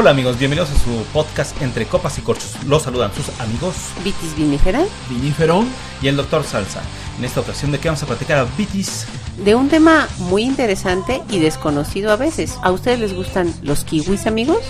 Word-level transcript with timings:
Hola 0.00 0.10
amigos, 0.10 0.38
bienvenidos 0.38 0.70
a 0.70 0.78
su 0.78 0.90
podcast 1.12 1.60
Entre 1.60 1.84
Copas 1.84 2.18
y 2.18 2.20
Corchos. 2.20 2.54
Los 2.68 2.84
saludan 2.84 3.12
sus 3.12 3.28
amigos 3.40 3.74
Vitis 4.04 4.36
vinífera. 4.36 4.84
Vinífero. 5.10 5.64
y 6.00 6.06
el 6.06 6.14
doctor 6.14 6.44
Salsa. 6.44 6.82
En 7.18 7.24
esta 7.24 7.40
ocasión 7.40 7.72
de 7.72 7.80
qué 7.80 7.88
vamos 7.88 8.04
a 8.04 8.06
platicar 8.06 8.38
a 8.38 8.44
Vitis. 8.44 9.08
De 9.44 9.56
un 9.56 9.68
tema 9.68 10.06
muy 10.18 10.44
interesante 10.44 11.20
y 11.30 11.40
desconocido 11.40 12.12
a 12.12 12.16
veces. 12.16 12.58
¿A 12.62 12.70
ustedes 12.70 13.00
les 13.00 13.12
gustan 13.12 13.52
los 13.62 13.82
kiwis, 13.82 14.28
amigos? 14.28 14.60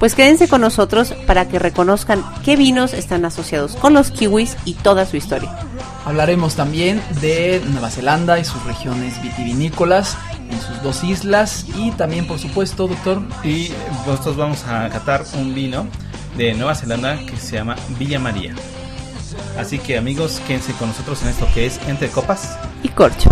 Pues 0.00 0.16
quédense 0.16 0.48
con 0.48 0.62
nosotros 0.62 1.14
para 1.28 1.46
que 1.46 1.60
reconozcan 1.60 2.24
qué 2.44 2.56
vinos 2.56 2.92
están 2.92 3.24
asociados 3.24 3.76
con 3.76 3.94
los 3.94 4.10
kiwis 4.10 4.56
y 4.64 4.74
toda 4.74 5.06
su 5.06 5.16
historia. 5.16 5.56
Hablaremos 6.04 6.56
también 6.56 7.00
de 7.20 7.62
Nueva 7.70 7.88
Zelanda 7.88 8.40
y 8.40 8.44
sus 8.44 8.60
regiones 8.64 9.22
vitivinícolas 9.22 10.16
en 10.52 10.60
sus 10.60 10.82
dos 10.82 11.02
islas 11.02 11.66
y 11.76 11.90
también, 11.92 12.26
por 12.26 12.38
supuesto, 12.38 12.86
doctor, 12.86 13.22
Y 13.42 13.72
nosotros 14.06 14.36
vamos 14.36 14.64
a 14.64 14.88
catar 14.88 15.24
un 15.34 15.54
vino 15.54 15.86
de 16.36 16.54
Nueva 16.54 16.74
Zelanda 16.74 17.18
que 17.26 17.36
se 17.36 17.56
llama 17.56 17.76
Villa 17.98 18.18
María. 18.18 18.54
Así 19.58 19.78
que 19.78 19.98
amigos, 19.98 20.40
quédense 20.46 20.72
con 20.74 20.88
nosotros 20.88 21.22
en 21.22 21.28
esto 21.28 21.46
que 21.54 21.66
es 21.66 21.80
Entre 21.88 22.08
Copas. 22.08 22.58
Y 22.82 22.88
corcho. 22.88 23.30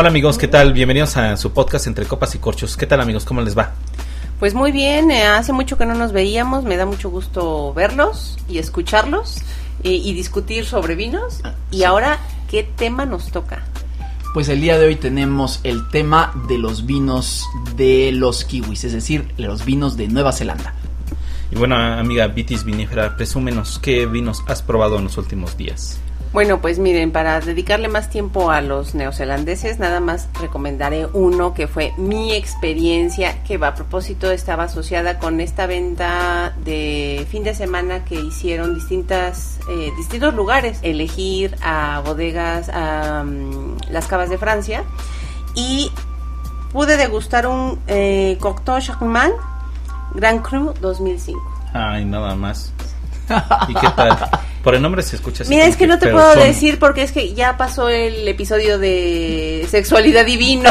Hola 0.00 0.10
amigos, 0.10 0.38
¿qué 0.38 0.46
tal? 0.46 0.72
Bienvenidos 0.72 1.16
a 1.16 1.36
su 1.36 1.52
podcast 1.52 1.88
Entre 1.88 2.06
Copas 2.06 2.32
y 2.36 2.38
Corchos. 2.38 2.76
¿Qué 2.76 2.86
tal 2.86 3.00
amigos? 3.00 3.24
¿Cómo 3.24 3.42
les 3.42 3.58
va? 3.58 3.72
Pues 4.38 4.54
muy 4.54 4.70
bien, 4.70 5.10
eh, 5.10 5.24
hace 5.24 5.52
mucho 5.52 5.76
que 5.76 5.86
no 5.86 5.94
nos 5.94 6.12
veíamos, 6.12 6.62
me 6.62 6.76
da 6.76 6.86
mucho 6.86 7.10
gusto 7.10 7.74
verlos 7.74 8.38
y 8.48 8.58
escucharlos 8.58 9.38
eh, 9.82 9.90
y 9.90 10.14
discutir 10.14 10.66
sobre 10.66 10.94
vinos. 10.94 11.40
Y 11.72 11.82
ahora, 11.82 12.20
¿qué 12.48 12.62
tema 12.62 13.06
nos 13.06 13.32
toca? 13.32 13.64
pues 14.34 14.48
el 14.48 14.60
día 14.60 14.78
de 14.78 14.86
hoy 14.86 14.94
tenemos 14.94 15.58
el 15.64 15.88
tema 15.88 16.32
de 16.46 16.58
los 16.58 16.86
vinos 16.86 17.44
de 17.74 18.12
los 18.12 18.44
kiwis, 18.44 18.84
es 18.84 18.92
decir, 18.92 19.26
los 19.36 19.64
vinos 19.64 19.96
de 19.96 20.06
Nueva 20.06 20.30
Zelanda. 20.30 20.74
Y 21.50 21.56
bueno, 21.56 21.74
amiga 21.74 22.28
Vitis 22.28 22.62
Vinífera, 22.62 23.16
presúmenos 23.16 23.80
qué 23.80 24.06
vinos 24.06 24.44
has 24.46 24.62
probado 24.62 24.98
en 24.98 25.04
los 25.04 25.18
últimos 25.18 25.56
días. 25.56 25.98
Bueno, 26.32 26.60
pues 26.60 26.78
miren, 26.78 27.10
para 27.10 27.40
dedicarle 27.40 27.88
más 27.88 28.10
tiempo 28.10 28.50
a 28.50 28.60
los 28.60 28.94
neozelandeses, 28.94 29.78
nada 29.78 30.00
más 30.00 30.28
recomendaré 30.38 31.06
uno 31.06 31.54
que 31.54 31.66
fue 31.66 31.94
mi 31.96 32.34
experiencia, 32.34 33.42
que 33.44 33.54
a 33.54 33.74
propósito 33.74 34.30
estaba 34.30 34.64
asociada 34.64 35.18
con 35.18 35.40
esta 35.40 35.66
venta 35.66 36.54
de 36.64 37.26
fin 37.30 37.44
de 37.44 37.54
semana 37.54 38.04
que 38.04 38.16
hicieron 38.16 38.74
distintas, 38.74 39.58
eh, 39.70 39.90
distintos 39.96 40.34
lugares, 40.34 40.80
elegir 40.82 41.56
a 41.62 42.02
bodegas, 42.04 42.68
a 42.68 43.24
mm, 43.24 43.90
las 43.90 44.06
cavas 44.06 44.28
de 44.28 44.36
Francia, 44.36 44.84
y 45.54 45.90
pude 46.72 46.98
degustar 46.98 47.46
un 47.46 47.80
eh, 47.86 48.36
Cocteau 48.38 48.78
Grand 50.14 50.42
Cru 50.42 50.74
2005. 50.80 51.40
Ay, 51.72 52.04
nada 52.04 52.34
más. 52.34 52.72
¿Y 53.68 53.74
qué 53.74 53.88
tal? 53.96 54.30
Por 54.68 54.74
el 54.74 54.82
nombre 54.82 55.02
se 55.02 55.16
escucha 55.16 55.44
así. 55.44 55.50
Mira, 55.50 55.64
es 55.64 55.78
que 55.78 55.86
no 55.86 55.98
te 55.98 56.08
puedo 56.08 56.34
son- 56.34 56.42
decir 56.42 56.78
porque 56.78 57.02
es 57.02 57.10
que 57.12 57.32
ya 57.32 57.56
pasó 57.56 57.88
el 57.88 58.28
episodio 58.28 58.78
de 58.78 59.66
sexualidad 59.70 60.26
divino. 60.26 60.68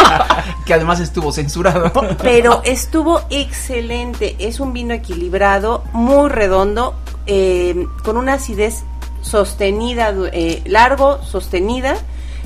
que 0.66 0.72
además 0.72 1.00
estuvo 1.00 1.32
censurado. 1.32 1.92
Pero 2.22 2.62
estuvo 2.64 3.22
excelente. 3.30 4.36
Es 4.38 4.60
un 4.60 4.72
vino 4.72 4.94
equilibrado, 4.94 5.82
muy 5.92 6.28
redondo, 6.28 6.94
eh, 7.26 7.86
con 8.04 8.16
una 8.18 8.34
acidez 8.34 8.84
sostenida, 9.20 10.14
eh, 10.32 10.62
largo, 10.66 11.20
sostenida 11.24 11.96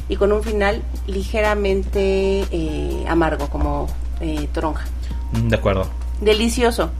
y 0.09 0.17
con 0.17 0.33
un 0.33 0.43
final 0.43 0.83
ligeramente 1.07 2.47
eh, 2.51 3.05
amargo, 3.09 3.49
como 3.51 3.89
eh, 4.23 4.49
toronja. 4.55 4.87
Mm, 5.33 5.49
De 5.49 5.57
acuerdo. 5.57 5.87
Delicioso. 6.23 6.91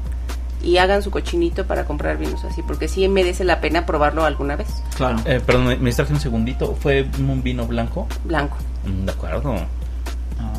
Y 0.63 0.79
hagan 0.79 1.03
su 1.03 1.11
cochinito 1.11 1.67
para 1.67 1.85
comprar 1.85 2.19
vinos 2.19 2.45
así, 2.45 2.63
porque 2.63 2.89
sí 2.89 3.07
merece 3.09 3.45
la 3.45 3.61
pena 3.61 3.87
probarlo 3.87 4.25
alguna 4.25 4.57
vez. 4.57 4.69
claro. 4.97 5.19
Eh, 5.25 5.41
perdón, 5.45 5.67
me- 5.69 5.77
distraje 5.77 6.13
un 6.13 6.21
segundito. 6.21 6.75
¿Fue 6.81 7.09
un 7.19 7.43
vino 7.43 7.67
blanco? 7.67 8.07
Blanco. 8.25 8.57
Mm, 8.85 9.05
De 9.05 9.13
acuerdo. 9.13 9.55
Ah, 10.41 10.53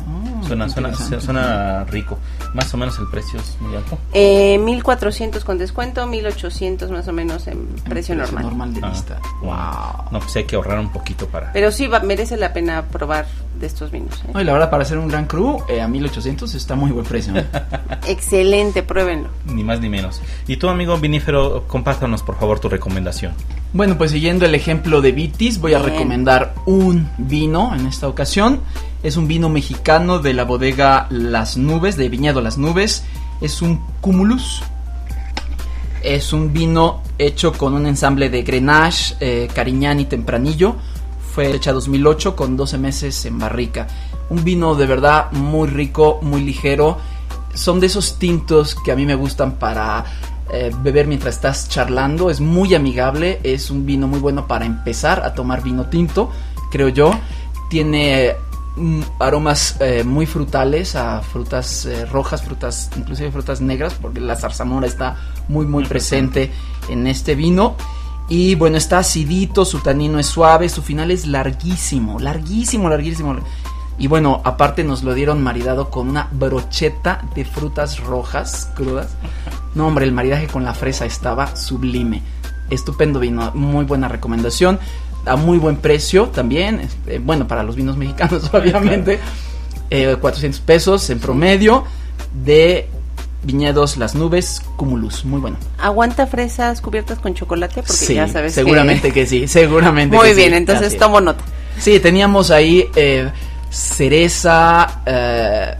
Suena, 0.46 0.68
suena, 0.68 0.92
suena 0.94 1.84
rico. 1.84 2.18
Más 2.54 2.72
o 2.74 2.76
menos 2.76 2.98
el 2.98 3.06
precio 3.08 3.38
es 3.38 3.56
muy 3.60 3.76
alto. 3.76 3.96
Eh, 4.12 4.58
1400 4.58 5.44
con 5.44 5.56
descuento, 5.58 6.06
1800 6.06 6.90
más 6.90 7.06
o 7.06 7.12
menos 7.12 7.46
en 7.46 7.66
precio 7.88 8.14
normal. 8.16 8.42
normal 8.44 8.74
de 8.74 8.80
Ah, 8.82 8.88
lista. 8.90 9.18
Wow. 9.40 9.50
Wow. 9.50 10.04
No, 10.10 10.18
pues 10.18 10.34
hay 10.36 10.44
que 10.44 10.56
ahorrar 10.56 10.78
un 10.80 10.90
poquito 10.90 11.26
para. 11.28 11.52
Pero 11.52 11.70
sí 11.70 11.86
va- 11.86 12.00
merece 12.00 12.36
la 12.36 12.52
pena 12.52 12.86
probar 12.88 13.26
de 13.60 13.66
estos 13.66 13.90
vinos. 13.90 14.14
¿eh? 14.26 14.30
No, 14.34 14.40
y 14.40 14.44
la 14.44 14.52
verdad, 14.52 14.70
para 14.70 14.82
hacer 14.82 14.98
un 14.98 15.06
Gran 15.08 15.26
Cru 15.26 15.62
eh, 15.68 15.80
a 15.80 15.86
1800 15.88 16.54
está 16.54 16.74
muy 16.74 16.90
buen 16.90 17.04
precio. 17.06 17.36
¿eh? 17.36 17.46
Excelente, 18.08 18.82
pruébenlo. 18.82 19.28
Ni 19.46 19.62
más 19.64 19.80
ni 19.80 19.88
menos. 19.88 20.20
Y 20.46 20.56
tú, 20.56 20.68
amigo 20.68 20.96
vinífero, 20.98 21.66
compártanos 21.68 22.22
por 22.22 22.36
favor 22.38 22.58
tu 22.60 22.68
recomendación. 22.68 23.32
Bueno, 23.72 23.96
pues 23.96 24.10
siguiendo 24.10 24.46
el 24.46 24.56
ejemplo 24.56 25.00
de 25.00 25.12
Vitis, 25.12 25.60
voy 25.60 25.74
a 25.74 25.78
recomendar 25.78 26.54
un 26.66 27.08
vino 27.18 27.72
en 27.72 27.86
esta 27.86 28.08
ocasión. 28.08 28.60
Es 29.04 29.16
un 29.16 29.28
vino 29.28 29.48
mexicano 29.48 30.18
de 30.18 30.34
la 30.34 30.42
bodega 30.42 31.06
Las 31.08 31.56
Nubes, 31.56 31.96
de 31.96 32.08
Viñedo 32.08 32.40
Las 32.40 32.58
Nubes. 32.58 33.04
Es 33.40 33.62
un 33.62 33.80
Cumulus. 34.00 34.60
Es 36.02 36.32
un 36.32 36.52
vino 36.52 37.00
hecho 37.16 37.52
con 37.52 37.74
un 37.74 37.86
ensamble 37.86 38.28
de 38.28 38.42
Grenache, 38.42 39.14
eh, 39.20 39.48
Cariñán 39.54 40.00
y 40.00 40.06
Tempranillo. 40.06 40.74
Fue 41.32 41.54
hecha 41.54 41.72
2008 41.72 42.34
con 42.34 42.56
12 42.56 42.76
meses 42.76 43.24
en 43.24 43.38
barrica. 43.38 43.86
Un 44.30 44.42
vino 44.42 44.74
de 44.74 44.86
verdad 44.86 45.30
muy 45.30 45.68
rico, 45.68 46.18
muy 46.22 46.42
ligero. 46.42 46.98
Son 47.54 47.78
de 47.78 47.86
esos 47.86 48.18
tintos 48.18 48.74
que 48.74 48.90
a 48.90 48.96
mí 48.96 49.06
me 49.06 49.14
gustan 49.14 49.60
para 49.60 50.04
eh, 50.52 50.72
beber 50.82 51.06
mientras 51.06 51.36
estás 51.36 51.68
charlando. 51.68 52.30
Es 52.30 52.40
muy 52.40 52.74
amigable. 52.74 53.40
Es 53.42 53.70
un 53.70 53.86
vino 53.86 54.06
muy 54.06 54.18
bueno 54.18 54.46
para 54.46 54.66
empezar 54.66 55.22
a 55.24 55.34
tomar 55.34 55.62
vino 55.62 55.86
tinto, 55.86 56.30
creo 56.70 56.88
yo. 56.88 57.12
Tiene 57.68 58.34
mm, 58.76 59.00
aromas 59.18 59.76
eh, 59.80 60.02
muy 60.04 60.26
frutales 60.26 60.96
a 60.96 61.20
frutas 61.22 61.86
eh, 61.86 62.04
rojas, 62.06 62.42
frutas, 62.42 62.90
inclusive 62.96 63.30
frutas 63.30 63.60
negras, 63.60 63.94
porque 63.94 64.20
la 64.20 64.36
zarzamora 64.36 64.86
está 64.86 65.16
muy 65.48 65.66
muy 65.66 65.84
presente 65.84 66.50
en 66.88 67.06
este 67.06 67.34
vino. 67.34 67.76
Y 68.28 68.54
bueno, 68.54 68.76
está 68.76 68.98
acidito, 68.98 69.64
su 69.64 69.80
tanino 69.80 70.20
es 70.20 70.26
suave, 70.26 70.68
su 70.68 70.82
final 70.82 71.10
es 71.10 71.26
larguísimo, 71.26 72.20
larguísimo, 72.20 72.88
larguísimo. 72.88 73.36
Y 74.00 74.08
bueno, 74.08 74.40
aparte 74.44 74.82
nos 74.82 75.02
lo 75.04 75.14
dieron 75.14 75.40
maridado 75.42 75.90
con 75.90 76.08
una 76.08 76.28
brocheta 76.32 77.22
de 77.36 77.44
frutas 77.44 78.00
rojas 78.00 78.68
crudas. 78.74 79.08
No, 79.76 79.86
hombre, 79.86 80.04
el 80.06 80.12
maridaje 80.12 80.46
con 80.48 80.64
la 80.64 80.74
fresa 80.74 81.04
estaba 81.06 81.54
sublime. 81.54 82.22
Estupendo 82.70 83.20
vino, 83.20 83.52
muy 83.54 83.84
buena 83.84 84.08
recomendación. 84.08 84.80
A 85.26 85.36
muy 85.36 85.58
buen 85.58 85.76
precio 85.76 86.28
también. 86.28 86.80
este, 86.80 87.18
bueno, 87.18 87.46
para 87.46 87.62
los 87.62 87.76
vinos 87.76 87.96
mexicanos, 87.96 88.50
obviamente. 88.54 89.20
Eh, 89.90 90.16
400 90.20 90.60
pesos 90.60 91.10
en 91.10 91.18
promedio 91.18 91.84
de 92.44 92.88
Viñedos 93.42 93.96
Las 93.98 94.14
Nubes 94.14 94.62
Cumulus. 94.76 95.24
Muy 95.26 95.40
bueno. 95.40 95.56
¿Aguanta 95.78 96.26
fresas 96.26 96.80
cubiertas 96.80 97.18
con 97.18 97.34
chocolate? 97.34 97.82
Porque 97.82 97.92
Sí, 97.92 98.14
ya 98.14 98.28
sabes 98.28 98.54
que- 98.54 98.60
seguramente 98.62 99.12
que, 99.12 99.26
sí, 99.26 99.46
seguramente 99.46 100.16
Muy 100.16 100.28
que 100.28 100.34
sí. 100.34 100.40
bien, 100.40 100.54
entonces 100.54 100.96
tomo 100.96 101.20
nota. 101.20 101.44
Sí, 101.78 101.98
teníamos 102.00 102.50
ahí 102.50 102.86
eh, 102.96 103.30
cereza, 103.70 105.02
eh, 105.06 105.74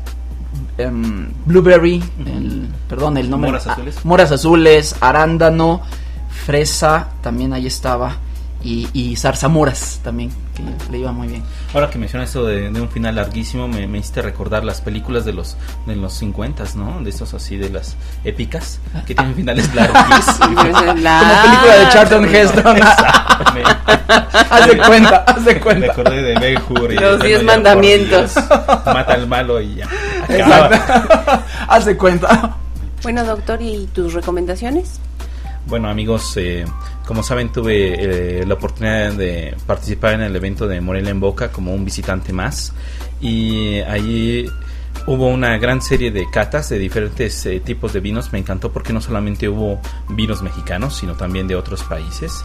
em, 0.79 1.31
blueberry, 1.45 2.03
el, 2.25 2.69
perdón, 2.89 3.19
el 3.19 3.29
nombre. 3.29 3.51
Moras 3.51 3.67
ah, 3.67 3.73
azules. 3.73 4.05
moras 4.05 4.33
azules, 4.33 4.97
arándano, 5.01 5.83
fresa, 6.47 7.09
también 7.21 7.53
ahí 7.53 7.67
estaba. 7.67 8.17
Y, 8.63 8.89
y 8.93 9.17
zarzamoras 9.17 10.01
también, 10.03 10.31
que 10.63 10.93
le 10.93 10.99
iba 10.99 11.13
muy 11.13 11.29
bien. 11.29 11.43
Ahora 11.75 11.91
que 11.91 11.99
mencionas 11.99 12.29
esto 12.31 12.45
de, 12.45 12.71
de 12.71 12.81
un 12.81 12.89
final 12.89 13.15
larguísimo, 13.17 13.69
me, 13.69 13.87
me 13.87 13.99
hiciste 13.99 14.23
recordar 14.23 14.65
las 14.65 14.81
películas 14.81 15.25
de 15.25 15.33
los 15.33 15.57
de 15.87 15.97
los 15.97 16.13
50, 16.15 16.65
¿no? 16.77 17.01
De 17.03 17.11
estos 17.11 17.35
así, 17.35 17.57
de 17.57 17.71
las 17.71 17.97
épicas, 18.25 18.81
que 19.07 19.15
tienen 19.15 19.35
finales 19.35 19.75
larguísimos. 19.75 20.37
Como 20.39 20.55
película 20.73 21.77
de 21.79 21.89
Charlton 21.93 22.25
Heston. 22.35 22.81
Haz 24.51 24.67
de 24.67 24.77
cuenta, 24.79 25.25
haz 25.27 25.45
de 25.45 25.55
Me 25.55 25.61
cuenta. 25.61 25.93
acordé 25.93 26.23
de 26.23 26.35
Ben 26.39 26.59
Hur 26.69 26.93
y 26.93 26.97
Los 26.97 27.21
de, 27.21 27.27
diez 27.29 27.45
bueno, 27.45 27.63
ya, 27.63 27.75
por 27.75 27.75
mandamientos. 27.75 28.35
Dios, 28.35 28.49
Mata 28.87 29.13
al 29.15 29.27
malo 29.29 29.61
y 29.61 29.77
ya. 29.77 29.89
Acaba. 30.25 31.45
Haz 31.69 31.85
de 31.85 31.97
cuenta. 31.97 32.57
Bueno, 33.03 33.25
doctor, 33.25 33.63
¿y 33.63 33.87
tus 33.95 34.13
recomendaciones? 34.13 35.01
Bueno, 35.67 35.89
amigos, 35.89 36.37
eh, 36.37 36.65
como 37.07 37.23
saben, 37.23 37.53
tuve 37.53 38.41
eh, 38.41 38.47
la 38.47 38.55
oportunidad 38.55 39.13
de 39.13 39.57
participar 39.67 40.15
en 40.15 40.23
el 40.23 40.35
evento 40.35 40.67
de 40.67 40.81
Morelia 40.81 41.11
en 41.11 41.21
Boca 41.21 41.53
como 41.53 41.75
un 41.75 41.85
visitante 41.85 42.33
más. 42.33 42.73
Y 43.21 43.81
allí 43.81 44.47
Hubo 45.07 45.29
una 45.29 45.57
gran 45.57 45.81
serie 45.81 46.11
de 46.11 46.29
catas 46.31 46.69
de 46.69 46.79
diferentes 46.79 47.45
eh, 47.47 47.61
tipos 47.61 47.93
de 47.93 48.01
vinos. 48.01 48.33
Me 48.33 48.39
encantó 48.39 48.71
porque 48.71 48.93
no 48.93 49.01
solamente 49.01 49.49
hubo 49.49 49.81
vinos 50.11 50.43
mexicanos, 50.43 50.97
sino 50.97 51.15
también 51.15 51.49
de 51.49 51.57
otros 51.57 51.83
países. 51.85 52.45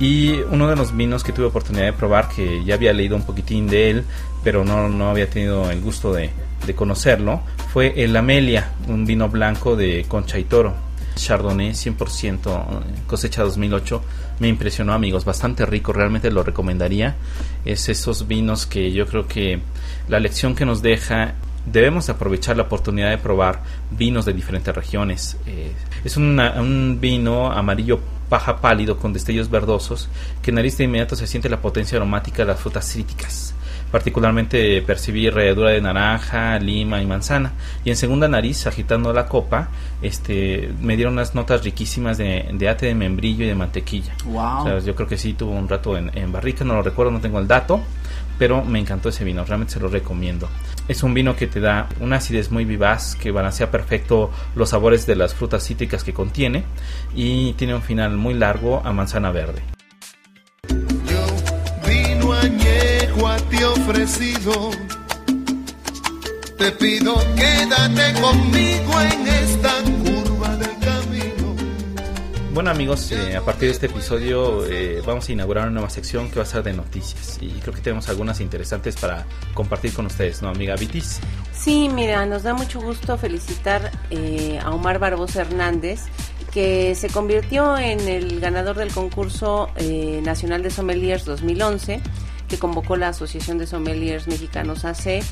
Y 0.00 0.32
uno 0.50 0.68
de 0.68 0.74
los 0.74 0.96
vinos 0.96 1.22
que 1.22 1.32
tuve 1.32 1.46
oportunidad 1.46 1.84
de 1.84 1.92
probar, 1.92 2.28
que 2.28 2.64
ya 2.64 2.74
había 2.74 2.92
leído 2.92 3.14
un 3.14 3.22
poquitín 3.22 3.68
de 3.68 3.90
él, 3.90 4.04
pero 4.42 4.64
no, 4.64 4.88
no 4.88 5.10
había 5.10 5.30
tenido 5.30 5.70
el 5.70 5.80
gusto 5.80 6.12
de, 6.12 6.30
de 6.66 6.74
conocerlo, 6.74 7.42
fue 7.72 8.02
el 8.02 8.16
Amelia, 8.16 8.72
un 8.88 9.06
vino 9.06 9.28
blanco 9.28 9.76
de 9.76 10.04
Concha 10.08 10.38
y 10.38 10.44
Toro. 10.44 10.74
Chardonnay 11.14 11.70
100% 11.70 12.82
cosecha 13.06 13.42
2008 13.42 14.02
me 14.40 14.48
impresionó 14.48 14.92
amigos 14.92 15.24
bastante 15.24 15.66
rico 15.66 15.92
realmente 15.92 16.30
lo 16.30 16.42
recomendaría. 16.42 17.16
Es 17.64 17.88
esos 17.88 18.26
vinos 18.26 18.66
que 18.66 18.92
yo 18.92 19.06
creo 19.06 19.26
que 19.26 19.60
la 20.08 20.18
lección 20.20 20.54
que 20.54 20.64
nos 20.66 20.82
deja 20.82 21.34
debemos 21.64 22.08
aprovechar 22.08 22.56
la 22.56 22.64
oportunidad 22.64 23.10
de 23.10 23.18
probar 23.18 23.62
vinos 23.90 24.24
de 24.24 24.32
diferentes 24.32 24.74
regiones. 24.74 25.36
Eh, 25.46 25.72
es 26.04 26.16
una- 26.16 26.60
un 26.60 26.98
vino 27.00 27.52
amarillo 27.52 28.00
paja 28.28 28.60
pálido 28.60 28.96
con 28.96 29.12
destellos 29.12 29.50
verdosos 29.50 30.08
que 30.42 30.50
en 30.50 30.54
nariz 30.56 30.76
de 30.78 30.84
inmediato 30.84 31.14
se 31.14 31.26
siente 31.26 31.48
la 31.50 31.60
potencia 31.60 31.96
aromática 31.98 32.38
de 32.38 32.46
las 32.46 32.58
frutas 32.60 32.90
cítricas 32.90 33.51
particularmente 33.92 34.80
percibí 34.82 35.28
ralladura 35.28 35.70
de 35.70 35.80
naranja, 35.82 36.58
lima 36.58 37.00
y 37.02 37.06
manzana. 37.06 37.52
Y 37.84 37.90
en 37.90 37.96
segunda 37.96 38.26
nariz, 38.26 38.66
agitando 38.66 39.12
la 39.12 39.26
copa, 39.26 39.68
este, 40.00 40.72
me 40.80 40.96
dieron 40.96 41.12
unas 41.12 41.34
notas 41.34 41.62
riquísimas 41.62 42.16
de, 42.16 42.48
de 42.52 42.68
ate 42.68 42.86
de 42.86 42.94
membrillo 42.94 43.44
y 43.44 43.48
de 43.48 43.54
mantequilla. 43.54 44.14
Wow. 44.24 44.60
O 44.60 44.64
sea, 44.64 44.78
yo 44.78 44.94
creo 44.96 45.06
que 45.06 45.18
sí 45.18 45.34
tuvo 45.34 45.52
un 45.52 45.68
rato 45.68 45.96
en, 45.96 46.10
en 46.16 46.32
barrica, 46.32 46.64
no 46.64 46.74
lo 46.74 46.82
recuerdo, 46.82 47.12
no 47.12 47.20
tengo 47.20 47.38
el 47.38 47.46
dato, 47.46 47.82
pero 48.38 48.64
me 48.64 48.80
encantó 48.80 49.10
ese 49.10 49.24
vino, 49.24 49.44
realmente 49.44 49.74
se 49.74 49.80
lo 49.80 49.88
recomiendo. 49.88 50.48
Es 50.88 51.02
un 51.02 51.12
vino 51.12 51.36
que 51.36 51.46
te 51.46 51.60
da 51.60 51.88
una 52.00 52.16
acidez 52.16 52.50
muy 52.50 52.64
vivaz, 52.64 53.14
que 53.14 53.30
balancea 53.30 53.70
perfecto 53.70 54.30
los 54.56 54.70
sabores 54.70 55.06
de 55.06 55.16
las 55.16 55.34
frutas 55.34 55.64
cítricas 55.64 56.02
que 56.02 56.14
contiene 56.14 56.64
y 57.14 57.52
tiene 57.52 57.74
un 57.74 57.82
final 57.82 58.16
muy 58.16 58.34
largo 58.34 58.80
a 58.84 58.92
manzana 58.92 59.30
verde. 59.30 59.62
Ofrecido. 63.60 64.70
Te 66.58 66.72
pido 66.72 67.14
quédate 67.36 68.20
conmigo 68.20 69.00
en 69.00 69.26
esta 69.26 69.72
curva 70.04 70.56
del 70.56 70.78
camino. 70.78 71.56
Bueno 72.54 72.70
amigos, 72.70 73.12
eh, 73.12 73.36
a 73.36 73.40
partir 73.42 73.68
de 73.68 73.72
este 73.72 73.86
episodio 73.86 74.64
eh, 74.66 75.02
vamos 75.04 75.28
a 75.28 75.32
inaugurar 75.32 75.64
una 75.64 75.72
nueva 75.72 75.90
sección 75.90 76.30
que 76.30 76.36
va 76.36 76.42
a 76.42 76.46
ser 76.46 76.62
de 76.62 76.72
noticias 76.72 77.38
y 77.40 77.48
creo 77.60 77.74
que 77.74 77.80
tenemos 77.80 78.08
algunas 78.08 78.40
interesantes 78.40 78.96
para 78.96 79.26
compartir 79.54 79.92
con 79.92 80.06
ustedes, 80.06 80.42
¿no 80.42 80.48
amiga 80.48 80.76
Vitis? 80.76 81.20
Sí, 81.52 81.88
mira, 81.88 82.26
nos 82.26 82.42
da 82.42 82.54
mucho 82.54 82.80
gusto 82.80 83.16
felicitar 83.16 83.92
eh, 84.10 84.58
a 84.62 84.70
Omar 84.70 84.98
Barbosa 84.98 85.42
Hernández, 85.42 86.00
que 86.52 86.94
se 86.94 87.08
convirtió 87.08 87.78
en 87.78 88.00
el 88.08 88.40
ganador 88.40 88.76
del 88.76 88.92
concurso 88.92 89.70
eh, 89.76 90.20
nacional 90.22 90.62
de 90.62 90.70
sommeliers 90.70 91.24
2011, 91.24 92.00
que 92.52 92.58
convocó 92.58 92.96
la 92.96 93.08
Asociación 93.08 93.56
de 93.56 93.66
Sommeliers 93.66 94.28
Mexicanos 94.28 94.84
AC. 94.84 95.22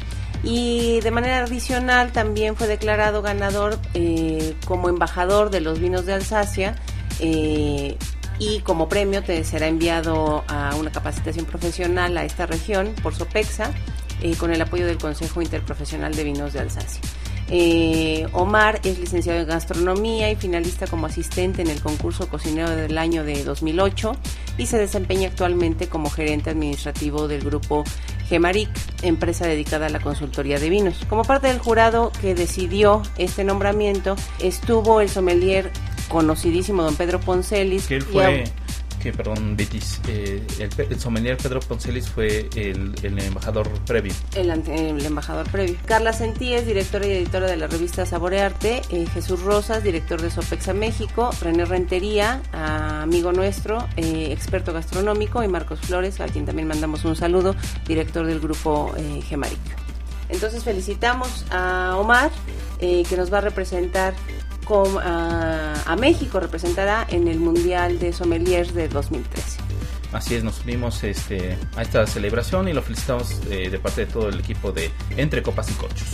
Y 0.43 1.01
de 1.01 1.11
manera 1.11 1.45
adicional 1.45 2.13
también 2.13 2.57
fue 2.57 2.67
declarado 2.67 3.21
ganador 3.21 3.79
eh, 3.93 4.55
como 4.65 4.89
embajador 4.89 5.51
de 5.51 5.61
los 5.61 5.79
vinos 5.81 6.07
de 6.07 6.15
Alsacia 6.15 6.77
eh, 7.19 7.99
y 8.39 8.61
como 8.61 8.89
premio 8.89 9.23
te 9.23 9.45
será 9.45 9.67
enviado 9.67 10.45
a 10.49 10.75
una 10.77 10.91
capacitación 10.91 11.45
profesional 11.45 12.17
a 12.17 12.25
esta 12.25 12.47
región 12.47 12.95
por 13.03 13.15
Sopexa 13.15 13.71
eh, 14.23 14.35
con 14.37 14.51
el 14.51 14.63
apoyo 14.63 14.87
del 14.87 14.97
Consejo 14.97 15.43
Interprofesional 15.43 16.15
de 16.15 16.25
Vinos 16.25 16.55
de 16.55 16.61
Alsacia. 16.61 17.03
Eh, 17.53 18.29
Omar 18.33 18.81
es 18.85 19.01
licenciado 19.01 19.41
en 19.41 19.49
gastronomía 19.49 20.31
y 20.31 20.37
finalista 20.37 20.87
como 20.87 21.07
asistente 21.07 21.63
en 21.63 21.69
el 21.69 21.81
concurso 21.81 22.29
cocinero 22.29 22.71
del 22.71 22.97
año 22.97 23.25
de 23.25 23.43
2008 23.43 24.13
y 24.57 24.67
se 24.67 24.79
desempeña 24.79 25.29
actualmente 25.29 25.89
como 25.89 26.11
gerente 26.11 26.51
administrativo 26.51 27.27
del 27.27 27.43
grupo 27.43 27.83
Gemaric, 28.29 28.71
empresa 29.03 29.47
dedicada 29.47 29.87
a 29.87 29.91
la 29.91 29.99
consultoría 29.99 30.61
de 30.61 30.71
vinos. 30.71 31.05
Como 31.09 31.25
parte 31.25 31.49
del 31.49 31.59
jurado 31.59 32.13
que 32.21 32.37
decidió 32.37 33.03
este 33.19 33.43
nombramiento 33.43 34.15
estuvo 34.39 35.01
el 35.01 35.09
sommelier 35.09 35.73
conocidísimo 36.09 36.83
don 36.83 36.95
Pedro 36.95 37.21
Poncelis 37.21 37.87
Que 37.87 37.97
él 37.97 38.03
fue, 38.03 38.45
que 39.01 39.13
perdón 39.13 39.57
Vitis, 39.57 40.01
eh, 40.09 40.47
el, 40.59 40.71
el 40.79 41.01
sommelier 41.01 41.37
Pedro 41.37 41.61
Poncelis 41.61 42.09
fue 42.09 42.49
el, 42.55 42.95
el 43.03 43.19
embajador 43.19 43.69
previo. 43.87 44.13
El, 44.35 44.51
embajador 45.05 45.51
previo. 45.51 45.77
Carla 45.87 46.13
Sentíes, 46.13 46.67
directora 46.67 47.07
y 47.07 47.13
editora 47.13 47.47
de 47.47 47.57
la 47.57 47.67
revista 47.67 48.07
Saborearte. 48.07 48.83
Eh, 48.91 49.07
Jesús 49.13 49.41
Rosas, 49.41 49.83
director 49.83 50.21
de 50.21 50.31
Sopexa 50.31 50.75
México. 50.75 51.31
René 51.41 51.65
Rentería, 51.65 52.43
amigo 52.53 53.33
nuestro, 53.33 53.89
eh, 53.97 54.29
experto 54.31 54.73
gastronómico. 54.73 55.43
Y 55.43 55.49
Marcos 55.49 55.81
Flores, 55.81 56.21
a 56.21 56.27
quien 56.27 56.45
también 56.45 56.69
mandamos 56.69 57.05
un 57.05 57.17
saludo, 57.17 57.57
director 57.87 58.27
del 58.27 58.41
grupo 58.41 58.93
eh, 58.97 59.23
Gemaric. 59.23 59.59
Entonces 60.29 60.63
felicitamos 60.63 61.45
a 61.51 61.97
Omar, 61.99 62.31
que 62.79 63.17
nos 63.17 63.33
va 63.33 63.39
a 63.39 63.41
representar 63.41 64.15
com- 64.71 64.99
a, 64.99 65.75
a 65.85 65.97
México, 65.97 66.39
representará 66.39 67.05
en 67.11 67.27
el 67.27 67.41
Mundial 67.41 67.99
de 67.99 68.13
Sommeliers 68.13 68.73
de 68.73 68.89
2013. 68.89 69.59
Así 70.13 70.37
es, 70.37 70.45
nos 70.45 70.61
unimos 70.61 71.03
este, 71.03 71.59
a 71.77 71.83
esta 71.83 72.07
celebración 72.07 72.69
y 72.69 72.73
lo 72.73 72.81
felicitamos 72.81 73.41
eh, 73.51 73.69
de 73.69 73.79
parte 73.81 74.07
de 74.07 74.13
todo 74.13 74.29
el 74.29 74.39
equipo 74.39 74.71
de 74.71 74.93
Entre 75.17 75.43
Copas 75.43 75.69
y 75.71 75.75
Cochos. 75.75 76.09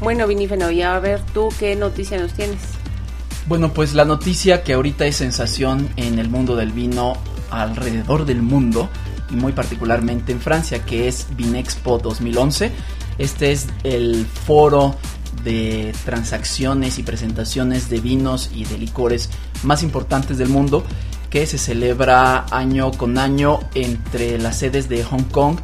Bueno, 0.00 0.28
Vinífeno, 0.28 0.70
y 0.70 0.82
a 0.82 0.96
ver 1.00 1.20
tú 1.34 1.48
qué 1.58 1.74
noticia 1.74 2.18
nos 2.18 2.32
tienes. 2.34 2.60
Bueno, 3.46 3.72
pues 3.72 3.94
la 3.94 4.04
noticia 4.04 4.62
que 4.62 4.74
ahorita 4.74 5.04
es 5.06 5.16
sensación 5.16 5.88
en 5.96 6.20
el 6.20 6.28
mundo 6.28 6.54
del 6.54 6.70
vino 6.70 7.14
alrededor 7.50 8.24
del 8.26 8.42
mundo 8.42 8.88
y 9.28 9.34
muy 9.34 9.52
particularmente 9.52 10.30
en 10.30 10.40
Francia, 10.40 10.84
que 10.84 11.08
es 11.08 11.26
Vinexpo 11.36 11.98
2011. 11.98 12.70
Este 13.18 13.50
es 13.52 13.66
el 13.82 14.24
foro 14.26 14.96
de 15.44 15.94
transacciones 16.04 16.98
y 16.98 17.02
presentaciones 17.02 17.88
de 17.88 18.00
vinos 18.00 18.50
y 18.54 18.64
de 18.64 18.78
licores 18.78 19.28
más 19.62 19.82
importantes 19.82 20.38
del 20.38 20.48
mundo 20.48 20.84
que 21.30 21.46
se 21.46 21.56
celebra 21.56 22.44
año 22.50 22.90
con 22.90 23.16
año 23.16 23.60
entre 23.74 24.38
las 24.38 24.58
sedes 24.58 24.88
de 24.88 25.02
Hong 25.02 25.24
Kong 25.30 25.58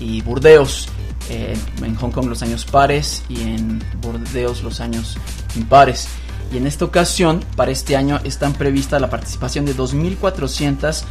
y 0.00 0.22
Burdeos. 0.22 0.88
Eh, 1.28 1.54
en 1.82 1.94
Hong 1.94 2.10
Kong 2.10 2.26
los 2.26 2.42
años 2.42 2.64
pares 2.64 3.22
y 3.28 3.42
en 3.42 3.82
Burdeos 4.00 4.62
los 4.62 4.80
años 4.80 5.18
impares. 5.56 6.08
Y 6.52 6.56
en 6.56 6.66
esta 6.66 6.84
ocasión, 6.84 7.44
para 7.54 7.70
este 7.70 7.96
año, 7.96 8.18
están 8.24 8.54
prevista 8.54 8.98
la 8.98 9.10
participación 9.10 9.66
de 9.66 9.76
2.400, 9.76 11.04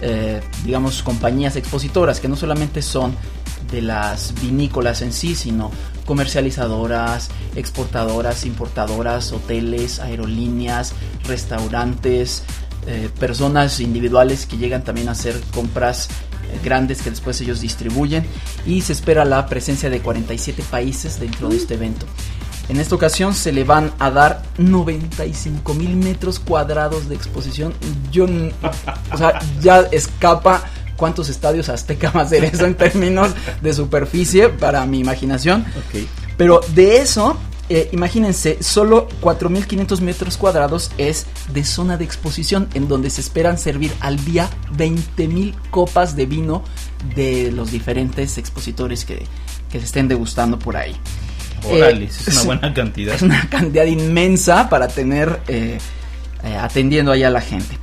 eh, 0.00 0.40
digamos, 0.64 1.02
compañías 1.02 1.56
expositoras, 1.56 2.20
que 2.20 2.28
no 2.28 2.36
solamente 2.36 2.80
son 2.80 3.14
de 3.70 3.82
las 3.82 4.34
vinícolas 4.40 5.02
en 5.02 5.12
sí, 5.12 5.34
sino 5.34 5.70
comercializadoras, 6.08 7.28
exportadoras, 7.54 8.46
importadoras, 8.46 9.30
hoteles, 9.30 10.00
aerolíneas, 10.00 10.94
restaurantes, 11.24 12.44
eh, 12.86 13.10
personas 13.20 13.78
individuales 13.78 14.46
que 14.46 14.56
llegan 14.56 14.82
también 14.84 15.10
a 15.10 15.12
hacer 15.12 15.38
compras 15.52 16.08
eh, 16.08 16.58
grandes 16.64 17.02
que 17.02 17.10
después 17.10 17.38
ellos 17.42 17.60
distribuyen 17.60 18.24
y 18.64 18.80
se 18.80 18.94
espera 18.94 19.26
la 19.26 19.44
presencia 19.48 19.90
de 19.90 20.00
47 20.00 20.64
países 20.70 21.20
dentro 21.20 21.50
de 21.50 21.58
este 21.58 21.74
evento. 21.74 22.06
En 22.70 22.80
esta 22.80 22.94
ocasión 22.94 23.34
se 23.34 23.52
le 23.52 23.64
van 23.64 23.92
a 23.98 24.10
dar 24.10 24.42
95 24.56 25.74
mil 25.74 25.94
metros 25.94 26.38
cuadrados 26.38 27.10
de 27.10 27.16
exposición. 27.16 27.74
Yo, 28.10 28.24
o 28.24 29.18
sea, 29.18 29.38
ya 29.60 29.80
escapa 29.92 30.64
cuántos 30.98 31.30
estadios 31.30 31.70
azteca 31.70 32.10
va 32.10 32.22
a 32.22 32.28
ser 32.28 32.44
eso 32.44 32.66
en 32.66 32.74
términos 32.74 33.30
de 33.62 33.72
superficie 33.72 34.50
para 34.50 34.84
mi 34.84 34.98
imaginación. 34.98 35.64
Pero 36.36 36.60
de 36.74 36.98
eso, 36.98 37.38
eh, 37.70 37.88
imagínense, 37.92 38.62
solo 38.62 39.08
4.500 39.22 40.00
metros 40.00 40.36
cuadrados 40.36 40.90
es 40.98 41.26
de 41.54 41.64
zona 41.64 41.96
de 41.96 42.04
exposición 42.04 42.68
en 42.74 42.88
donde 42.88 43.10
se 43.10 43.20
esperan 43.20 43.58
servir 43.58 43.92
al 44.00 44.22
día 44.24 44.50
20.000 44.76 45.54
copas 45.70 46.16
de 46.16 46.26
vino 46.26 46.64
de 47.14 47.52
los 47.52 47.70
diferentes 47.70 48.36
expositores 48.36 49.04
que, 49.04 49.24
que 49.70 49.78
se 49.78 49.86
estén 49.86 50.08
degustando 50.08 50.58
por 50.58 50.76
ahí. 50.76 50.96
Órale, 51.64 52.06
Eh, 52.06 52.08
es 52.08 52.28
una 52.28 52.42
buena 52.42 52.74
cantidad. 52.74 53.14
Es 53.14 53.22
una 53.22 53.48
cantidad 53.48 53.84
inmensa 53.84 54.68
para 54.68 54.88
tener 54.88 55.40
eh, 55.48 55.78
atendiendo 56.60 57.12
ahí 57.12 57.22
a 57.22 57.30
la 57.30 57.40
gente. 57.40 57.78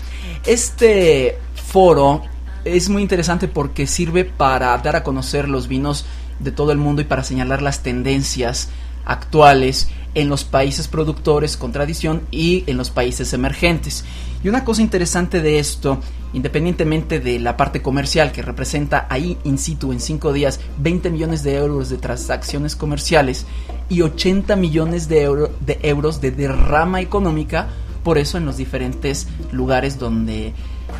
Este 0.45 1.37
foro 1.53 2.23
es 2.65 2.89
muy 2.89 3.01
interesante 3.01 3.47
porque 3.47 3.87
sirve 3.87 4.25
para 4.25 4.77
dar 4.79 4.95
a 4.97 5.03
conocer 5.03 5.47
los 5.47 5.67
vinos 5.67 6.05
de 6.39 6.51
todo 6.51 6.71
el 6.71 6.77
mundo 6.77 7.01
y 7.01 7.05
para 7.05 7.23
señalar 7.23 7.61
las 7.61 7.81
tendencias 7.81 8.69
actuales 9.05 9.87
en 10.15 10.29
los 10.29 10.43
países 10.43 10.87
productores 10.87 11.57
con 11.57 11.71
tradición 11.71 12.21
y 12.31 12.63
en 12.67 12.77
los 12.77 12.89
países 12.89 13.33
emergentes. 13.33 14.03
Y 14.43 14.49
una 14.49 14.63
cosa 14.63 14.81
interesante 14.81 15.41
de 15.41 15.59
esto, 15.59 15.99
independientemente 16.33 17.19
de 17.19 17.39
la 17.39 17.57
parte 17.57 17.81
comercial 17.81 18.31
que 18.31 18.41
representa 18.41 19.07
ahí 19.09 19.37
in 19.43 19.57
situ 19.57 19.91
en 19.91 19.99
cinco 19.99 20.33
días 20.33 20.59
20 20.79 21.09
millones 21.11 21.43
de 21.43 21.55
euros 21.55 21.89
de 21.89 21.97
transacciones 21.97 22.75
comerciales 22.75 23.45
y 23.89 24.01
80 24.01 24.55
millones 24.55 25.07
de, 25.07 25.21
euro- 25.23 25.51
de 25.65 25.79
euros 25.83 26.21
de 26.21 26.31
derrama 26.31 27.01
económica, 27.01 27.67
por 28.03 28.17
eso 28.17 28.37
en 28.37 28.45
los 28.45 28.57
diferentes 28.57 29.27
lugares 29.51 29.99
donde, 29.99 30.53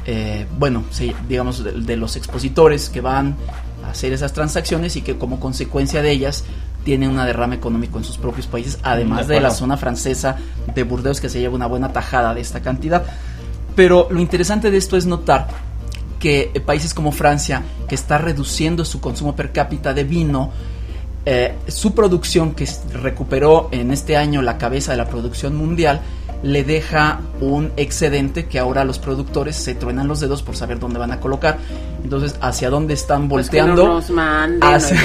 eh, 0.06 0.46
bueno, 0.58 0.84
digamos, 1.28 1.64
de, 1.64 1.72
de 1.74 1.98
los 1.98 2.16
expositores 2.16 2.90
que 2.90 3.02
van 3.02 3.36
a 3.84 3.92
hacer 3.92 4.14
esas 4.14 4.34
transacciones 4.34 4.96
y 4.96 5.02
que 5.02 5.18
como 5.18 5.40
consecuencia 5.40 6.02
de 6.02 6.12
ellas 6.12 6.44
tienen 6.84 7.10
una 7.10 7.26
derrama 7.26 7.56
económico 7.56 7.98
en 7.98 8.04
sus 8.04 8.18
propios 8.18 8.48
países, 8.48 8.78
además 8.84 9.28
De 9.28 9.36
de 9.36 9.42
la 9.42 9.50
zona 9.50 9.76
francesa 9.76 10.38
de 10.74 10.84
Burdeos 10.84 11.20
que 11.20 11.30
se 11.30 11.40
lleva 11.40 11.56
una 11.56 11.66
buena 11.66 11.92
tajada 11.92 12.34
de 12.34 12.42
esta 12.42 12.62
cantidad. 12.62 13.04
Pero 13.76 14.08
lo 14.10 14.22
interesante 14.22 14.72
de 14.72 14.78
esto 14.78 14.96
es 14.96 15.06
notar 15.06 15.48
que 16.20 16.52
eh, 16.54 16.60
países 16.62 16.94
como 16.94 17.12
Francia, 17.12 17.64
que 17.90 17.96
está 17.96 18.18
reduciendo 18.18 18.86
su 18.86 19.02
consumo 19.02 19.36
per 19.36 19.52
cápita 19.52 19.94
de 19.94 20.04
vino, 20.04 20.52
eh, 21.26 21.56
su 21.68 21.94
producción, 21.94 22.54
que 22.54 22.70
recuperó 22.94 23.70
en 23.72 23.92
este 23.92 24.16
año 24.16 24.42
la 24.42 24.58
cabeza 24.58 24.92
de 24.92 24.98
la 24.98 25.10
producción 25.10 25.56
mundial, 25.56 26.02
le 26.46 26.64
deja 26.64 27.22
un 27.42 27.72
excedente 27.76 28.46
que 28.46 28.60
ahora 28.60 28.84
los 28.86 29.00
productores 29.00 29.56
se 29.56 29.74
truenan 29.74 30.08
los 30.08 30.20
dedos 30.20 30.44
por 30.44 30.56
saber 30.56 30.78
dónde 30.78 31.00
van 31.00 31.12
a 31.12 31.20
colocar. 31.20 31.58
Entonces, 32.04 32.36
¿hacia 32.40 32.70
dónde 32.70 32.94
están 32.94 33.28
Pues 33.28 33.50
que 33.50 33.58
volteando? 33.58 33.88
no 33.88 33.94
nos 33.96 34.12
manden, 34.12 34.60
hacia, 34.62 35.00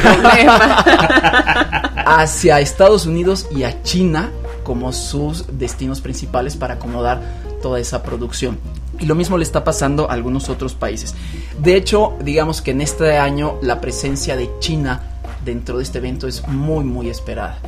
hacia 2.06 2.61
Estados 2.61 3.06
Unidos 3.06 3.47
y 3.56 3.62
a 3.62 3.82
China 3.82 4.30
como 4.64 4.92
sus 4.92 5.47
destinos 5.59 6.02
principales 6.02 6.56
para 6.56 6.75
acomodar 6.75 7.23
toda 7.62 7.80
esa 7.80 8.02
producción. 8.02 8.59
Y 8.99 9.06
lo 9.06 9.14
mismo 9.14 9.38
le 9.38 9.44
está 9.44 9.64
pasando 9.64 10.11
a 10.11 10.12
algunos 10.12 10.50
otros 10.50 10.75
países. 10.75 11.14
De 11.59 11.75
hecho, 11.75 12.18
digamos 12.23 12.61
que 12.61 12.73
en 12.73 12.82
este 12.82 13.16
año 13.16 13.56
la 13.62 13.80
presencia 13.80 14.37
de 14.37 14.50
China 14.59 15.00
dentro 15.42 15.78
de 15.78 15.85
este 15.85 15.99
evento 15.99 16.28
es 16.28 16.47
muy, 16.47 16.85
muy 16.85 17.09
esperada. 17.09 17.59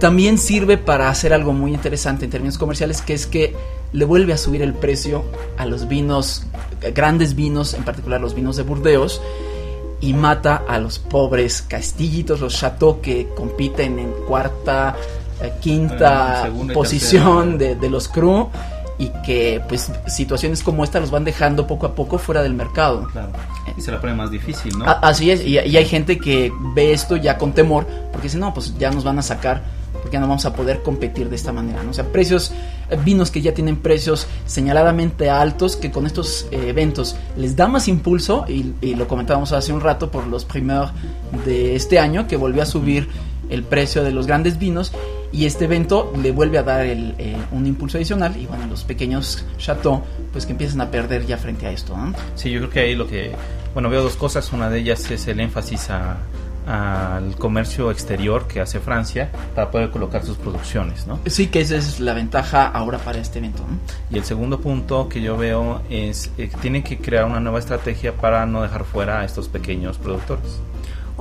También 0.00 0.38
sirve 0.38 0.78
para 0.78 1.10
hacer 1.10 1.32
algo 1.32 1.52
muy 1.52 1.72
interesante 1.74 2.24
en 2.24 2.30
términos 2.30 2.58
comerciales, 2.58 3.02
que 3.02 3.12
es 3.12 3.26
que 3.26 3.54
le 3.92 4.04
vuelve 4.04 4.32
a 4.32 4.38
subir 4.38 4.62
el 4.62 4.72
precio 4.72 5.24
a 5.58 5.66
los 5.66 5.88
vinos, 5.88 6.44
grandes 6.94 7.34
vinos, 7.34 7.74
en 7.74 7.84
particular 7.84 8.20
los 8.20 8.34
vinos 8.34 8.56
de 8.56 8.62
Burdeos, 8.62 9.20
y 10.00 10.14
mata 10.14 10.64
a 10.66 10.78
los 10.78 10.98
pobres 10.98 11.60
castillitos, 11.60 12.40
los 12.40 12.58
chateaux 12.58 13.00
que 13.02 13.28
compiten 13.36 13.98
en 13.98 14.12
cuarta, 14.26 14.96
eh, 15.42 15.52
quinta 15.60 16.44
Ah, 16.44 16.50
posición 16.72 17.58
de, 17.58 17.74
de 17.74 17.90
los 17.90 18.08
cru 18.08 18.48
y 18.98 19.10
que 19.24 19.62
pues 19.68 19.90
situaciones 20.06 20.62
como 20.62 20.84
esta 20.84 21.00
los 21.00 21.10
van 21.10 21.24
dejando 21.24 21.66
poco 21.66 21.86
a 21.86 21.94
poco 21.94 22.18
fuera 22.18 22.42
del 22.42 22.54
mercado. 22.54 23.06
Claro. 23.12 23.32
Y 23.76 23.80
se 23.80 23.90
la 23.90 24.00
pone 24.00 24.14
más 24.14 24.30
difícil, 24.30 24.78
¿no? 24.78 24.84
Así 24.86 25.30
es, 25.30 25.42
y, 25.44 25.58
y 25.58 25.76
hay 25.76 25.84
gente 25.84 26.18
que 26.18 26.52
ve 26.74 26.92
esto 26.92 27.16
ya 27.16 27.36
con 27.36 27.52
temor, 27.52 27.86
porque 28.12 28.28
dice, 28.28 28.38
no, 28.38 28.54
pues 28.54 28.76
ya 28.78 28.90
nos 28.90 29.04
van 29.04 29.18
a 29.18 29.22
sacar, 29.22 29.62
porque 30.00 30.14
ya 30.14 30.20
no 30.20 30.28
vamos 30.28 30.44
a 30.46 30.54
poder 30.54 30.82
competir 30.82 31.28
de 31.28 31.36
esta 31.36 31.52
manera, 31.52 31.82
¿no? 31.82 31.90
O 31.90 31.94
sea, 31.94 32.04
precios, 32.04 32.52
eh, 32.90 32.98
vinos 33.04 33.30
que 33.30 33.40
ya 33.40 33.54
tienen 33.54 33.76
precios 33.76 34.26
señaladamente 34.46 35.30
altos, 35.30 35.76
que 35.76 35.90
con 35.90 36.06
estos 36.06 36.46
eh, 36.50 36.68
eventos 36.68 37.16
les 37.36 37.56
da 37.56 37.68
más 37.68 37.88
impulso, 37.88 38.44
y, 38.48 38.72
y 38.80 38.94
lo 38.94 39.08
comentábamos 39.08 39.52
hace 39.52 39.72
un 39.72 39.80
rato 39.80 40.10
por 40.10 40.26
los 40.26 40.44
primers 40.44 40.90
de 41.44 41.76
este 41.76 41.98
año, 41.98 42.26
que 42.26 42.36
volvió 42.36 42.62
a 42.62 42.66
subir 42.66 43.08
el 43.48 43.62
precio 43.64 44.04
de 44.04 44.12
los 44.12 44.26
grandes 44.26 44.58
vinos, 44.58 44.92
y 45.32 45.44
este 45.46 45.64
evento 45.66 46.12
le 46.20 46.32
vuelve 46.32 46.58
a 46.58 46.62
dar 46.62 46.84
el, 46.86 47.14
eh, 47.18 47.36
un 47.52 47.66
impulso 47.66 47.98
adicional, 47.98 48.36
y 48.36 48.46
bueno, 48.46 48.66
los 48.68 48.84
pequeños 48.84 49.44
chateaux, 49.58 50.02
pues 50.32 50.46
que 50.46 50.52
empiezan 50.52 50.80
a 50.80 50.90
perder 50.90 51.26
ya 51.26 51.36
frente 51.36 51.66
a 51.66 51.70
esto, 51.72 51.96
¿no? 51.96 52.12
Sí, 52.34 52.50
yo 52.50 52.58
creo 52.60 52.70
que 52.70 52.80
ahí 52.80 52.94
lo 52.94 53.06
que... 53.06 53.32
Bueno, 53.72 53.88
veo 53.88 54.02
dos 54.02 54.16
cosas. 54.16 54.52
Una 54.52 54.68
de 54.68 54.80
ellas 54.80 55.08
es 55.12 55.28
el 55.28 55.38
énfasis 55.38 55.90
a- 55.90 56.16
al 56.66 57.36
comercio 57.36 57.90
exterior 57.90 58.46
que 58.46 58.60
hace 58.60 58.80
Francia 58.80 59.30
para 59.54 59.70
poder 59.70 59.90
colocar 59.90 60.24
sus 60.24 60.36
producciones, 60.36 61.06
¿no? 61.06 61.18
Sí, 61.26 61.48
que 61.48 61.60
esa 61.60 61.76
es 61.76 62.00
la 62.00 62.14
ventaja 62.14 62.66
ahora 62.66 62.98
para 62.98 63.18
este 63.18 63.38
evento. 63.38 63.62
¿no? 63.68 63.78
Y 64.10 64.18
el 64.18 64.24
segundo 64.24 64.60
punto 64.60 65.08
que 65.08 65.20
yo 65.20 65.36
veo 65.36 65.82
es 65.90 66.30
eh, 66.38 66.48
que 66.48 66.56
tienen 66.58 66.82
que 66.82 66.98
crear 66.98 67.24
una 67.24 67.40
nueva 67.40 67.58
estrategia 67.58 68.14
para 68.14 68.46
no 68.46 68.62
dejar 68.62 68.84
fuera 68.84 69.20
a 69.20 69.24
estos 69.24 69.48
pequeños 69.48 69.98
productores. 69.98 70.60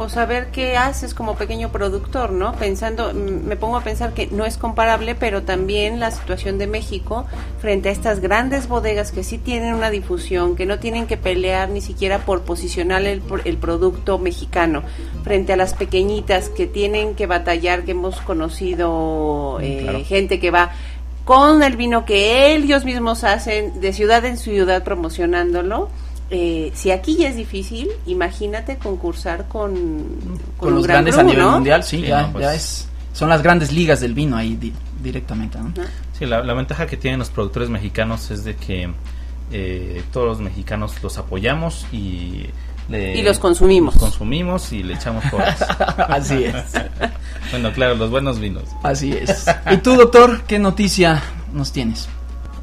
O 0.01 0.07
saber 0.07 0.47
qué 0.53 0.77
haces 0.77 1.13
como 1.13 1.35
pequeño 1.35 1.73
productor, 1.73 2.31
¿no? 2.31 2.53
Pensando, 2.53 3.13
mm, 3.13 3.45
me 3.45 3.57
pongo 3.57 3.75
a 3.75 3.81
pensar 3.83 4.13
que 4.13 4.27
no 4.27 4.45
es 4.45 4.57
comparable, 4.57 5.13
pero 5.13 5.43
también 5.43 5.99
la 5.99 6.09
situación 6.11 6.57
de 6.57 6.67
México 6.67 7.25
frente 7.59 7.89
a 7.89 7.91
estas 7.91 8.21
grandes 8.21 8.69
bodegas 8.69 9.11
que 9.11 9.25
sí 9.25 9.37
tienen 9.37 9.73
una 9.73 9.89
difusión, 9.89 10.55
que 10.55 10.65
no 10.65 10.79
tienen 10.79 11.05
que 11.05 11.17
pelear 11.17 11.67
ni 11.67 11.81
siquiera 11.81 12.19
por 12.19 12.43
posicionar 12.43 13.03
el, 13.03 13.21
el 13.43 13.57
producto 13.57 14.17
mexicano, 14.19 14.83
frente 15.25 15.51
a 15.51 15.57
las 15.57 15.73
pequeñitas 15.73 16.47
que 16.47 16.65
tienen 16.65 17.13
que 17.15 17.27
batallar, 17.27 17.83
que 17.83 17.91
hemos 17.91 18.21
conocido 18.21 19.59
eh, 19.61 19.79
Claro. 19.83 20.05
gente 20.05 20.39
que 20.39 20.49
va 20.49 20.71
con 21.25 21.61
el 21.61 21.75
vino 21.75 22.05
que 22.05 22.55
ellos 22.55 22.85
mismos 22.85 23.25
hacen 23.25 23.81
de 23.81 23.91
ciudad 23.91 24.23
en 24.23 24.37
ciudad 24.37 24.81
promocionándolo. 24.83 25.89
Eh, 26.31 26.71
si 26.75 26.91
aquí 26.91 27.15
ya 27.17 27.29
es 27.29 27.35
difícil, 27.35 27.89
imagínate 28.05 28.77
concursar 28.77 29.47
con, 29.47 30.05
Con, 30.57 30.75
los 30.75 30.83
gran 30.85 30.97
grandes 31.03 31.17
a 31.17 31.23
nivel 31.23 31.43
¿no? 31.43 31.51
mundial, 31.53 31.83
sí, 31.83 31.97
Sí, 32.01 32.07
ya, 32.07 32.23
no, 32.23 32.31
pues- 32.33 32.43
ya 32.45 32.53
es. 32.53 32.85
Son 33.13 33.27
las 33.29 33.41
grandes 33.41 33.71
ligas 33.71 33.99
del 33.99 34.13
vino 34.13 34.37
ahí 34.37 34.55
di- 34.55 34.73
directamente. 35.03 35.57
¿no? 35.57 35.73
Sí, 36.17 36.25
la, 36.25 36.43
la 36.43 36.53
ventaja 36.53 36.85
que 36.85 36.95
tienen 36.97 37.19
los 37.19 37.29
productores 37.29 37.69
mexicanos 37.69 38.29
es 38.31 38.43
de 38.43 38.55
que 38.55 38.89
eh, 39.51 40.03
todos 40.13 40.27
los 40.27 40.39
mexicanos 40.39 41.01
los 41.01 41.17
apoyamos 41.17 41.85
y... 41.91 42.45
le- 42.87 43.17
Y 43.17 43.23
los 43.23 43.39
consumimos. 43.39 43.95
los 43.95 44.03
consumimos 44.03 44.71
y 44.71 44.83
le 44.83 44.93
echamos 44.93 45.25
porras. 45.31 45.59
Así 45.97 46.43
es, 46.45 46.55
bueno, 47.51 47.73
claro, 47.73 47.95
los 47.95 48.09
buenos 48.11 48.39
vinos. 48.39 48.63
así 48.83 49.11
es. 49.11 49.45
¿Y 49.71 49.77
tú, 49.77 49.95
doctor, 49.95 50.43
qué 50.43 50.59
noticia 50.59 51.21
nos 51.51 51.71
tienes? 51.71 52.07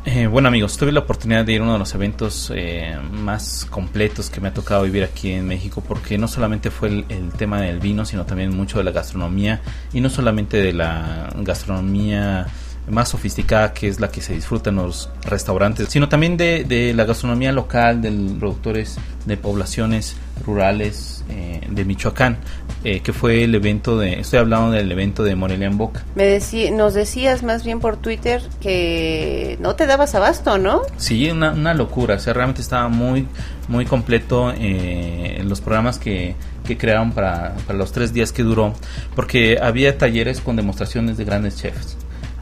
Eh, 0.09 0.29
bueno 0.29 0.47
amigos, 0.47 0.79
tuve 0.79 0.93
la 0.93 1.01
oportunidad 1.01 1.45
de 1.45 1.55
ir 1.55 1.61
a 1.61 1.65
uno 1.65 1.73
de 1.73 1.81
los 1.81 1.93
eventos 1.93 2.53
eh, 2.55 2.97
más 3.11 3.67
completos 3.69 4.31
que 4.31 4.41
me 4.41 4.47
ha 4.47 4.55
tocado 4.55 4.85
vivir 4.85 5.03
aquí 5.03 5.33
en 5.33 5.49
México 5.49 5.83
porque 5.87 6.17
no 6.17 6.29
solamente 6.29 6.71
fue 6.71 6.91
el, 6.91 7.05
el 7.09 7.33
tema 7.33 7.61
del 7.61 7.81
vino, 7.81 8.05
sino 8.05 8.25
también 8.25 8.57
mucho 8.57 8.79
de 8.79 8.85
la 8.85 8.93
gastronomía 8.93 9.63
y 9.93 10.01
no 10.01 10.09
solamente 10.09 10.59
de 10.59 10.73
la 10.73 11.29
gastronomía 11.39 12.47
más 12.91 13.09
sofisticada 13.09 13.73
que 13.73 13.89
es 13.89 13.99
la 14.01 14.09
que 14.11 14.21
se 14.21 14.33
disfruta 14.35 14.71
en 14.71 14.77
los 14.77 15.11
restaurantes, 15.25 15.89
sino 15.89 16.09
también 16.09 16.37
de, 16.37 16.65
de 16.65 16.95
la 16.95 17.05
gastronomía 17.05 17.53
local, 17.53 18.01
de 18.03 18.11
los 18.13 18.33
productores 18.39 18.97
de 19.25 19.37
poblaciones 19.37 20.17
rurales 20.47 21.25
eh, 21.29 21.61
de 21.69 21.85
Michoacán, 21.85 22.37
eh, 22.85 23.01
que 23.01 23.13
fue 23.13 23.43
el 23.43 23.55
evento 23.57 23.99
de, 23.99 24.21
estoy 24.21 24.39
hablando 24.39 24.71
del 24.71 24.93
evento 24.93 25.25
de 25.25 25.35
Morelia 25.35 25.67
en 25.67 25.77
Boca. 25.77 26.05
Me 26.15 26.37
decí- 26.39 26.71
nos 26.71 26.95
decías 26.95 27.43
más 27.43 27.65
bien 27.65 27.81
por 27.81 27.97
Twitter 27.97 28.41
que 28.61 29.57
no 29.61 29.75
te 29.75 29.87
dabas 29.87 30.15
abasto, 30.15 30.59
¿no? 30.59 30.83
Sí, 30.97 31.29
una, 31.31 31.51
una 31.51 31.75
locura. 31.75 32.15
O 32.15 32.19
sea, 32.21 32.33
realmente 32.35 32.61
estaba 32.63 32.89
muy, 32.89 33.27
muy 33.67 33.85
completo 33.87 34.53
eh, 34.57 35.43
los 35.45 35.61
programas 35.61 35.99
que, 35.99 36.37
que 36.65 36.79
crearon 36.79 37.11
para, 37.13 37.55
para 37.67 37.77
los 37.79 37.91
tres 37.91 38.13
días 38.13 38.31
que 38.31 38.45
duró. 38.45 38.75
Porque 39.17 39.59
había 39.61 39.99
talleres 39.99 40.41
con 40.41 40.55
demostraciones 40.55 41.17
de 41.17 41.25
grandes 41.25 41.57
chefs. 41.57 41.97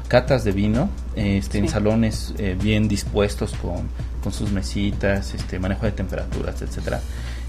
Catas 0.09 0.45
de 0.45 0.53
vino, 0.53 0.91
este, 1.17 1.59
en 1.59 1.69
salones 1.69 2.35
eh, 2.39 2.57
bien 2.61 2.89
dispuestos 2.89 3.55
con, 3.55 3.89
con 4.23 4.33
sus 4.33 4.51
mesitas, 4.53 5.35
este, 5.35 5.59
manejo 5.59 5.87
de 5.87 5.93
temperaturas, 5.93 6.61
etcétera. 6.63 7.01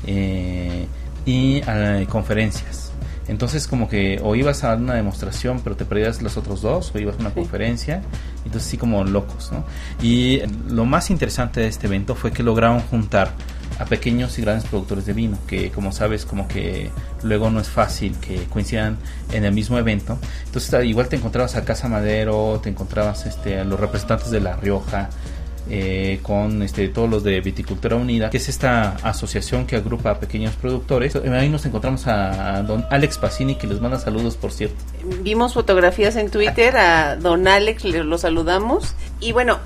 Eh, 0.07 0.87
y 1.25 1.61
eh, 1.67 2.07
conferencias. 2.09 2.91
Entonces 3.27 3.67
como 3.67 3.89
que 3.89 4.19
o 4.23 4.35
ibas 4.35 4.63
a 4.63 4.67
dar 4.69 4.77
una 4.77 4.93
demostración 4.93 5.61
pero 5.63 5.75
te 5.75 5.83
perdías 5.83 6.21
los 6.21 6.37
otros 6.37 6.61
dos 6.61 6.91
o 6.93 6.99
ibas 6.99 7.15
a 7.17 7.21
una 7.21 7.29
Sí. 7.29 7.35
conferencia, 7.39 8.03
entonces 8.45 8.69
sí 8.69 8.77
como 8.77 9.03
locos, 9.03 9.51
¿no? 9.51 9.63
Y 10.01 10.41
lo 10.69 10.85
más 10.85 11.09
interesante 11.09 11.61
de 11.61 11.67
este 11.67 11.87
evento 11.87 12.13
fue 12.13 12.31
que 12.31 12.43
lograron 12.43 12.81
juntar 12.81 13.31
a 13.79 13.85
pequeños 13.85 14.37
y 14.37 14.41
grandes 14.41 14.67
productores 14.69 15.05
de 15.05 15.13
vino, 15.13 15.37
que 15.47 15.71
como 15.71 15.91
sabes 15.91 16.25
como 16.25 16.47
que 16.47 16.91
luego 17.23 17.49
no 17.49 17.59
es 17.59 17.67
fácil 17.67 18.15
que 18.19 18.45
coincidan 18.45 18.97
en 19.31 19.45
el 19.45 19.53
mismo 19.53 19.77
evento. 19.77 20.17
Entonces 20.45 20.73
ah, 20.73 20.83
igual 20.83 21.07
te 21.09 21.15
encontrabas 21.15 21.55
a 21.55 21.65
Casa 21.65 21.87
Madero, 21.87 22.59
te 22.63 22.69
encontrabas 22.69 23.25
este, 23.25 23.59
a 23.59 23.63
los 23.63 23.79
representantes 23.79 24.31
de 24.31 24.39
La 24.39 24.55
Rioja, 24.55 25.09
eh, 25.67 26.19
con 26.21 26.61
este, 26.61 26.87
todos 26.89 27.09
los 27.09 27.23
de 27.23 27.41
Viticultura 27.41 27.95
Unida, 27.95 28.29
que 28.29 28.37
es 28.37 28.49
esta 28.49 28.97
asociación 29.01 29.65
que 29.65 29.75
agrupa 29.75 30.11
a 30.11 30.19
pequeños 30.19 30.55
productores. 30.55 31.15
Ahí 31.15 31.49
nos 31.49 31.65
encontramos 31.65 32.05
a, 32.05 32.57
a 32.57 32.61
don 32.61 32.85
Alex 32.91 33.17
Pacini, 33.17 33.55
que 33.55 33.65
les 33.65 33.81
manda 33.81 33.97
saludos, 33.97 34.37
por 34.37 34.51
cierto. 34.51 34.75
Vimos 35.21 35.55
fotografías 35.55 36.17
en 36.17 36.29
Twitter 36.29 36.77
a 36.77 37.15
don 37.15 37.47
Alex, 37.47 37.83
le 37.83 38.03
lo 38.03 38.19
saludamos. 38.19 38.93
Y 39.19 39.31
bueno, 39.31 39.57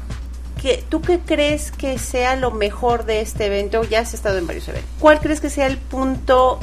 ¿qué, 0.61 0.83
¿tú 0.89 1.01
qué 1.01 1.19
crees 1.19 1.71
que 1.71 1.97
sea 1.97 2.35
lo 2.35 2.51
mejor 2.51 3.05
de 3.05 3.21
este 3.21 3.45
evento? 3.45 3.83
Ya 3.83 4.01
has 4.01 4.13
estado 4.13 4.37
en 4.37 4.47
varios 4.47 4.67
eventos. 4.67 4.89
¿Cuál 4.99 5.19
crees 5.19 5.39
que 5.39 5.49
sea 5.49 5.67
el 5.67 5.77
punto 5.77 6.59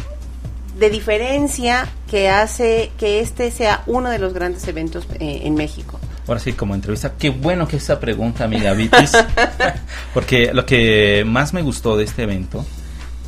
de 0.78 0.90
diferencia 0.90 1.88
que 2.10 2.28
hace 2.28 2.92
que 2.98 3.20
este 3.20 3.50
sea 3.50 3.82
uno 3.86 4.10
de 4.10 4.18
los 4.18 4.34
grandes 4.34 4.66
eventos 4.68 5.06
eh, 5.18 5.42
en 5.44 5.54
México? 5.54 5.98
Ahora 6.28 6.40
sí, 6.40 6.52
como 6.52 6.74
entrevista, 6.74 7.14
qué 7.16 7.30
bueno 7.30 7.68
que 7.68 7.76
esa 7.76 8.00
pregunta, 8.00 8.44
amiga 8.44 8.72
Vitis, 8.72 9.12
porque 10.14 10.52
lo 10.52 10.66
que 10.66 11.24
más 11.26 11.54
me 11.54 11.62
gustó 11.62 11.96
de 11.96 12.04
este 12.04 12.24
evento 12.24 12.64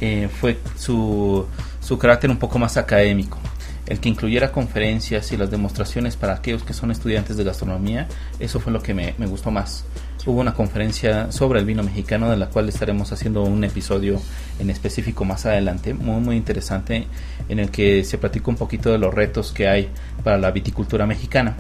eh, 0.01 0.29
fue 0.41 0.59
su, 0.77 1.47
su 1.81 1.97
carácter 1.97 2.31
un 2.31 2.39
poco 2.39 2.59
más 2.59 2.77
académico. 2.77 3.39
El 3.87 4.01
que 4.01 4.11
incluyera 4.11 4.53
conferencias 4.53 5.33
y 5.33 5.39
las 5.39 5.51
demostraciones 5.51 6.17
para 6.17 6.35
aquellos 6.35 6.63
que 6.63 6.75
son 6.75 6.91
estudiantes 6.91 7.39
de 7.39 7.45
gastronomía, 7.45 8.07
eso 8.39 8.61
fue 8.61 8.71
lo 8.71 8.83
que 8.83 8.93
me, 8.93 9.15
me 9.17 9.27
gustó 9.27 9.51
más. 9.51 9.85
Hubo 10.29 10.41
una 10.43 10.53
conferencia 10.53 11.33
sobre 11.33 11.59
el 11.59 11.65
vino 11.65 11.83
mexicano 11.83 12.29
de 12.31 12.37
la 12.37 12.49
cual 12.51 12.69
estaremos 12.69 13.11
haciendo 13.13 13.45
un 13.45 13.65
episodio 13.65 14.21
en 14.61 14.69
específico 14.69 15.25
más 15.25 15.47
adelante, 15.47 15.95
muy 15.95 16.21
muy 16.21 16.37
interesante, 16.37 17.07
en 17.49 17.59
el 17.59 17.71
que 17.71 18.05
se 18.05 18.19
platicó 18.19 18.51
un 18.51 18.59
poquito 18.59 18.93
de 18.93 18.99
los 18.99 19.15
retos 19.15 19.53
que 19.53 19.67
hay 19.69 19.89
para 20.23 20.37
la 20.37 20.51
viticultura 20.51 21.07
mexicana. 21.07 21.57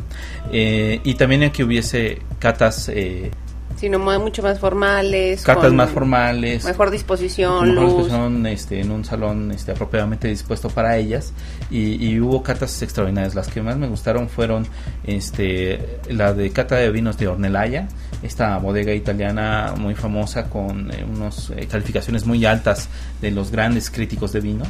Eh, 0.53 1.01
y 1.03 1.15
también 1.15 1.45
el 1.45 1.51
que 1.51 1.65
hubiese 1.65 2.21
catas 2.39 2.91
eh, 2.91 3.31
Sino 3.77 3.99
mu- 3.99 4.19
mucho 4.21 4.43
más 4.43 4.59
formales. 4.59 5.45
cartas 5.45 5.73
más 5.73 5.89
formales 5.89 6.65
Mejor 6.65 6.91
disposición, 6.91 7.69
mejor 7.69 7.85
luz. 7.85 7.93
disposición, 7.95 8.47
este, 8.47 8.81
en 8.81 8.91
un 8.91 9.05
salón 9.05 9.51
este, 9.53 9.71
apropiadamente 9.73 10.29
dispuesto 10.29 10.69
para 10.69 10.99
ellas 10.99 11.33
y, 11.71 11.95
y 12.05 12.21
hubo 12.21 12.43
catas 12.43 12.83
extraordinarias 12.83 13.35
las 13.35 13.49
que 13.49 13.63
más 13.63 13.79
me 13.79 13.87
gustaron 13.87 14.29
fueron 14.29 14.67
este 15.05 16.01
la 16.11 16.35
de 16.35 16.51
cata 16.51 16.75
de 16.77 16.91
vinos 16.91 17.17
de 17.19 17.29
Ornelaya 17.29 17.89
esta 18.23 18.59
bodega 18.59 18.93
italiana 18.95 19.75
muy 19.79 19.95
famosa 19.95 20.51
con 20.51 20.91
eh, 20.93 21.05
unas 21.09 21.53
calificaciones 21.71 22.27
muy 22.27 22.45
altas 22.45 22.89
de 23.21 23.31
los 23.31 23.51
grandes 23.51 23.91
críticos 23.91 24.33
de 24.33 24.41
vino 24.41 24.65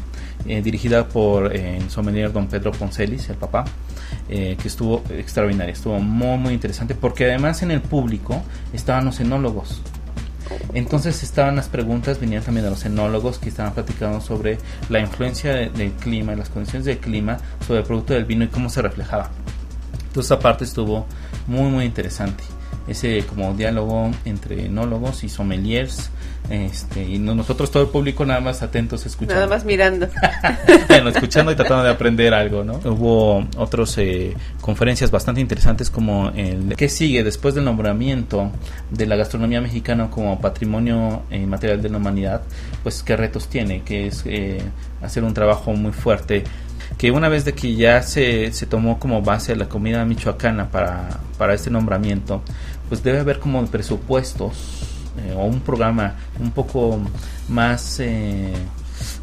eh, 0.47 0.61
dirigida 0.63 1.09
por 1.09 1.55
eh, 1.57 1.79
el 1.79 1.91
sommelier 1.91 2.33
don 2.33 2.47
Pedro 2.49 2.73
Poncelis 2.73 3.29
el 3.31 3.37
papá 3.37 3.65
eh, 4.29 4.57
que 4.61 4.69
estuvo 4.69 5.03
extraordinaria 5.11 5.73
estuvo 5.73 5.99
muy 5.99 6.37
muy 6.37 6.53
interesante 6.55 6.95
porque 6.95 7.25
además 7.25 7.63
en 7.63 7.71
el 7.71 7.81
público 7.81 8.43
estaban 8.73 9.07
los 9.07 9.19
enólogos 9.21 9.81
entonces 10.73 11.23
estaban 11.23 11.57
las 11.57 11.69
preguntas, 11.69 12.19
venían 12.21 12.43
también 12.43 12.65
de 12.65 12.71
los 12.71 12.85
enólogos 12.87 13.39
que 13.39 13.51
estaban 13.51 13.75
platicando 13.75 14.21
sobre 14.21 14.59
la 14.89 14.99
influencia 15.01 15.53
de- 15.55 15.69
del 15.71 15.93
clima 15.93 16.35
las 16.35 16.49
condiciones 16.49 16.87
del 16.87 16.99
clima 16.99 17.37
sobre 17.67 17.81
el 17.81 17.87
producto 17.87 18.15
del 18.15 18.25
vino 18.25 18.45
y 18.45 18.49
cómo 18.49 18.71
se 18.71 18.81
reflejaba. 18.81 19.31
Entonces 20.07 20.25
esa 20.31 20.39
parte 20.39 20.65
estuvo 20.65 21.07
muy 21.47 21.71
muy 21.71 21.85
interesante. 21.85 22.45
Ese 22.89 23.25
como 23.25 23.53
diálogo 23.55 24.11
entre 24.25 24.67
enólogos 24.67 25.23
y 25.25 25.29
sommeliers, 25.29 26.11
este, 26.49 27.05
y 27.05 27.19
no- 27.19 27.35
nosotros 27.35 27.71
todo 27.71 27.83
el 27.83 27.91
público 27.91 28.25
nada 28.25 28.41
más 28.41 28.63
atentos 28.63 29.05
escuchando. 29.05 29.35
Nada 29.35 29.47
más 29.47 29.65
mirando. 29.65 30.09
bueno, 30.89 31.11
escuchando 31.11 31.53
y 31.53 31.57
tratando 31.57 31.85
de 31.85 31.91
aprender 31.91 32.33
algo, 32.33 32.65
¿no? 32.65 32.81
Hubo 32.85 33.47
otras 33.57 33.99
conferencias 34.61 35.11
bastante 35.11 35.41
interesantes 35.41 35.91
como 35.91 36.31
el 36.35 36.75
¿Qué 36.77 36.89
sigue 36.89 37.23
después 37.25 37.55
del 37.55 37.65
nombramiento 37.65 38.51
de 38.91 39.07
la 39.07 39.17
gastronomía 39.17 39.61
mexicana 39.61 40.11
como 40.11 40.41
patrimonio 40.41 41.23
eh, 41.31 41.47
material 41.47 41.83
de 41.83 41.89
la 41.91 41.99
humanidad? 41.99 42.43
Pues 42.83 43.03
qué 43.03 43.17
retos 43.17 43.49
tiene, 43.49 43.83
que 43.83 44.07
es 44.07 44.23
eh, 44.25 44.63
hacer 45.03 45.25
un 45.25 45.35
trabajo 45.35 45.73
muy 45.73 45.93
fuerte 45.93 46.45
que 46.97 47.11
una 47.11 47.29
vez 47.29 47.45
de 47.45 47.53
que 47.53 47.75
ya 47.77 48.03
se, 48.03 48.51
se 48.53 48.65
tomó 48.67 48.99
como 48.99 49.21
base 49.21 49.55
la 49.55 49.69
comida 49.69 50.05
michoacana 50.07 50.71
para, 50.71 51.09
para 51.37 51.53
este 51.55 51.71
nombramiento, 51.71 52.43
pues 52.89 53.03
debe 53.03 53.21
haber 53.21 53.39
como 53.39 53.65
presupuestos 53.67 54.83
eh, 55.19 55.35
o 55.37 55.45
un 55.45 55.61
programa 55.61 56.17
un 56.41 56.51
poco 56.51 56.99
más 57.49 58.01
eh, 58.01 58.53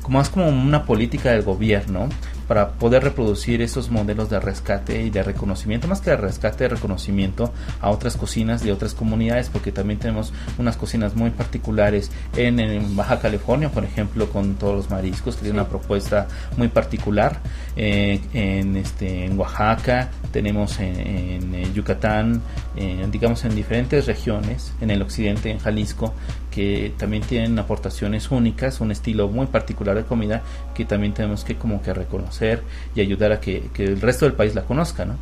como 0.02 0.20
más 0.20 0.30
como 0.30 0.48
una 0.48 0.86
política 0.86 1.32
del 1.32 1.44
gobierno 1.44 2.10
para 2.48 2.72
poder 2.74 3.04
reproducir 3.04 3.62
esos 3.62 3.90
modelos 3.90 4.30
de 4.30 4.40
rescate 4.40 5.02
y 5.02 5.10
de 5.10 5.24
reconocimiento, 5.24 5.88
más 5.88 6.02
que 6.02 6.12
de 6.12 6.18
rescate, 6.18 6.66
de 6.66 6.70
reconocimiento 6.70 7.54
a 7.82 7.90
otras 7.90 8.18
cocinas 8.18 8.64
de 8.64 8.72
otras 8.72 8.94
comunidades, 8.94 9.50
porque 9.50 9.72
también 9.72 10.00
tenemos 10.00 10.34
unas 10.58 10.78
cocinas 10.78 11.16
muy 11.16 11.30
particulares 11.32 12.12
en, 12.36 12.60
en 12.60 12.96
Baja 12.96 13.20
California, 13.20 13.70
por 13.70 13.84
ejemplo, 13.84 14.30
con 14.30 14.56
todos 14.56 14.76
los 14.76 14.90
mariscos, 14.90 15.36
que 15.36 15.44
tiene 15.44 15.60
una 15.60 15.70
propuesta 15.70 16.28
muy 16.58 16.68
particular. 16.68 17.40
Eh, 17.76 18.22
en, 18.34 18.78
este, 18.78 19.26
en 19.26 19.38
Oaxaca, 19.38 20.10
tenemos 20.32 20.80
en, 20.80 20.96
en, 21.00 21.56
eh, 21.56 21.68
Yucatán, 21.74 22.42
eh, 22.76 23.06
digamos 23.12 23.44
en 23.46 23.56
diferentes 23.56 24.06
regiones, 24.06 24.74
en 24.82 24.92
el 24.92 25.02
occidente, 25.02 25.52
en 25.52 25.60
Jalisco, 25.60 26.14
que 26.56 26.94
también 26.98 27.22
tienen 27.22 27.60
aportaciones 27.60 28.32
únicas, 28.32 28.80
un 28.80 28.90
estilo 28.90 29.28
muy 29.28 29.48
particular 29.48 29.98
de 29.98 30.06
comida 30.06 30.42
que 30.74 30.86
también 30.86 31.14
tenemos 31.14 31.44
que 31.44 31.58
como 31.58 31.82
que 31.82 31.94
reconocer 31.94 32.64
y 32.96 33.02
ayudar 33.02 33.34
a 33.34 33.42
que, 33.42 33.70
que 33.74 33.84
el 33.84 34.00
resto 34.00 34.24
del 34.24 34.36
país 34.36 34.56
la 34.56 34.64
conozca, 34.64 35.04
¿no? 35.04 35.18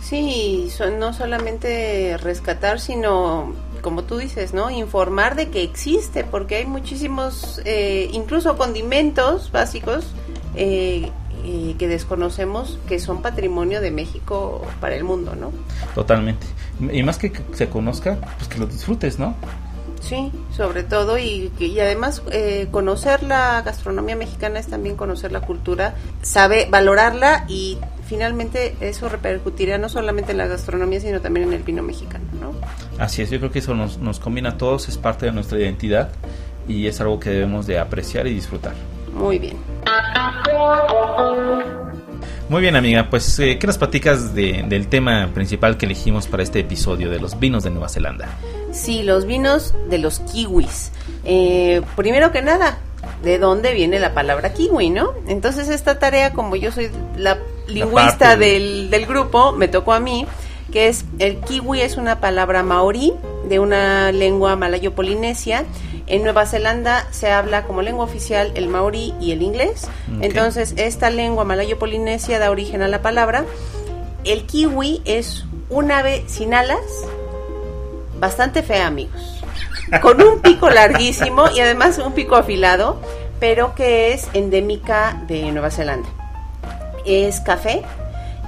Sí, 0.00 0.68
son, 0.76 0.98
no 0.98 1.12
solamente 1.12 2.16
rescatar, 2.18 2.80
sino, 2.80 3.54
como 3.80 4.02
tú 4.02 4.16
dices, 4.18 4.52
¿no? 4.52 4.70
Informar 4.70 5.36
de 5.36 5.50
que 5.50 5.62
existe, 5.62 6.24
porque 6.24 6.56
hay 6.56 6.66
muchísimos, 6.66 7.62
eh, 7.64 8.10
incluso 8.12 8.56
condimentos 8.56 9.52
básicos 9.52 10.04
eh, 10.56 11.12
eh, 11.44 11.76
que 11.78 11.86
desconocemos 11.86 12.80
que 12.88 12.98
son 12.98 13.22
patrimonio 13.22 13.80
de 13.80 13.92
México 13.92 14.66
para 14.80 14.96
el 14.96 15.04
mundo, 15.04 15.36
¿no? 15.36 15.52
Totalmente. 15.94 16.44
Y 16.90 17.04
más 17.04 17.18
que 17.18 17.32
se 17.52 17.68
conozca, 17.68 18.18
pues 18.38 18.48
que 18.48 18.58
lo 18.58 18.66
disfrutes, 18.66 19.20
¿no? 19.20 19.36
Sí, 20.02 20.32
sobre 20.54 20.82
todo 20.82 21.16
y, 21.16 21.52
y 21.60 21.78
además 21.78 22.22
eh, 22.32 22.66
conocer 22.72 23.22
la 23.22 23.62
gastronomía 23.62 24.16
mexicana 24.16 24.58
es 24.58 24.66
también 24.66 24.96
conocer 24.96 25.30
la 25.30 25.40
cultura, 25.40 25.94
sabe 26.22 26.66
valorarla 26.68 27.44
y 27.48 27.78
finalmente 28.06 28.74
eso 28.80 29.08
repercutirá 29.08 29.78
no 29.78 29.88
solamente 29.88 30.32
en 30.32 30.38
la 30.38 30.48
gastronomía 30.48 31.00
sino 31.00 31.20
también 31.20 31.48
en 31.48 31.54
el 31.54 31.62
vino 31.62 31.84
mexicano, 31.84 32.24
¿no? 32.40 32.52
Así 32.98 33.22
es, 33.22 33.30
yo 33.30 33.38
creo 33.38 33.52
que 33.52 33.60
eso 33.60 33.74
nos, 33.74 33.98
nos 33.98 34.18
combina 34.18 34.50
a 34.50 34.58
todos, 34.58 34.88
es 34.88 34.98
parte 34.98 35.26
de 35.26 35.32
nuestra 35.32 35.58
identidad 35.60 36.10
y 36.66 36.88
es 36.88 37.00
algo 37.00 37.20
que 37.20 37.30
debemos 37.30 37.66
de 37.66 37.78
apreciar 37.78 38.26
y 38.26 38.34
disfrutar. 38.34 38.74
Muy 39.14 39.38
bien. 39.38 39.56
Muy 42.52 42.60
bien, 42.60 42.76
amiga, 42.76 43.08
pues 43.08 43.38
eh, 43.38 43.58
¿qué 43.58 43.66
nos 43.66 43.78
platicas 43.78 44.34
de, 44.34 44.62
del 44.68 44.86
tema 44.88 45.30
principal 45.32 45.78
que 45.78 45.86
elegimos 45.86 46.26
para 46.26 46.42
este 46.42 46.60
episodio 46.60 47.08
de 47.08 47.18
los 47.18 47.40
vinos 47.40 47.64
de 47.64 47.70
Nueva 47.70 47.88
Zelanda? 47.88 48.28
Sí, 48.72 49.02
los 49.02 49.24
vinos 49.24 49.74
de 49.88 49.96
los 49.96 50.20
kiwis. 50.20 50.92
Eh, 51.24 51.80
primero 51.96 52.30
que 52.30 52.42
nada, 52.42 52.76
¿de 53.22 53.38
dónde 53.38 53.72
viene 53.72 53.98
la 53.98 54.12
palabra 54.12 54.52
kiwi, 54.52 54.90
no? 54.90 55.14
Entonces 55.28 55.70
esta 55.70 55.98
tarea, 55.98 56.34
como 56.34 56.54
yo 56.54 56.70
soy 56.72 56.90
la 57.16 57.38
lingüista 57.68 58.36
del, 58.36 58.90
del 58.90 59.06
grupo, 59.06 59.52
me 59.52 59.66
tocó 59.66 59.94
a 59.94 60.00
mí, 60.00 60.26
que 60.70 60.88
es 60.88 61.06
el 61.20 61.38
kiwi 61.38 61.80
es 61.80 61.96
una 61.96 62.20
palabra 62.20 62.62
maorí 62.62 63.14
de 63.48 63.58
una 63.58 64.12
lengua 64.12 64.56
malayo-polinesia. 64.56 65.64
En 66.06 66.22
Nueva 66.22 66.46
Zelanda 66.46 67.06
se 67.10 67.30
habla 67.30 67.64
como 67.64 67.82
lengua 67.82 68.04
oficial 68.04 68.52
el 68.54 68.68
maorí 68.68 69.14
y 69.20 69.32
el 69.32 69.42
inglés. 69.42 69.88
Entonces 70.20 70.74
esta 70.76 71.10
lengua 71.10 71.44
malayo-polinesia 71.44 72.38
da 72.38 72.50
origen 72.50 72.82
a 72.82 72.88
la 72.88 73.02
palabra. 73.02 73.44
El 74.24 74.46
kiwi 74.46 75.02
es 75.04 75.44
un 75.68 75.90
ave 75.90 76.24
sin 76.26 76.54
alas, 76.54 76.80
bastante 78.18 78.62
fea, 78.62 78.86
amigos. 78.86 79.42
Con 80.00 80.22
un 80.22 80.40
pico 80.40 80.70
larguísimo 80.70 81.50
y 81.54 81.60
además 81.60 81.98
un 81.98 82.12
pico 82.12 82.36
afilado, 82.36 83.00
pero 83.40 83.74
que 83.74 84.12
es 84.12 84.28
endémica 84.32 85.22
de 85.26 85.50
Nueva 85.50 85.70
Zelanda. 85.70 86.08
Es 87.04 87.40
café 87.40 87.82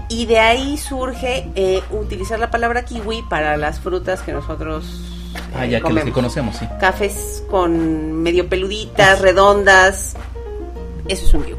y 0.09 0.27
de 0.27 0.39
ahí 0.39 0.77
surge 0.77 1.49
eh, 1.55 1.83
utilizar 1.91 2.39
la 2.39 2.51
palabra 2.51 2.85
kiwi 2.85 3.23
para 3.29 3.57
las 3.57 3.81
frutas 3.81 4.23
que 4.23 4.33
nosotros 4.33 5.01
Ah, 5.57 5.67
eh, 5.67 5.71
ya 5.71 5.81
que 5.81 5.93
los 5.93 6.05
que 6.05 6.13
conocemos, 6.13 6.57
sí. 6.57 6.67
Cafés 6.81 7.43
con 7.51 8.13
medio 8.23 8.49
peluditas, 8.49 9.21
redondas. 9.21 10.15
Eso 11.09 11.27
es 11.27 11.35
un 11.35 11.43
kiwi. 11.43 11.59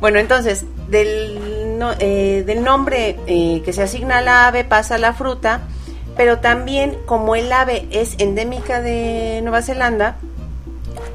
Bueno, 0.00 0.18
entonces, 0.18 0.64
del, 0.88 1.78
no- 1.78 1.92
eh, 1.98 2.42
del 2.46 2.62
nombre 2.62 3.16
eh, 3.26 3.62
que 3.64 3.72
se 3.72 3.82
asigna 3.82 4.18
a 4.18 4.20
la 4.22 4.46
ave 4.46 4.64
pasa 4.64 4.94
a 4.96 4.98
la 4.98 5.12
fruta, 5.14 5.62
pero 6.16 6.38
también 6.38 6.96
como 7.06 7.34
el 7.36 7.52
ave 7.52 7.86
es 7.90 8.16
endémica 8.18 8.80
de 8.80 9.40
Nueva 9.42 9.62
Zelanda, 9.62 10.16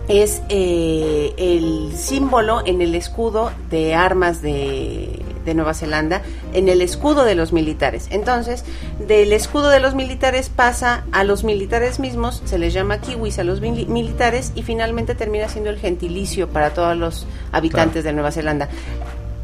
es 0.07 0.41
eh, 0.49 1.33
el 1.37 1.93
símbolo 1.95 2.61
en 2.65 2.81
el 2.81 2.93
escudo 2.95 3.51
de 3.69 3.95
armas 3.95 4.41
de, 4.41 5.20
de 5.45 5.53
Nueva 5.53 5.73
Zelanda, 5.73 6.21
en 6.53 6.69
el 6.69 6.81
escudo 6.81 7.23
de 7.23 7.35
los 7.35 7.53
militares. 7.53 8.07
Entonces, 8.11 8.63
del 9.07 9.33
escudo 9.33 9.69
de 9.69 9.79
los 9.79 9.95
militares 9.95 10.49
pasa 10.49 11.03
a 11.11 11.23
los 11.23 11.43
militares 11.43 11.99
mismos, 11.99 12.41
se 12.45 12.57
les 12.59 12.73
llama 12.73 12.99
kiwis 12.99 13.39
a 13.39 13.43
los 13.43 13.61
mili- 13.61 13.87
militares 13.87 14.51
y 14.55 14.63
finalmente 14.63 15.15
termina 15.15 15.47
siendo 15.49 15.69
el 15.69 15.79
gentilicio 15.79 16.49
para 16.49 16.71
todos 16.71 16.95
los 16.97 17.25
habitantes 17.51 18.03
de 18.03 18.13
Nueva 18.13 18.31
Zelanda. 18.31 18.69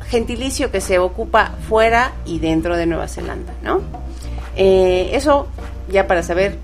Gentilicio 0.09 0.71
que 0.71 0.79
se 0.79 0.99
ocupa 0.99 1.53
fuera 1.67 2.13
y 2.25 2.39
dentro 2.39 2.77
de 2.77 2.85
Nueva 2.85 3.07
Zelanda, 3.07 3.51
¿no? 3.61 3.81
Eh, 4.55 5.09
eso 5.13 5.47
ya 5.91 6.07
para 6.07 6.23
saber 6.23 6.57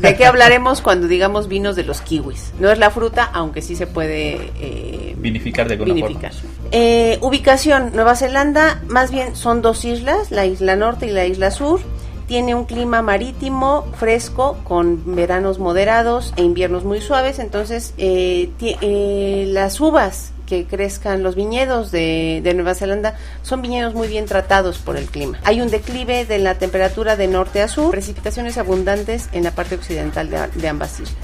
de 0.00 0.16
qué 0.16 0.26
hablaremos 0.26 0.80
cuando 0.80 1.06
digamos 1.08 1.48
vinos 1.48 1.76
de 1.76 1.84
los 1.84 2.00
kiwis. 2.00 2.52
No 2.58 2.70
es 2.70 2.78
la 2.78 2.90
fruta, 2.90 3.30
aunque 3.32 3.62
sí 3.62 3.76
se 3.76 3.86
puede 3.86 4.50
eh, 4.60 5.14
vinificar 5.18 5.66
de 5.68 5.74
alguna 5.74 5.94
vinificar. 5.94 6.32
forma. 6.32 6.50
Eh, 6.72 7.18
ubicación, 7.20 7.92
Nueva 7.94 8.16
Zelanda, 8.16 8.80
más 8.88 9.10
bien 9.10 9.36
son 9.36 9.62
dos 9.62 9.84
islas, 9.84 10.30
la 10.30 10.46
isla 10.46 10.76
norte 10.76 11.06
y 11.06 11.10
la 11.10 11.26
isla 11.26 11.50
sur. 11.50 11.80
Tiene 12.26 12.54
un 12.54 12.64
clima 12.64 13.02
marítimo 13.02 13.84
fresco 13.98 14.56
con 14.64 15.14
veranos 15.14 15.58
moderados 15.58 16.32
e 16.36 16.42
inviernos 16.42 16.84
muy 16.84 17.00
suaves, 17.00 17.38
entonces 17.38 17.92
eh, 17.98 18.48
eh, 18.60 19.44
las 19.48 19.80
uvas 19.80 20.32
que 20.52 20.66
crezcan, 20.66 21.22
los 21.22 21.34
viñedos 21.34 21.90
de, 21.90 22.42
de 22.44 22.52
Nueva 22.52 22.74
Zelanda 22.74 23.16
son 23.42 23.62
viñedos 23.62 23.94
muy 23.94 24.06
bien 24.06 24.26
tratados 24.26 24.76
por 24.76 24.98
el 24.98 25.06
clima. 25.06 25.38
Hay 25.44 25.62
un 25.62 25.70
declive 25.70 26.26
de 26.26 26.38
la 26.38 26.56
temperatura 26.56 27.16
de 27.16 27.26
norte 27.26 27.62
a 27.62 27.68
sur, 27.68 27.90
precipitaciones 27.90 28.58
abundantes 28.58 29.30
en 29.32 29.44
la 29.44 29.52
parte 29.52 29.76
occidental 29.76 30.28
de, 30.28 30.46
de 30.48 30.68
ambas 30.68 31.00
islas. 31.00 31.16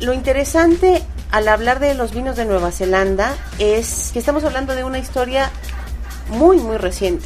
Lo 0.00 0.12
interesante 0.12 1.02
al 1.30 1.48
hablar 1.48 1.80
de 1.80 1.94
los 1.94 2.12
vinos 2.12 2.36
de 2.36 2.44
Nueva 2.44 2.70
Zelanda 2.70 3.34
es 3.58 4.10
que 4.12 4.18
estamos 4.18 4.44
hablando 4.44 4.74
de 4.74 4.84
una 4.84 4.98
historia 4.98 5.50
muy 6.28 6.58
muy 6.58 6.76
reciente 6.76 7.24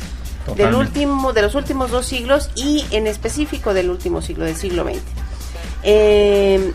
del 0.54 0.74
último 0.74 1.32
de 1.32 1.42
los 1.42 1.56
últimos 1.56 1.90
dos 1.90 2.06
siglos 2.06 2.50
y 2.54 2.84
en 2.92 3.08
específico 3.08 3.74
del 3.74 3.90
último 3.90 4.22
siglo 4.22 4.44
del 4.44 4.54
siglo 4.54 4.84
XX 4.84 5.00
Eh, 5.82 6.72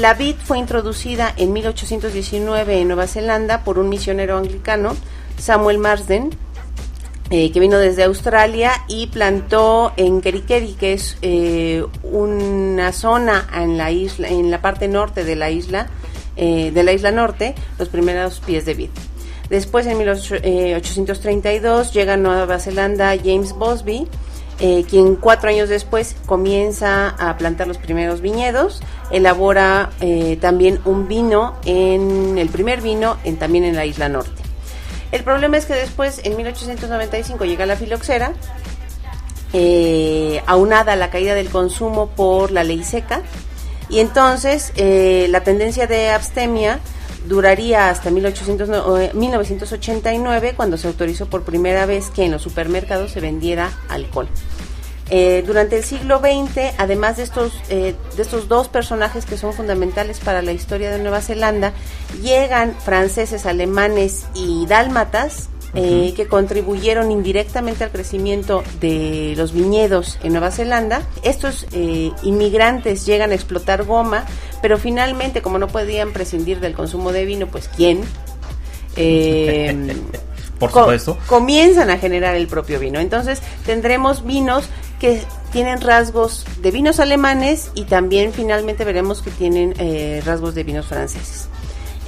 la 0.00 0.14
vid 0.14 0.36
fue 0.42 0.58
introducida 0.58 1.32
en 1.36 1.52
1819 1.52 2.80
en 2.80 2.88
Nueva 2.88 3.06
Zelanda 3.06 3.64
por 3.64 3.78
un 3.78 3.90
misionero 3.90 4.38
anglicano 4.38 4.96
Samuel 5.38 5.76
Marsden 5.76 6.30
eh, 7.28 7.52
que 7.52 7.60
vino 7.60 7.78
desde 7.78 8.04
Australia 8.04 8.72
y 8.88 9.08
plantó 9.08 9.92
en 9.96 10.22
Kerikeri, 10.22 10.72
que 10.72 10.94
es 10.94 11.18
eh, 11.22 11.84
una 12.02 12.92
zona 12.92 13.46
en 13.54 13.76
la 13.76 13.90
isla, 13.92 14.28
en 14.28 14.50
la 14.50 14.62
parte 14.62 14.88
norte 14.88 15.22
de 15.22 15.36
la 15.36 15.50
isla, 15.50 15.86
eh, 16.36 16.72
de 16.72 16.82
la 16.82 16.92
isla 16.92 17.12
norte, 17.12 17.54
los 17.78 17.88
primeros 17.88 18.40
pies 18.40 18.64
de 18.64 18.74
vid. 18.74 18.90
Después, 19.48 19.86
en 19.86 19.98
1832, 19.98 21.92
llega 21.92 22.14
a 22.14 22.16
Nueva 22.16 22.58
Zelanda 22.58 23.16
James 23.22 23.52
Bosby, 23.52 24.08
eh, 24.60 24.84
quien 24.88 25.16
cuatro 25.16 25.48
años 25.48 25.68
después 25.68 26.16
comienza 26.26 27.08
a 27.08 27.36
plantar 27.38 27.66
los 27.66 27.78
primeros 27.78 28.20
viñedos, 28.20 28.82
elabora 29.10 29.90
eh, 30.00 30.36
también 30.40 30.80
un 30.84 31.08
vino, 31.08 31.54
en 31.64 32.36
el 32.38 32.48
primer 32.48 32.80
vino 32.80 33.16
en, 33.24 33.36
también 33.38 33.64
en 33.64 33.74
la 33.76 33.86
isla 33.86 34.08
norte. 34.08 34.42
El 35.12 35.24
problema 35.24 35.56
es 35.56 35.66
que 35.66 35.74
después, 35.74 36.20
en 36.24 36.36
1895, 36.36 37.44
llega 37.44 37.66
la 37.66 37.76
filoxera, 37.76 38.32
eh, 39.52 40.42
aunada 40.46 40.92
a 40.92 40.96
la 40.96 41.10
caída 41.10 41.34
del 41.34 41.48
consumo 41.48 42.08
por 42.08 42.52
la 42.52 42.62
ley 42.62 42.84
seca, 42.84 43.22
y 43.88 43.98
entonces 43.98 44.72
la 44.76 45.42
tendencia 45.42 45.88
de 45.88 46.10
abstemia 46.10 46.78
duraría 47.26 47.90
hasta 47.90 48.10
1800 48.10 48.68
no- 48.68 48.98
eh, 48.98 49.10
1989, 49.14 50.54
cuando 50.56 50.76
se 50.76 50.86
autorizó 50.86 51.26
por 51.26 51.42
primera 51.42 51.86
vez 51.86 52.10
que 52.10 52.24
en 52.24 52.30
los 52.30 52.42
supermercados 52.42 53.10
se 53.10 53.20
vendiera 53.20 53.70
alcohol. 53.88 54.28
Eh, 55.12 55.42
durante 55.44 55.76
el 55.76 55.82
siglo 55.84 56.20
XX, 56.20 56.72
además 56.78 57.16
de 57.16 57.24
estos, 57.24 57.52
eh, 57.68 57.94
de 58.16 58.22
estos 58.22 58.46
dos 58.48 58.68
personajes 58.68 59.26
que 59.26 59.36
son 59.36 59.52
fundamentales 59.52 60.20
para 60.20 60.40
la 60.40 60.52
historia 60.52 60.90
de 60.90 61.00
Nueva 61.00 61.20
Zelanda, 61.20 61.72
llegan 62.22 62.74
franceses, 62.84 63.44
alemanes 63.44 64.26
y 64.34 64.66
dálmatas 64.66 65.48
eh, 65.74 66.14
que 66.16 66.26
contribuyeron 66.26 67.10
indirectamente 67.12 67.84
al 67.84 67.90
crecimiento 67.90 68.62
de 68.80 69.34
los 69.36 69.52
viñedos 69.52 70.18
en 70.22 70.32
Nueva 70.32 70.50
Zelanda. 70.52 71.02
Estos 71.22 71.66
eh, 71.72 72.10
inmigrantes 72.22 73.04
llegan 73.06 73.30
a 73.30 73.34
explotar 73.34 73.84
goma, 73.84 74.24
pero 74.62 74.78
finalmente, 74.78 75.42
como 75.42 75.58
no 75.58 75.68
podían 75.68 76.12
prescindir 76.12 76.58
del 76.60 76.74
consumo 76.74 77.12
de 77.12 77.24
vino, 77.24 77.46
pues 77.48 77.68
¿quién? 77.76 78.02
Eh, 78.96 79.94
Por 80.58 80.70
co- 80.70 80.80
supuesto. 80.80 81.18
comienzan 81.26 81.88
a 81.90 81.98
generar 81.98 82.34
el 82.34 82.46
propio 82.46 82.78
vino. 82.78 83.00
Entonces 83.00 83.40
tendremos 83.64 84.24
vinos 84.26 84.64
que 85.00 85.22
tienen 85.50 85.80
rasgos 85.80 86.44
de 86.62 86.70
vinos 86.70 87.00
alemanes 87.00 87.72
y 87.74 87.84
también 87.84 88.32
finalmente 88.32 88.84
veremos 88.84 89.22
que 89.22 89.30
tienen 89.30 89.74
eh, 89.78 90.22
rasgos 90.24 90.54
de 90.54 90.62
vinos 90.62 90.86
franceses. 90.86 91.48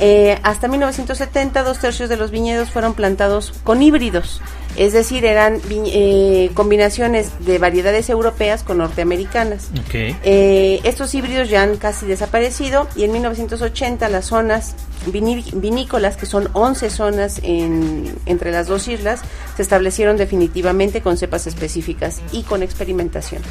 Eh, 0.05 0.37
hasta 0.43 0.67
1970 0.67 1.62
dos 1.62 1.79
tercios 1.79 2.09
de 2.09 2.17
los 2.17 2.33
viñedos 2.33 2.71
fueron 2.71 2.95
plantados 2.95 3.53
con 3.62 3.81
híbridos, 3.85 4.41
es 4.77 4.93
decir, 4.93 5.25
eran 5.25 5.61
eh, 5.71 6.51
combinaciones 6.55 7.31
de 7.47 7.59
variedades 7.59 8.11
europeas 8.11 8.65
con 8.65 8.79
norteamericanas. 8.79 9.69
Ok. 9.87 9.95
Eh, 9.95 10.81
estos 10.83 11.15
híbridos 11.15 11.49
ya 11.51 11.62
han 11.62 11.77
casi 11.77 12.07
desaparecido 12.07 12.88
y 12.97 13.05
en 13.05 13.12
1980 13.12 14.09
las 14.09 14.25
zonas 14.27 14.75
vinícolas, 15.07 16.17
que 16.17 16.27
son 16.27 16.49
11 16.53 16.91
zonas 16.91 17.38
en- 17.45 18.12
entre 18.27 18.51
las 18.51 18.67
dos 18.67 18.88
islas, 18.88 19.21
se 19.57 19.62
establecieron 19.62 20.17
definitivamente 20.17 21.01
con 21.01 21.17
cepas 21.17 21.47
específicas 21.47 22.21
y 22.33 22.43
con 22.43 22.62
experimentación. 22.65 23.43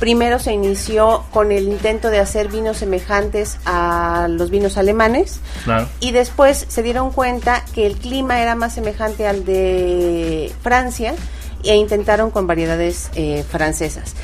Primero 0.00 0.38
se 0.38 0.52
inició 0.52 1.24
con 1.32 1.52
el 1.52 1.64
intento 1.68 2.10
de 2.10 2.18
hacer 2.20 2.48
vinos 2.48 2.76
semejantes 2.78 3.56
a 3.64 4.26
los 4.28 4.50
vinos 4.50 4.76
alemanes, 4.76 5.40
Claro. 5.64 5.88
y 6.00 6.10
después 6.10 6.66
se 6.68 6.82
dieron 6.82 7.10
cuenta 7.12 7.64
que 7.74 7.86
el 7.86 7.96
clima 7.96 8.40
era 8.42 8.54
más 8.54 8.74
semejante 8.74 9.26
al 9.26 9.44
de 9.46 10.52
Francia 10.62 11.14
e 11.64 11.76
intentaron 11.76 12.30
con 12.30 12.46
variedades 12.46 13.10
eh, 13.14 13.44
francesas. 13.50 14.14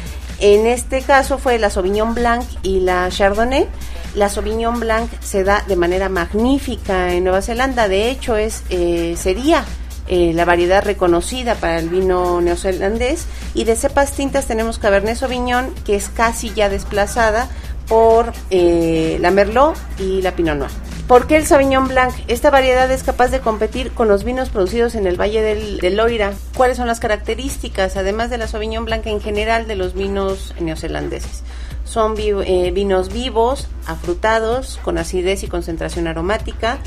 En 0.40 0.66
este 0.66 1.02
caso 1.02 1.38
fue 1.38 1.58
la 1.58 1.70
Sauvignon 1.70 2.14
Blanc 2.14 2.44
y 2.62 2.80
la 2.80 3.08
Chardonnay. 3.10 3.66
La 4.14 4.28
Sauvignon 4.28 4.78
Blanc 4.80 5.08
se 5.20 5.42
da 5.44 5.64
de 5.68 5.76
manera 5.76 6.08
magnífica 6.08 7.14
en 7.14 7.24
Nueva 7.24 7.40
Zelanda. 7.42 7.88
De 7.88 8.10
hecho, 8.10 8.36
es 8.36 8.62
eh, 8.68 9.14
sería 9.16 9.64
eh, 10.08 10.32
la 10.34 10.44
variedad 10.44 10.84
reconocida 10.84 11.54
para 11.54 11.78
el 11.78 11.88
vino 11.88 12.40
neozelandés. 12.40 13.26
Y 13.54 13.64
de 13.64 13.76
cepas 13.76 14.12
tintas 14.12 14.46
tenemos 14.46 14.78
Cabernet 14.78 15.16
Sauvignon, 15.16 15.74
que 15.84 15.96
es 15.96 16.08
casi 16.08 16.52
ya 16.52 16.68
desplazada 16.68 17.48
por 17.88 18.32
eh, 18.50 19.18
la 19.20 19.30
Merlot 19.30 19.76
y 19.98 20.22
la 20.22 20.32
Pinot 20.32 20.56
Noir. 20.56 20.70
¿Por 21.08 21.26
qué 21.26 21.36
el 21.36 21.46
Sauvignon 21.46 21.88
Blanc? 21.88 22.14
Esta 22.28 22.50
variedad 22.50 22.90
es 22.90 23.02
capaz 23.02 23.28
de 23.28 23.40
competir 23.40 23.92
con 23.92 24.08
los 24.08 24.24
vinos 24.24 24.48
producidos 24.48 24.94
en 24.94 25.06
el 25.06 25.20
Valle 25.20 25.42
del, 25.42 25.78
del 25.78 25.96
Loira. 25.96 26.32
¿Cuáles 26.56 26.78
son 26.78 26.86
las 26.86 27.00
características, 27.00 27.96
además 27.96 28.30
de 28.30 28.38
la 28.38 28.46
Sauvignon 28.46 28.84
Blanc 28.84 29.06
en 29.06 29.20
general, 29.20 29.66
de 29.66 29.76
los 29.76 29.94
vinos 29.94 30.54
neozelandeses? 30.58 31.42
Son 31.84 32.14
eh, 32.16 32.70
vinos 32.72 33.12
vivos, 33.12 33.68
afrutados, 33.86 34.78
con 34.82 34.96
acidez 34.96 35.42
y 35.42 35.48
concentración 35.48 36.06
aromática. 36.06 36.78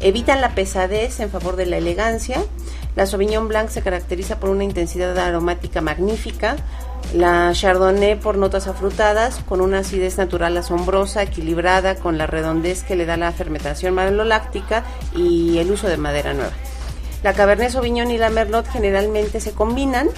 Evitan 0.00 0.40
la 0.40 0.54
pesadez 0.54 1.20
en 1.20 1.30
favor 1.30 1.56
de 1.56 1.66
la 1.66 1.76
elegancia. 1.76 2.42
La 2.96 3.06
Sauvignon 3.06 3.48
Blanc 3.48 3.68
se 3.68 3.82
caracteriza 3.82 4.40
por 4.40 4.50
una 4.50 4.64
intensidad 4.64 5.16
aromática 5.18 5.80
magnífica. 5.82 6.56
La 7.14 7.50
Chardonnay 7.52 8.18
por 8.18 8.38
notas 8.38 8.66
afrutadas, 8.66 9.40
con 9.46 9.60
una 9.60 9.80
acidez 9.80 10.16
natural 10.16 10.56
asombrosa, 10.56 11.22
equilibrada, 11.22 11.96
con 11.96 12.18
la 12.18 12.26
redondez 12.26 12.82
que 12.82 12.96
le 12.96 13.04
da 13.04 13.16
la 13.16 13.32
fermentación 13.32 13.94
maloláctica 13.94 14.84
y 15.14 15.58
el 15.58 15.70
uso 15.70 15.88
de 15.88 15.96
madera 15.96 16.34
nueva. 16.34 16.52
La 17.22 17.34
Cabernet 17.34 17.70
Sauvignon 17.70 18.10
y 18.10 18.16
la 18.16 18.30
Merlot 18.30 18.66
generalmente 18.66 19.40
se 19.40 19.52
combinan 19.52 20.08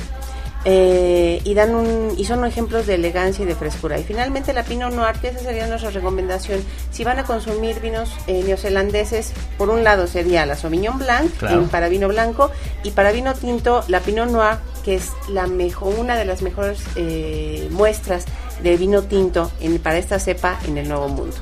eh, 0.65 1.41
y 1.45 1.55
dan 1.55 1.75
un 1.75 2.15
y 2.17 2.25
son 2.25 2.45
ejemplos 2.45 2.87
de 2.87 2.95
elegancia 2.95 3.43
y 3.45 3.47
de 3.47 3.55
frescura. 3.55 3.99
Y 3.99 4.05
finalmente 4.05 4.53
la 4.53 4.63
Pinot 4.65 4.93
Noir, 4.93 5.17
que 5.21 5.29
esa 5.29 5.41
sería 5.41 5.67
nuestra 5.67 5.91
recomendación. 5.91 6.61
Si 6.91 7.05
van 7.05 7.19
a 7.19 7.25
consumir 7.25 7.81
vinos 7.81 8.11
eh, 8.27 8.43
neozelandeses, 8.45 9.33
por 9.59 9.71
un 9.71 9.83
lado 9.85 10.07
sería 10.07 10.47
la 10.47 10.55
Sauvignon 10.57 10.99
Blanc 10.99 11.31
Claro. 11.39 11.63
en- 11.63 11.69
para 11.69 11.89
vino 11.89 12.09
blanco 12.09 12.51
y 12.85 12.91
para 12.93 13.13
vino 13.13 13.35
tinto 13.35 13.83
la 13.89 14.01
Pinot 14.01 14.31
Noir, 14.31 14.57
que 14.85 14.95
es 14.97 15.11
la 15.29 15.47
mejor, 15.47 15.95
una 15.99 16.17
de 16.17 16.25
las 16.25 16.43
mejores 16.43 16.81
eh, 16.97 17.69
muestras 17.71 18.25
de 18.63 18.77
vino 18.77 19.03
tinto 19.03 19.51
en, 19.61 19.79
para 19.79 19.99
esta 19.99 20.19
cepa 20.21 20.59
en 20.69 20.79
el 20.79 20.89
Nuevo 20.89 21.09
Mundo. 21.09 21.35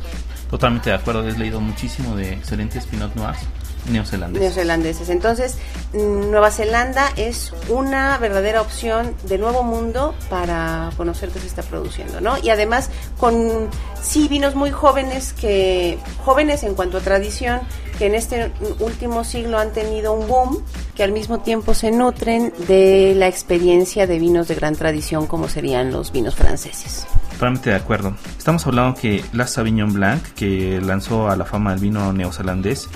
Totalmente 0.50 0.90
de 0.90 0.96
acuerdo. 0.96 1.28
He 1.28 1.32
leído 1.38 1.60
muchísimo 1.60 2.16
de 2.16 2.32
excelentes 2.32 2.86
Pinot 2.86 3.14
Noirs 3.14 3.38
neozelandeses. 3.88 4.42
neozelandeses. 4.42 5.08
Entonces, 5.08 5.56
Nueva 5.92 6.50
Zelanda 6.50 7.08
es 7.16 7.52
una 7.68 8.18
verdadera 8.18 8.60
opción 8.60 9.14
de 9.24 9.38
nuevo 9.38 9.62
mundo 9.62 10.14
para 10.28 10.90
conocer 10.96 11.30
qué 11.30 11.40
se 11.40 11.46
está 11.46 11.62
produciendo, 11.62 12.20
¿no? 12.20 12.36
Y 12.38 12.50
además 12.50 12.90
con 13.18 13.68
sí 14.00 14.28
vinos 14.28 14.54
muy 14.54 14.70
jóvenes 14.70 15.32
que 15.32 15.98
jóvenes 16.24 16.62
en 16.62 16.74
cuanto 16.74 16.98
a 16.98 17.00
tradición 17.00 17.60
que 17.98 18.06
en 18.06 18.14
este 18.14 18.50
último 18.78 19.24
siglo 19.24 19.58
han 19.58 19.72
tenido 19.72 20.14
un 20.14 20.26
boom 20.26 20.64
que 20.94 21.02
al 21.02 21.12
mismo 21.12 21.40
tiempo 21.40 21.74
se 21.74 21.90
nutren 21.90 22.52
de 22.66 23.14
la 23.16 23.28
experiencia 23.28 24.06
de 24.06 24.18
vinos 24.18 24.48
de 24.48 24.54
gran 24.54 24.74
tradición 24.74 25.26
como 25.26 25.48
serían 25.48 25.92
los 25.92 26.12
vinos 26.12 26.34
franceses. 26.34 27.06
Totalmente 27.32 27.70
de 27.70 27.76
acuerdo. 27.76 28.14
Estamos 28.36 28.66
hablando 28.66 28.98
que 28.98 29.24
la 29.32 29.46
Sauvignon 29.46 29.92
Blanc, 29.92 30.22
que 30.34 30.80
lanzó 30.82 31.30
a 31.30 31.36
la 31.36 31.44
fama 31.44 31.72
el 31.72 31.78
vino 31.78 32.12
neozelandés, 32.12 32.88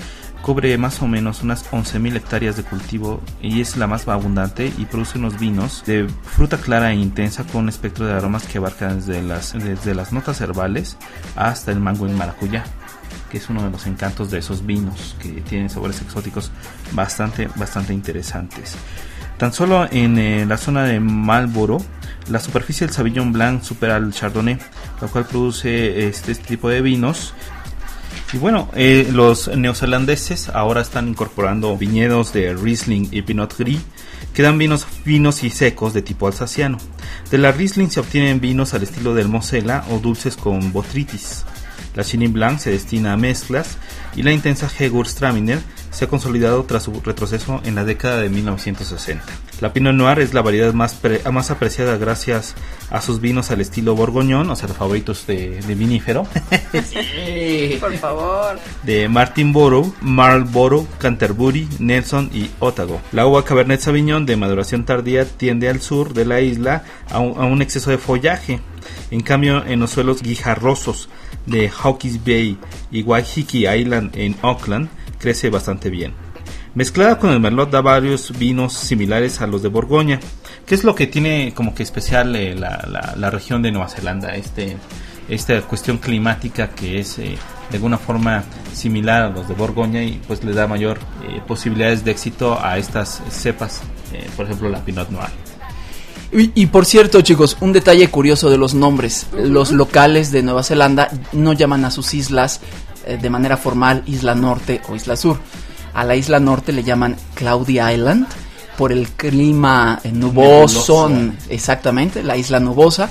cubre 0.45 0.77
más 0.77 1.01
o 1.01 1.07
menos 1.07 1.41
unas 1.41 1.65
11.000 1.71 2.17
hectáreas 2.17 2.55
de 2.55 2.61
cultivo 2.61 3.19
y 3.41 3.61
es 3.61 3.77
la 3.77 3.87
más 3.87 4.07
abundante 4.07 4.71
y 4.77 4.85
produce 4.85 5.17
unos 5.17 5.39
vinos 5.39 5.83
de 5.87 6.07
fruta 6.07 6.59
clara 6.59 6.91
e 6.91 6.95
intensa 6.97 7.45
con 7.45 7.63
un 7.63 7.69
espectro 7.69 8.05
de 8.05 8.13
aromas 8.13 8.45
que 8.45 8.59
abarcan 8.59 8.97
desde 8.97 9.23
las, 9.23 9.53
desde 9.53 9.95
las 9.95 10.13
notas 10.13 10.39
herbales 10.41 10.97
hasta 11.35 11.71
el 11.71 11.79
mango 11.79 12.05
en 12.05 12.15
maracuyá, 12.15 12.63
que 13.31 13.39
es 13.39 13.49
uno 13.49 13.63
de 13.63 13.71
los 13.71 13.87
encantos 13.87 14.29
de 14.29 14.37
esos 14.37 14.63
vinos 14.63 15.15
que 15.19 15.29
tienen 15.41 15.71
sabores 15.71 15.99
exóticos 16.03 16.51
bastante, 16.91 17.49
bastante 17.55 17.95
interesantes. 17.95 18.75
Tan 19.39 19.51
solo 19.51 19.87
en 19.91 20.19
eh, 20.19 20.45
la 20.45 20.57
zona 20.57 20.83
de 20.83 20.99
Marlboro, 20.99 21.79
la 22.29 22.39
superficie 22.39 22.85
del 22.85 22.95
Sauvignon 22.95 23.33
Blanc 23.33 23.63
supera 23.63 23.95
al 23.95 24.13
Chardonnay, 24.13 24.59
lo 25.01 25.07
cual 25.07 25.25
produce 25.25 26.07
este, 26.07 26.33
este 26.33 26.45
tipo 26.45 26.69
de 26.69 26.81
vinos. 26.81 27.33
Y 28.35 28.37
bueno, 28.37 28.67
eh, 28.75 29.07
los 29.13 29.47
neozelandeses 29.47 30.49
ahora 30.49 30.81
están 30.81 31.07
incorporando 31.07 31.77
viñedos 31.77 32.33
de 32.33 32.53
Riesling 32.53 33.07
y 33.11 33.21
Pinot 33.21 33.57
Gris, 33.57 33.79
que 34.33 34.41
dan 34.41 34.57
vinos 34.57 34.85
finos 35.05 35.41
y 35.45 35.49
secos 35.49 35.93
de 35.93 36.01
tipo 36.01 36.27
alsaciano. 36.27 36.77
De 37.31 37.37
la 37.37 37.53
Riesling 37.53 37.89
se 37.89 38.01
obtienen 38.01 38.41
vinos 38.41 38.73
al 38.73 38.83
estilo 38.83 39.15
del 39.15 39.29
Mosela 39.29 39.85
o 39.89 39.99
dulces 39.99 40.35
con 40.35 40.73
botrytis. 40.73 41.45
La 41.95 42.03
Chenin 42.03 42.33
Blanc 42.33 42.59
se 42.59 42.71
destina 42.71 43.13
a 43.13 43.17
mezclas 43.17 43.77
y 44.17 44.23
la 44.23 44.33
intensa 44.33 44.67
Gewürztraminer 44.67 45.61
se 45.95 46.05
ha 46.05 46.07
consolidado 46.09 46.63
tras 46.65 46.83
su 46.83 46.99
retroceso 47.01 47.61
en 47.63 47.75
la 47.75 47.83
década 47.85 48.19
de 48.21 48.29
1960. 48.29 49.23
La 49.61 49.71
Pinot 49.71 49.93
Noir 49.95 50.19
es 50.19 50.33
la 50.33 50.41
variedad 50.41 50.73
más, 50.73 50.93
pre- 50.93 51.21
más 51.31 51.49
apreciada 51.51 51.95
gracias 51.97 52.53
a 52.89 53.01
sus 53.01 53.21
vinos 53.21 53.49
al 53.51 53.61
estilo 53.61 53.95
borgoñón, 53.95 54.49
o 54.49 54.55
sea, 54.57 54.67
los 54.67 54.75
favoritos 54.77 55.25
de, 55.25 55.61
de 55.61 55.75
vinífero, 55.75 56.27
Por 57.79 57.95
favor. 57.97 58.59
de 58.83 59.07
Martinborough, 59.09 59.93
Marlborough, 60.01 60.87
Canterbury, 60.97 61.67
Nelson 61.79 62.29
y 62.33 62.49
Otago. 62.59 63.01
La 63.11 63.25
uva 63.25 63.43
Cabernet 63.45 63.79
Sauvignon 63.79 64.25
de 64.25 64.35
maduración 64.35 64.85
tardía 64.85 65.25
tiende 65.25 65.69
al 65.69 65.81
sur 65.81 66.13
de 66.13 66.25
la 66.25 66.41
isla 66.41 66.83
a 67.09 67.19
un, 67.19 67.41
a 67.41 67.45
un 67.45 67.61
exceso 67.61 67.91
de 67.91 67.97
follaje. 67.97 68.59
En 69.11 69.21
cambio, 69.21 69.65
en 69.65 69.79
los 69.79 69.91
suelos 69.91 70.21
guijarrosos 70.21 71.09
de 71.45 71.69
Hawke's 71.69 72.23
Bay 72.25 72.57
y 72.91 73.03
Waiheke 73.03 73.73
Island 73.77 74.15
en 74.15 74.35
Auckland 74.41 74.89
crece 75.19 75.49
bastante 75.49 75.89
bien. 75.89 76.13
Mezclada 76.73 77.17
con 77.19 77.29
el 77.31 77.39
merlot 77.39 77.71
da 77.71 77.81
varios 77.81 78.37
vinos 78.37 78.73
similares 78.73 79.39
a 79.41 79.47
los 79.47 79.61
de 79.63 79.69
Borgoña. 79.69 80.19
¿Qué 80.65 80.75
es 80.75 80.83
lo 80.83 80.93
que 80.93 81.07
tiene 81.07 81.53
como 81.55 81.73
que 81.73 81.83
especial 81.83 82.35
eh, 82.35 82.53
la, 82.55 82.85
la- 82.89 83.13
la 83.17 83.29
región 83.29 83.61
de 83.61 83.71
Nueva 83.71 83.87
Zelanda? 83.87 84.35
Este, 84.35 84.75
esta 85.29 85.61
cuestión 85.61 85.97
climática 85.99 86.69
que 86.71 86.99
es 86.99 87.17
eh, 87.19 87.37
de 87.71 87.77
alguna 87.77 87.97
forma 87.97 88.43
similar 88.73 89.21
a 89.23 89.29
los 89.29 89.47
de 89.47 89.53
Borgoña 89.53 90.03
y 90.03 90.19
pues 90.27 90.43
le 90.43 90.53
da 90.53 90.67
mayor 90.67 90.99
eh, 91.29 91.41
posibilidades 91.47 92.03
de 92.03 92.11
éxito 92.11 92.59
a 92.61 92.77
estas 92.77 93.21
cepas, 93.31 93.81
eh, 94.13 94.27
por 94.35 94.45
ejemplo 94.45 94.67
la 94.69 94.83
Pinot 94.83 95.09
Noir. 95.09 95.29
Y, 96.33 96.51
y 96.61 96.65
por 96.65 96.85
cierto, 96.85 97.21
chicos, 97.21 97.55
un 97.61 97.71
detalle 97.71 98.09
curioso 98.09 98.49
de 98.49 98.57
los 98.57 98.73
nombres. 98.73 99.27
Los 99.33 99.71
locales 99.71 100.31
de 100.31 100.43
Nueva 100.43 100.63
Zelanda 100.63 101.09
no 101.31 101.53
llaman 101.53 101.85
a 101.85 101.91
sus 101.91 102.13
islas 102.13 102.59
eh, 103.05 103.17
de 103.17 103.29
manera 103.29 103.57
formal 103.57 104.03
Isla 104.05 104.35
Norte 104.35 104.81
o 104.89 104.95
Isla 104.95 105.15
Sur. 105.15 105.39
A 105.93 106.03
la 106.03 106.15
isla 106.15 106.41
norte 106.41 106.73
le 106.73 106.83
llaman 106.83 107.15
Cloudy 107.35 107.79
Island 107.79 108.27
por 108.77 108.91
el 108.91 109.07
clima 109.09 109.99
eh, 110.03 110.11
nuboso, 110.11 111.09
exactamente, 111.49 112.21
la 112.21 112.35
isla 112.35 112.59
nubosa. 112.59 113.09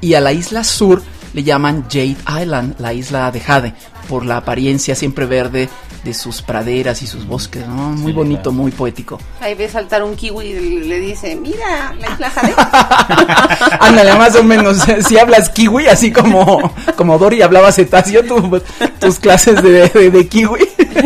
Y 0.00 0.14
a 0.14 0.20
la 0.20 0.32
isla 0.32 0.64
sur 0.64 1.02
le 1.32 1.44
llaman 1.44 1.84
Jade 1.88 2.16
Island, 2.42 2.74
la 2.78 2.92
isla 2.92 3.30
de 3.30 3.40
Jade, 3.40 3.74
por 4.08 4.24
la 4.24 4.38
apariencia 4.38 4.94
siempre 4.94 5.26
verde 5.26 5.68
de 6.06 6.14
sus 6.14 6.40
praderas 6.40 7.02
y 7.02 7.06
sus 7.06 7.26
bosques. 7.26 7.66
¿no? 7.66 7.74
Muy 7.90 8.12
Sí, 8.12 8.16
bonito, 8.16 8.42
claro. 8.44 8.52
muy 8.52 8.70
poético. 8.70 9.18
Ahí 9.40 9.54
ve 9.54 9.68
saltar 9.68 10.02
un 10.04 10.16
kiwi 10.16 10.46
y 10.46 10.80
le 10.84 11.00
dice, 11.00 11.36
mira, 11.36 11.92
la 12.00 12.10
isla 12.12 12.30
Jade. 12.30 12.54
Ándale, 13.80 14.14
más 14.14 14.34
o 14.36 14.42
menos. 14.44 14.78
Si 15.06 15.18
hablas 15.18 15.50
kiwi, 15.50 15.86
así 15.88 16.12
como, 16.12 16.72
como 16.96 17.18
Dory 17.18 17.42
hablaba 17.42 17.72
cetáceo, 17.72 18.22
tu- 18.24 18.62
tus 19.00 19.18
clases 19.18 19.62
de, 19.62 19.88
de- 19.88 20.10
de 20.10 20.28
kiwi. 20.28 20.60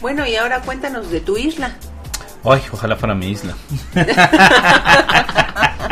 bueno, 0.00 0.26
y 0.26 0.36
ahora 0.36 0.60
cuéntanos 0.60 1.10
de 1.10 1.20
tu 1.20 1.36
isla. 1.36 1.74
Ay, 2.44 2.60
ojalá 2.72 2.94
fuera 2.96 3.14
mi 3.14 3.28
isla. 3.30 3.54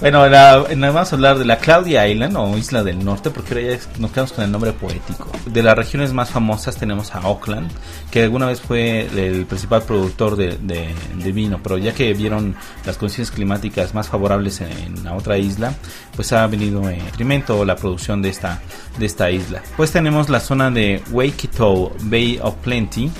bueno, 0.00 0.28
la, 0.28 0.64
la- 0.74 0.90
vamos 0.90 1.12
a 1.12 1.16
hablar 1.16 1.38
de 1.38 1.44
la 1.44 1.58
Claudia 1.58 2.06
Island 2.08 2.36
o 2.36 2.56
Isla 2.56 2.82
del 2.82 3.04
Norte, 3.04 3.30
porque 3.30 3.54
ahora 3.54 3.76
ya 3.76 3.98
nos 3.98 4.10
quedamos 4.10 4.32
con 4.32 4.44
el 4.44 4.52
nombre 4.52 4.72
poético. 4.72 5.30
De 5.46 5.62
las 5.62 5.76
regiones 5.76 6.12
más 6.12 6.30
famosas 6.30 6.76
tenemos 6.76 7.14
a 7.14 7.18
Auckland, 7.20 7.70
que 8.10 8.22
alguna 8.22 8.46
vez 8.46 8.60
fue 8.60 9.06
el 9.06 9.46
principal 9.46 9.82
productor 9.82 10.36
de, 10.36 10.94
vino, 11.32 11.60
pero 11.62 11.78
ya 11.78 11.94
que 11.94 12.12
vieron 12.14 12.54
las 12.84 12.96
condiciones 12.96 13.30
climáticas 13.30 13.94
más 13.94 14.08
favorables 14.08 14.60
en, 14.60 15.04
la 15.04 15.14
otra 15.14 15.38
isla, 15.38 15.74
pues 16.14 16.32
ha 16.32 16.46
venido 16.46 16.88
en 16.90 17.04
detrimento 17.04 17.64
la 17.64 17.76
producción 17.76 18.22
de 18.22 18.28
esta, 18.28 18.60
de 18.98 19.06
esta 19.06 19.30
isla. 19.30 19.62
Pues 19.76 19.90
tenemos 19.92 20.28
la 20.28 20.40
zona 20.40 20.70
de 20.70 21.02
Waikato 21.10 21.92
Bay 22.02 22.38
of 22.42 22.54
Plenty, 22.56 23.10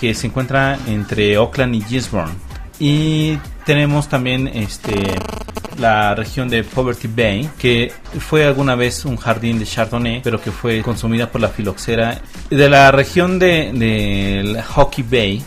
que 0.00 0.14
se 0.14 0.26
encuentra 0.26 0.78
entre 0.86 1.36
Auckland 1.36 1.74
y 1.74 1.80
Gisborne. 1.82 2.34
Y 2.78 3.36
tenemos 3.64 4.08
también 4.08 4.48
este 4.48 5.14
la 5.78 6.14
región 6.14 6.48
de 6.48 6.64
Poverty 6.64 7.08
Bay, 7.08 7.50
que 7.58 7.92
fue 8.18 8.44
alguna 8.44 8.74
vez 8.74 9.04
un 9.04 9.16
jardín 9.16 9.58
de 9.58 9.66
Chardonnay, 9.66 10.22
pero 10.22 10.40
que 10.40 10.50
fue 10.50 10.82
consumida 10.82 11.30
por 11.30 11.40
la 11.40 11.48
filoxera. 11.48 12.20
De 12.50 12.68
la 12.68 12.90
región 12.90 13.38
de, 13.38 13.72
de 13.72 14.62
Hockey 14.62 15.04
Bay, 15.04 15.44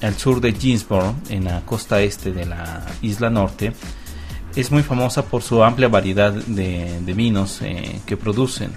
al 0.00 0.14
sur 0.16 0.40
de 0.40 0.52
Gisborne, 0.52 1.14
en 1.30 1.44
la 1.44 1.62
costa 1.62 2.00
este 2.02 2.32
de 2.32 2.46
la 2.46 2.86
isla 3.02 3.30
norte, 3.30 3.72
es 4.54 4.70
muy 4.70 4.82
famosa 4.82 5.24
por 5.24 5.42
su 5.42 5.62
amplia 5.64 5.88
variedad 5.88 6.32
de, 6.32 7.00
de 7.00 7.12
vinos 7.12 7.60
eh, 7.62 8.00
que 8.06 8.16
producen. 8.16 8.70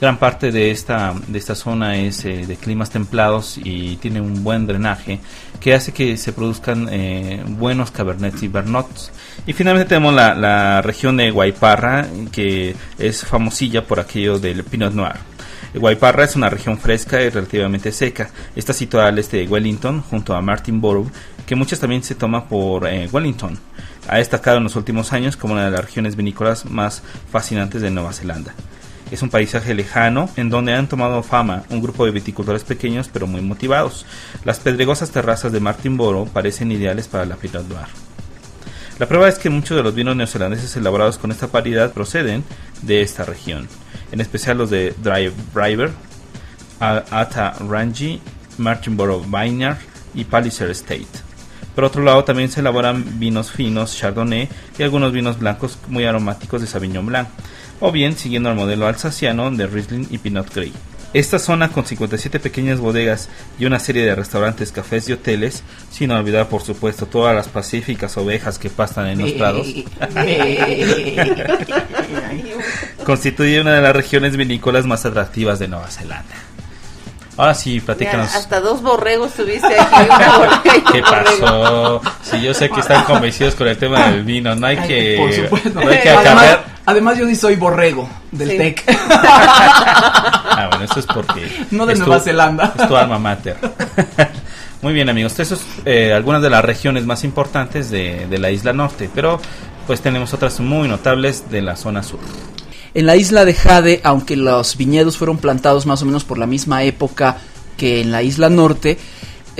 Gran 0.00 0.18
parte 0.18 0.52
de 0.52 0.70
esta, 0.70 1.12
de 1.26 1.38
esta 1.38 1.56
zona 1.56 1.96
es 1.96 2.24
eh, 2.24 2.46
de 2.46 2.56
climas 2.56 2.90
templados 2.90 3.58
y 3.62 3.96
tiene 3.96 4.20
un 4.20 4.44
buen 4.44 4.66
drenaje 4.66 5.18
que 5.60 5.74
hace 5.74 5.92
que 5.92 6.16
se 6.16 6.32
produzcan 6.32 6.88
eh, 6.90 7.42
buenos 7.46 7.90
cabernets 7.90 8.42
y 8.44 8.48
bernots. 8.48 9.10
Y 9.46 9.54
finalmente 9.54 9.88
tenemos 9.88 10.14
la, 10.14 10.36
la 10.36 10.82
región 10.82 11.16
de 11.16 11.32
Guayparra 11.32 12.06
que 12.30 12.76
es 12.96 13.24
famosilla 13.24 13.84
por 13.84 13.98
aquello 13.98 14.38
del 14.38 14.62
Pinot 14.62 14.94
Noir. 14.94 15.16
Guayparra 15.74 16.24
es 16.24 16.36
una 16.36 16.48
región 16.48 16.78
fresca 16.78 17.20
y 17.20 17.28
relativamente 17.28 17.92
seca. 17.92 18.30
Está 18.54 18.72
situada 18.72 19.08
al 19.08 19.18
este 19.18 19.38
de 19.38 19.48
Wellington, 19.48 20.02
junto 20.02 20.34
a 20.34 20.40
Martinborough, 20.40 21.10
que 21.44 21.56
muchas 21.56 21.80
también 21.80 22.02
se 22.02 22.14
toma 22.14 22.48
por 22.48 22.86
eh, 22.86 23.08
Wellington. 23.12 23.58
Ha 24.08 24.18
destacado 24.18 24.58
en 24.58 24.64
los 24.64 24.76
últimos 24.76 25.12
años 25.12 25.36
como 25.36 25.54
una 25.54 25.66
de 25.66 25.70
las 25.70 25.84
regiones 25.84 26.16
vinícolas 26.16 26.64
más 26.64 27.02
fascinantes 27.30 27.82
de 27.82 27.90
Nueva 27.90 28.12
Zelanda. 28.12 28.54
Es 29.10 29.22
un 29.22 29.30
paisaje 29.30 29.74
lejano 29.74 30.28
en 30.36 30.50
donde 30.50 30.74
han 30.74 30.88
tomado 30.88 31.22
fama 31.22 31.64
un 31.70 31.80
grupo 31.80 32.04
de 32.04 32.10
viticultores 32.10 32.64
pequeños 32.64 33.08
pero 33.12 33.26
muy 33.26 33.40
motivados. 33.40 34.04
Las 34.44 34.60
pedregosas 34.60 35.10
terrazas 35.10 35.52
de 35.52 35.60
Martinborough 35.60 36.28
parecen 36.28 36.72
ideales 36.72 37.08
para 37.08 37.24
la 37.24 37.36
Pinot 37.36 37.66
Noir. 37.68 37.86
La 38.98 39.06
prueba 39.06 39.28
es 39.28 39.38
que 39.38 39.48
muchos 39.48 39.76
de 39.76 39.82
los 39.82 39.94
vinos 39.94 40.16
neozelandeses 40.16 40.76
elaborados 40.76 41.18
con 41.18 41.30
esta 41.30 41.46
variedad 41.46 41.92
proceden 41.92 42.44
de 42.82 43.00
esta 43.00 43.24
región, 43.24 43.68
en 44.10 44.20
especial 44.20 44.58
los 44.58 44.70
de 44.70 44.92
Dry 45.02 45.32
Driver, 45.54 45.92
Ata 46.80 47.54
Rangi, 47.60 48.20
Martinborough 48.58 49.24
Vineyard 49.24 49.78
y 50.14 50.24
Palliser 50.24 50.70
Estate. 50.70 51.06
Por 51.76 51.84
otro 51.84 52.02
lado, 52.02 52.24
también 52.24 52.50
se 52.50 52.58
elaboran 52.58 53.20
vinos 53.20 53.52
finos, 53.52 53.96
Chardonnay 53.96 54.48
y 54.76 54.82
algunos 54.82 55.12
vinos 55.12 55.38
blancos 55.38 55.78
muy 55.86 56.04
aromáticos 56.04 56.60
de 56.60 56.66
Sauvignon 56.66 57.06
Blanc, 57.06 57.28
o 57.80 57.92
bien 57.92 58.16
siguiendo 58.16 58.50
el 58.50 58.56
modelo 58.56 58.86
alsaciano 58.86 59.50
de 59.50 59.66
Riesling 59.66 60.06
y 60.10 60.18
Pinot 60.18 60.52
Gris. 60.54 60.72
Esta 61.14 61.38
zona 61.38 61.70
con 61.70 61.86
57 61.86 62.38
pequeñas 62.38 62.80
bodegas 62.80 63.30
y 63.58 63.64
una 63.64 63.78
serie 63.78 64.04
de 64.04 64.14
restaurantes, 64.14 64.72
cafés 64.72 65.08
y 65.08 65.14
hoteles, 65.14 65.62
sin 65.90 66.10
olvidar 66.10 66.48
por 66.48 66.62
supuesto 66.62 67.06
todas 67.06 67.34
las 67.34 67.48
pacíficas 67.48 68.18
ovejas 68.18 68.58
que 68.58 68.68
pastan 68.68 69.06
en 69.06 69.20
los 69.20 69.32
prados, 69.32 69.66
constituye 73.04 73.60
una 73.60 73.72
de 73.74 73.80
las 73.80 73.96
regiones 73.96 74.36
vinícolas 74.36 74.84
más 74.84 75.06
atractivas 75.06 75.58
de 75.58 75.68
Nueva 75.68 75.88
Zelanda. 75.88 76.34
Ahora 77.38 77.54
sí, 77.54 77.78
platícanos. 77.80 78.34
hasta 78.34 78.60
dos 78.60 78.82
borregos 78.82 79.32
tuviste 79.32 79.78
aquí. 79.78 80.10
Una 80.10 80.38
borrega 80.38 80.60
y 80.74 80.78
un 80.78 80.92
¿Qué 80.92 81.02
pasó? 81.02 82.02
Si 82.20 82.42
yo 82.42 82.52
sé 82.52 82.68
que 82.68 82.80
están 82.80 83.04
convencidos 83.04 83.54
con 83.54 83.68
el 83.68 83.78
tema 83.78 84.08
del 84.08 84.24
vino, 84.24 84.56
no 84.56 84.66
hay 84.66 84.76
que, 84.78 85.16
Por 85.16 85.32
supuesto. 85.32 85.80
no 85.80 85.88
hay 85.88 86.00
que 86.00 86.10
además, 86.10 86.26
acabar. 86.26 86.77
Además 86.90 87.18
yo 87.18 87.26
sí 87.26 87.36
soy 87.36 87.56
borrego 87.56 88.08
del 88.32 88.50
Sí. 88.50 88.56
TEC. 88.58 88.84
Ah, 90.60 90.68
bueno, 90.70 90.84
eso 90.86 90.98
es 91.00 91.06
porque. 91.06 91.48
No 91.70 91.86
de 91.86 91.94
tu- 91.94 92.00
Nueva 92.00 92.20
Zelanda. 92.20 92.72
Es 92.78 92.88
tu 92.88 92.96
alma 92.96 93.18
mater. 93.18 93.56
Muy 94.82 94.92
bien, 94.92 95.08
amigos. 95.08 95.38
Eso 95.38 95.54
es 95.54 95.60
eh, 95.84 96.12
algunas 96.12 96.42
de 96.42 96.50
las 96.50 96.64
regiones 96.64 97.04
más 97.06 97.24
importantes 97.24 97.90
de, 97.90 98.26
de 98.28 98.38
la 98.38 98.50
isla 98.50 98.72
norte, 98.72 99.08
pero 99.14 99.40
pues 99.86 100.00
tenemos 100.00 100.32
otras 100.34 100.58
muy 100.60 100.88
notables 100.88 101.50
de 101.50 101.62
la 101.62 101.76
zona 101.76 102.02
sur. 102.02 102.20
En 102.94 103.06
la 103.06 103.16
isla 103.16 103.44
de 103.44 103.54
Jade, 103.54 104.00
aunque 104.04 104.36
los 104.36 104.76
viñedos 104.76 105.16
fueron 105.16 105.38
plantados 105.38 105.86
más 105.86 106.02
o 106.02 106.06
menos 106.06 106.24
por 106.24 106.38
la 106.38 106.46
misma 106.46 106.82
época 106.82 107.36
que 107.76 108.00
en 108.00 108.10
la 108.12 108.22
isla 108.22 108.50
norte, 108.50 108.98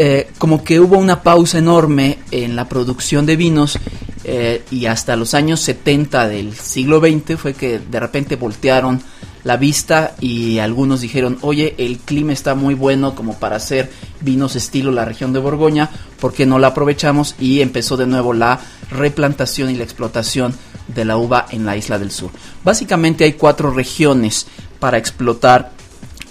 eh, 0.00 0.30
como 0.38 0.62
que 0.62 0.78
hubo 0.78 0.96
una 0.96 1.24
pausa 1.24 1.58
enorme 1.58 2.20
en 2.30 2.54
la 2.54 2.68
producción 2.68 3.26
de 3.26 3.34
vinos 3.34 3.80
eh, 4.22 4.62
y 4.70 4.86
hasta 4.86 5.16
los 5.16 5.34
años 5.34 5.58
70 5.58 6.28
del 6.28 6.54
siglo 6.54 7.00
XX 7.00 7.36
fue 7.36 7.54
que 7.54 7.80
de 7.80 7.98
repente 7.98 8.36
voltearon 8.36 9.02
la 9.42 9.56
vista 9.56 10.14
y 10.20 10.60
algunos 10.60 11.00
dijeron, 11.00 11.38
oye, 11.40 11.74
el 11.78 11.98
clima 11.98 12.32
está 12.32 12.54
muy 12.54 12.74
bueno 12.74 13.16
como 13.16 13.40
para 13.40 13.56
hacer 13.56 13.90
vinos 14.20 14.54
estilo 14.54 14.92
la 14.92 15.04
región 15.04 15.32
de 15.32 15.40
Borgoña, 15.40 15.90
¿por 16.20 16.32
qué 16.32 16.46
no 16.46 16.60
la 16.60 16.68
aprovechamos? 16.68 17.34
Y 17.40 17.60
empezó 17.60 17.96
de 17.96 18.06
nuevo 18.06 18.32
la 18.32 18.60
replantación 18.92 19.68
y 19.68 19.74
la 19.74 19.82
explotación 19.82 20.54
de 20.94 21.06
la 21.06 21.16
uva 21.16 21.46
en 21.50 21.66
la 21.66 21.76
isla 21.76 21.98
del 21.98 22.12
sur. 22.12 22.30
Básicamente 22.62 23.24
hay 23.24 23.32
cuatro 23.32 23.72
regiones 23.72 24.46
para 24.78 24.96
explotar 24.96 25.72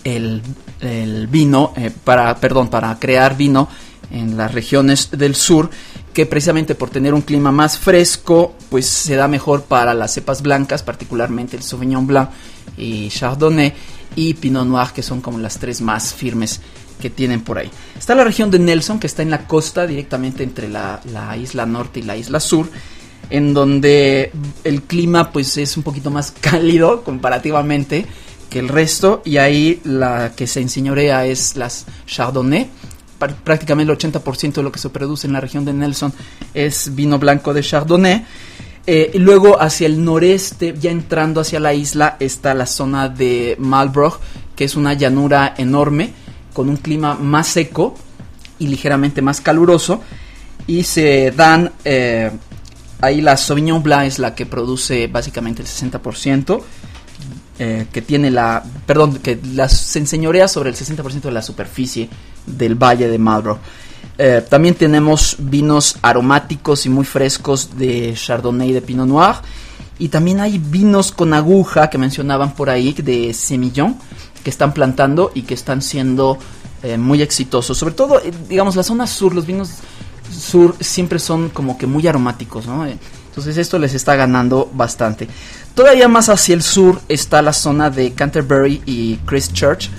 el, 0.05 0.41
el 0.81 1.27
vino, 1.27 1.73
eh, 1.75 1.91
para, 2.03 2.35
perdón, 2.37 2.69
para 2.69 2.97
crear 2.99 3.35
vino 3.35 3.67
en 4.11 4.37
las 4.37 4.53
regiones 4.53 5.09
del 5.11 5.35
sur, 5.35 5.69
que 6.13 6.25
precisamente 6.25 6.75
por 6.75 6.89
tener 6.89 7.13
un 7.13 7.21
clima 7.21 7.51
más 7.51 7.77
fresco, 7.77 8.55
pues 8.69 8.87
se 8.87 9.15
da 9.15 9.27
mejor 9.27 9.63
para 9.63 9.93
las 9.93 10.13
cepas 10.13 10.41
blancas, 10.41 10.83
particularmente 10.83 11.57
el 11.57 11.63
Sauvignon 11.63 12.07
Blanc 12.07 12.29
y 12.77 13.09
Chardonnay 13.09 13.73
y 14.15 14.33
Pinot 14.33 14.65
Noir, 14.65 14.89
que 14.93 15.03
son 15.03 15.21
como 15.21 15.37
las 15.37 15.59
tres 15.59 15.81
más 15.81 16.13
firmes 16.13 16.61
que 16.99 17.09
tienen 17.09 17.41
por 17.41 17.59
ahí. 17.59 17.69
Está 17.97 18.15
la 18.15 18.23
región 18.23 18.49
de 18.49 18.59
Nelson, 18.59 18.99
que 18.99 19.07
está 19.07 19.21
en 19.21 19.29
la 19.29 19.47
costa, 19.47 19.85
directamente 19.85 20.43
entre 20.43 20.69
la, 20.69 20.99
la 21.11 21.37
isla 21.37 21.65
norte 21.65 21.99
y 21.99 22.03
la 22.03 22.17
isla 22.17 22.39
sur, 22.39 22.69
en 23.29 23.53
donde 23.53 24.31
el 24.63 24.83
clima 24.83 25.31
pues 25.31 25.57
es 25.57 25.77
un 25.77 25.83
poquito 25.83 26.09
más 26.09 26.31
cálido 26.41 27.03
comparativamente 27.03 28.05
que 28.49 28.59
el 28.59 28.69
resto, 28.69 29.21
y 29.25 29.37
ahí 29.37 29.81
la 29.83 30.33
que 30.35 30.47
se 30.47 30.61
enseñorea 30.61 31.25
es 31.25 31.55
las 31.55 31.85
Chardonnay, 32.05 32.69
Pr- 33.19 33.33
prácticamente 33.43 33.91
el 33.91 33.97
80% 33.97 34.53
de 34.53 34.63
lo 34.63 34.71
que 34.71 34.79
se 34.79 34.89
produce 34.89 35.25
en 35.27 35.33
la 35.33 35.41
región 35.41 35.65
de 35.65 35.73
Nelson 35.73 36.13
es 36.53 36.93
vino 36.95 37.17
blanco 37.17 37.53
de 37.53 37.61
Chardonnay. 37.63 38.25
Eh, 38.85 39.11
y 39.15 39.17
luego 39.17 39.61
hacia 39.61 39.87
el 39.87 40.05
noreste, 40.05 40.73
ya 40.79 40.91
entrando 40.91 41.41
hacia 41.41 41.59
la 41.59 41.73
isla, 41.73 42.15
está 42.19 42.53
la 42.53 42.65
zona 42.65 43.09
de 43.09 43.55
Marlborough, 43.59 44.17
que 44.55 44.63
es 44.63 44.75
una 44.75 44.93
llanura 44.93 45.55
enorme, 45.57 46.13
con 46.53 46.69
un 46.69 46.77
clima 46.77 47.15
más 47.15 47.47
seco 47.47 47.95
y 48.59 48.67
ligeramente 48.67 49.21
más 49.21 49.41
caluroso. 49.41 50.01
Y 50.67 50.83
se 50.83 51.31
dan, 51.31 51.71
eh, 51.83 52.31
ahí 53.01 53.19
la 53.21 53.35
Sauvignon 53.35 53.83
Blanc 53.83 54.05
es 54.07 54.19
la 54.19 54.33
que 54.35 54.45
produce 54.45 55.07
básicamente 55.07 55.61
el 55.61 55.67
60%. 55.67 56.61
Eh, 57.59 57.87
que 57.91 58.01
tiene 58.01 58.29
la, 58.29 58.63
perdón, 58.85 59.17
que 59.17 59.39
las, 59.53 59.75
se 59.75 59.99
enseñorea 59.99 60.47
sobre 60.47 60.69
el 60.69 60.75
60% 60.75 61.21
de 61.21 61.31
la 61.31 61.41
superficie 61.41 62.09
del 62.45 62.75
valle 62.75 63.07
de 63.07 63.17
Marlborough. 63.17 63.59
Eh, 64.19 64.43
también 64.47 64.75
tenemos 64.75 65.35
vinos 65.39 65.97
aromáticos 66.01 66.85
y 66.85 66.89
muy 66.89 67.05
frescos 67.05 67.77
de 67.77 68.13
Chardonnay 68.15 68.71
de 68.71 68.81
Pinot 68.81 69.07
Noir. 69.07 69.35
Y 69.99 70.09
también 70.09 70.39
hay 70.39 70.59
vinos 70.59 71.11
con 71.11 71.33
aguja 71.33 71.89
que 71.89 71.97
mencionaban 71.97 72.53
por 72.53 72.69
ahí 72.69 72.93
de 72.93 73.33
Semillon 73.33 73.97
que 74.43 74.49
están 74.49 74.73
plantando 74.73 75.31
y 75.33 75.41
que 75.41 75.55
están 75.55 75.81
siendo 75.81 76.37
eh, 76.83 76.97
muy 76.97 77.21
exitosos. 77.21 77.77
Sobre 77.77 77.95
todo, 77.95 78.21
digamos, 78.47 78.75
la 78.75 78.83
zona 78.83 79.07
sur, 79.07 79.33
los 79.33 79.45
vinos 79.45 79.71
sur 80.31 80.75
siempre 80.79 81.19
son 81.19 81.49
como 81.49 81.77
que 81.77 81.87
muy 81.87 82.07
aromáticos, 82.07 82.67
¿no? 82.67 82.85
Entonces 83.37 83.57
esto 83.57 83.77
les 83.77 83.93
está 83.93 84.15
ganando 84.15 84.67
bastante. 84.73 85.27
Todavía 85.75 86.07
más 86.07 86.27
hacia 86.27 86.55
el 86.55 86.63
sur 86.63 86.99
está 87.07 87.43
la 87.43 87.53
zona 87.53 87.91
de 87.91 88.13
Canterbury 88.13 88.81
y 88.87 89.17
Christchurch, 89.27 89.91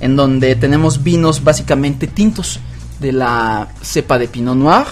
en 0.00 0.16
donde 0.16 0.56
tenemos 0.56 1.02
vinos 1.02 1.44
básicamente 1.44 2.06
tintos 2.06 2.58
de 2.98 3.12
la 3.12 3.68
cepa 3.82 4.18
de 4.18 4.28
Pinot 4.28 4.56
Noir. 4.56 4.86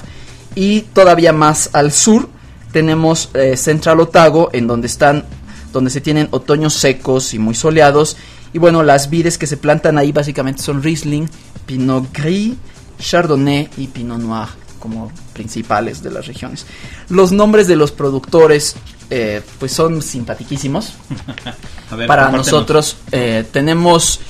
Y 0.54 0.82
todavía 0.82 1.32
más 1.32 1.70
al 1.72 1.92
sur 1.92 2.28
tenemos 2.72 3.30
eh, 3.32 3.56
Central 3.56 4.00
Otago, 4.00 4.50
en 4.52 4.66
donde 4.66 4.86
están, 4.86 5.24
donde 5.72 5.88
se 5.88 6.02
tienen 6.02 6.28
otoños 6.30 6.74
secos 6.74 7.32
y 7.32 7.38
muy 7.38 7.54
soleados. 7.54 8.18
Y 8.52 8.58
bueno, 8.58 8.82
las 8.82 9.08
vides 9.08 9.38
que 9.38 9.46
se 9.46 9.56
plantan 9.56 9.96
ahí 9.96 10.12
básicamente 10.12 10.62
son 10.62 10.82
Riesling, 10.82 11.26
Pinot 11.64 12.12
Gris, 12.12 12.52
Chardonnay 12.98 13.70
y 13.78 13.86
Pinot 13.86 14.18
Noir 14.18 14.63
como 14.84 15.10
principales 15.32 16.02
de 16.02 16.10
las 16.10 16.26
regiones. 16.26 16.66
Los 17.08 17.32
nombres 17.32 17.66
de 17.66 17.74
los 17.74 17.90
productores 17.90 18.76
eh, 19.08 19.40
pues 19.58 19.72
son. 19.72 20.02
A 21.90 21.96
ver, 21.96 22.06
Para 22.06 22.30
nosotros 22.30 22.98
eh, 23.10 23.46
tenemos, 23.50 24.20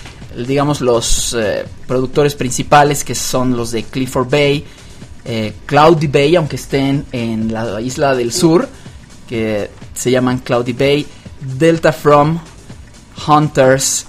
digamos, 0.47 0.81
los 0.81 1.35
eh, 1.37 1.65
productores 1.89 2.37
principales 2.37 3.03
que 3.03 3.17
son 3.17 3.57
los 3.57 3.73
de 3.73 3.83
Clifford 3.83 4.31
Bay, 4.31 4.65
eh, 5.25 5.55
Cloudy 5.67 6.07
Bay, 6.07 6.37
aunque 6.37 6.55
estén 6.55 7.05
en 7.11 7.53
la 7.53 7.81
isla 7.81 8.15
del 8.15 8.33
sur, 8.33 8.69
que 9.29 9.71
se 9.93 10.13
llaman 10.13 10.39
Cloudy 10.39 10.73
Bay, 10.73 11.05
Delta 11.59 11.93
From, 11.93 12.39
Hunters, 13.27 14.07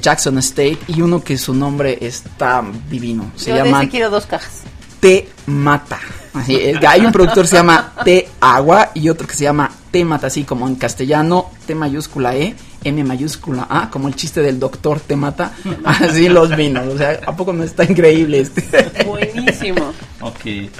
Jackson 0.00 0.36
State 0.38 0.78
y 0.88 1.02
uno 1.02 1.22
que 1.22 1.38
su 1.38 1.54
nombre 1.54 1.98
está 2.00 2.64
divino. 2.90 3.30
Se 3.36 3.50
Yo 3.50 3.58
llama 3.58 3.88
quiero 3.88 4.10
dos 4.10 4.26
cajas. 4.26 4.62
Te 5.00 5.28
Mata. 5.46 5.98
Así 6.34 6.54
es, 6.54 6.76
hay 6.86 7.04
un 7.04 7.12
productor 7.12 7.44
que 7.44 7.48
se 7.48 7.56
llama 7.56 7.94
Te 8.04 8.28
Agua 8.40 8.90
y 8.94 9.08
otro 9.08 9.26
que 9.26 9.34
se 9.34 9.44
llama 9.44 9.70
Te 9.90 10.04
Mata, 10.04 10.28
así 10.28 10.44
como 10.44 10.68
en 10.68 10.76
castellano, 10.76 11.50
T 11.66 11.74
mayúscula 11.74 12.36
E, 12.36 12.54
M 12.84 13.02
mayúscula 13.02 13.66
A, 13.68 13.90
como 13.90 14.06
el 14.06 14.14
chiste 14.14 14.40
del 14.40 14.60
doctor 14.60 15.00
Te 15.00 15.16
Mata. 15.16 15.52
Así 15.84 16.28
los 16.28 16.54
vinos. 16.54 16.86
O 16.94 16.96
sea, 16.98 17.20
¿a 17.26 17.34
poco 17.34 17.52
no 17.52 17.64
está 17.64 17.84
increíble 17.84 18.40
este? 18.40 19.04
Buenísimo. 19.04 19.92
Ok. 20.20 20.70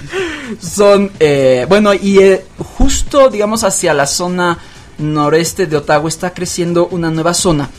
Son, 0.61 1.11
eh, 1.19 1.65
bueno, 1.67 1.93
y 1.93 2.19
eh, 2.19 2.45
justo, 2.77 3.29
digamos, 3.29 3.63
hacia 3.63 3.93
la 3.93 4.07
zona 4.07 4.57
noreste 4.97 5.65
de 5.65 5.77
Ottawa 5.77 6.07
está 6.07 6.33
creciendo 6.33 6.87
una 6.87 7.09
nueva 7.09 7.33
zona 7.33 7.69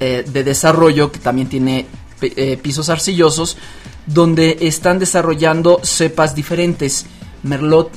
eh, 0.00 0.24
de 0.28 0.44
desarrollo 0.44 1.10
que 1.10 1.18
también 1.18 1.48
tiene 1.48 1.86
pi- 2.20 2.32
eh, 2.36 2.56
pisos 2.60 2.88
arcillosos, 2.88 3.56
donde 4.08 4.58
están 4.62 4.98
desarrollando 4.98 5.80
cepas 5.82 6.34
diferentes. 6.34 7.06
Merlot, 7.42 7.90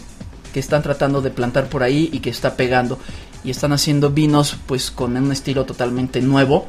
que 0.54 0.60
están 0.60 0.84
tratando 0.84 1.22
de 1.22 1.32
plantar 1.32 1.68
por 1.70 1.84
ahí 1.84 2.10
y 2.12 2.20
que 2.20 2.30
está 2.30 2.56
pegando. 2.56 3.00
Y 3.44 3.50
están 3.50 3.74
haciendo 3.74 4.12
vinos, 4.12 4.58
pues, 4.68 4.92
con 4.92 5.18
un 5.18 5.32
estilo 5.32 5.66
totalmente 5.66 6.22
nuevo, 6.22 6.68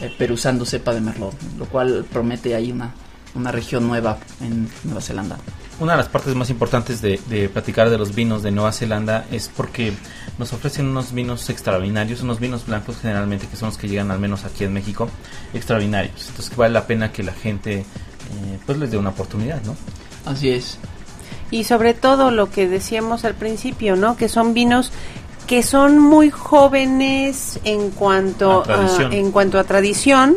eh, 0.00 0.14
pero 0.18 0.34
usando 0.34 0.66
cepa 0.66 0.92
de 0.92 1.00
Merlot, 1.00 1.34
lo 1.58 1.64
cual 1.66 2.04
promete 2.12 2.54
ahí 2.54 2.72
una, 2.72 2.92
una 3.34 3.50
región 3.50 3.86
nueva 3.86 4.18
en 4.42 4.68
Nueva 4.84 5.00
Zelanda. 5.00 5.38
Una 5.78 5.92
de 5.92 5.98
las 5.98 6.08
partes 6.08 6.34
más 6.34 6.50
importantes 6.50 7.00
de, 7.00 7.18
de 7.30 7.48
platicar 7.48 7.88
de 7.88 7.96
los 7.96 8.14
vinos 8.14 8.42
de 8.42 8.50
Nueva 8.50 8.70
Zelanda 8.72 9.24
es 9.30 9.48
porque 9.48 9.94
nos 10.38 10.52
ofrecen 10.52 10.88
unos 10.88 11.12
vinos 11.12 11.48
extraordinarios, 11.48 12.20
unos 12.20 12.38
vinos 12.38 12.66
blancos 12.66 12.98
generalmente 13.00 13.46
que 13.46 13.56
son 13.56 13.70
los 13.70 13.78
que 13.78 13.88
llegan 13.88 14.10
al 14.10 14.18
menos 14.18 14.44
aquí 14.44 14.64
en 14.64 14.74
México, 14.74 15.08
extraordinarios. 15.54 16.28
Entonces 16.28 16.54
vale 16.54 16.74
la 16.74 16.86
pena 16.86 17.12
que 17.12 17.22
la 17.22 17.32
gente 17.32 17.86
eh, 18.30 18.58
pues 18.64 18.78
les 18.78 18.90
dé 18.90 18.98
una 18.98 19.10
oportunidad, 19.10 19.62
¿no? 19.62 19.76
Así 20.24 20.50
es. 20.50 20.78
Y 21.50 21.64
sobre 21.64 21.94
todo 21.94 22.30
lo 22.30 22.50
que 22.50 22.68
decíamos 22.68 23.24
al 23.24 23.34
principio, 23.34 23.96
¿no? 23.96 24.16
Que 24.16 24.28
son 24.28 24.54
vinos 24.54 24.92
que 25.46 25.64
son 25.64 25.98
muy 25.98 26.30
jóvenes 26.30 27.58
en 27.64 27.90
cuanto 27.90 28.62
A 28.68 29.08
en 29.10 29.32
cuanto 29.32 29.58
a 29.58 29.64
tradición, 29.64 30.36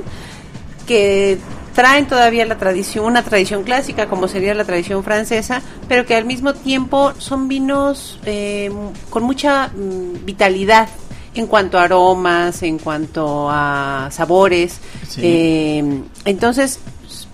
que 0.87 1.37
traen 1.75 2.07
todavía 2.07 2.47
la 2.47 2.57
tradición, 2.57 3.05
una 3.05 3.23
tradición 3.23 3.63
clásica 3.63 4.07
como 4.07 4.27
sería 4.27 4.55
la 4.55 4.63
tradición 4.63 5.03
francesa, 5.03 5.61
pero 5.87 6.07
que 6.07 6.15
al 6.15 6.25
mismo 6.25 6.55
tiempo 6.55 7.13
son 7.19 7.47
vinos 7.47 8.19
eh, 8.25 8.71
con 9.11 9.21
mucha 9.21 9.67
mm, 9.67 10.25
vitalidad 10.25 10.89
en 11.35 11.45
cuanto 11.45 11.77
a 11.77 11.83
aromas, 11.83 12.63
en 12.63 12.79
cuanto 12.79 13.49
a 13.51 14.09
sabores. 14.11 14.79
Sí. 15.07 15.21
Eh, 15.23 16.01
entonces 16.25 16.79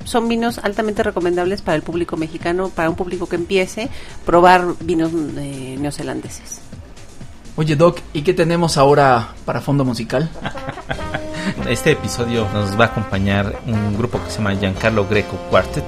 son 0.09 0.27
vinos 0.27 0.59
altamente 0.59 1.03
recomendables 1.03 1.61
para 1.61 1.75
el 1.75 1.81
público 1.83 2.17
mexicano, 2.17 2.69
para 2.69 2.89
un 2.89 2.95
público 2.95 3.27
que 3.27 3.35
empiece 3.35 3.89
probar 4.25 4.65
vinos 4.81 5.11
eh, 5.37 5.77
neozelandeses. 5.79 6.61
Oye, 7.55 7.75
Doc, 7.75 7.99
¿y 8.13 8.21
qué 8.21 8.33
tenemos 8.33 8.77
ahora 8.77 9.29
para 9.45 9.61
fondo 9.61 9.85
musical? 9.85 10.29
Este 11.67 11.91
episodio 11.91 12.47
nos 12.53 12.79
va 12.79 12.85
a 12.85 12.87
acompañar 12.87 13.59
un 13.65 13.97
grupo 13.97 14.21
que 14.23 14.29
se 14.29 14.37
llama 14.37 14.53
Giancarlo 14.55 15.07
Greco 15.07 15.35
Quartet 15.49 15.83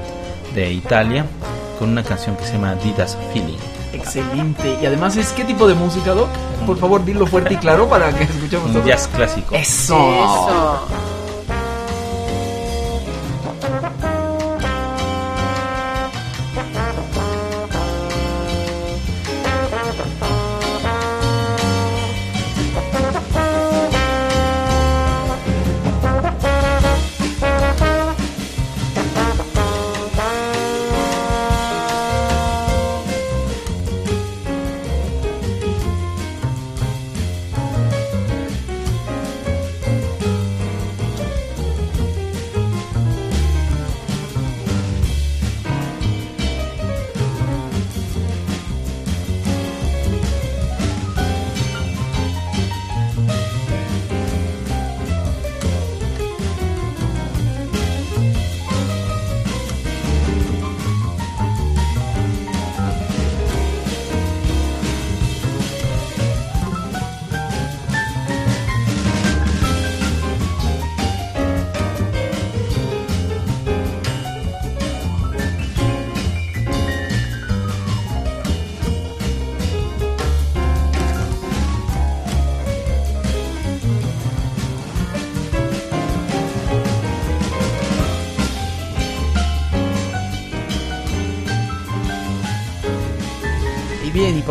de 0.55 0.71
Italia 0.73 1.25
con 1.77 1.89
una 1.89 2.03
canción 2.03 2.35
que 2.35 2.45
se 2.45 2.53
llama 2.53 2.75
Didas 2.75 3.17
Feeling. 3.31 3.57
Excelente. 3.93 4.77
Y 4.81 4.85
además 4.85 5.17
es 5.17 5.31
qué 5.33 5.43
tipo 5.43 5.67
de 5.67 5.75
música, 5.75 6.13
Doc? 6.13 6.29
Por 6.65 6.77
favor, 6.77 7.03
dilo 7.05 7.25
fuerte 7.27 7.53
y 7.53 7.57
claro 7.57 7.87
para 7.87 8.11
que 8.11 8.23
escuchemos 8.23 8.67
Un 8.67 8.73
todo. 8.73 8.85
jazz 8.85 9.07
clásico. 9.07 9.55
Eso. 9.55 9.97
Eso. 9.97 10.87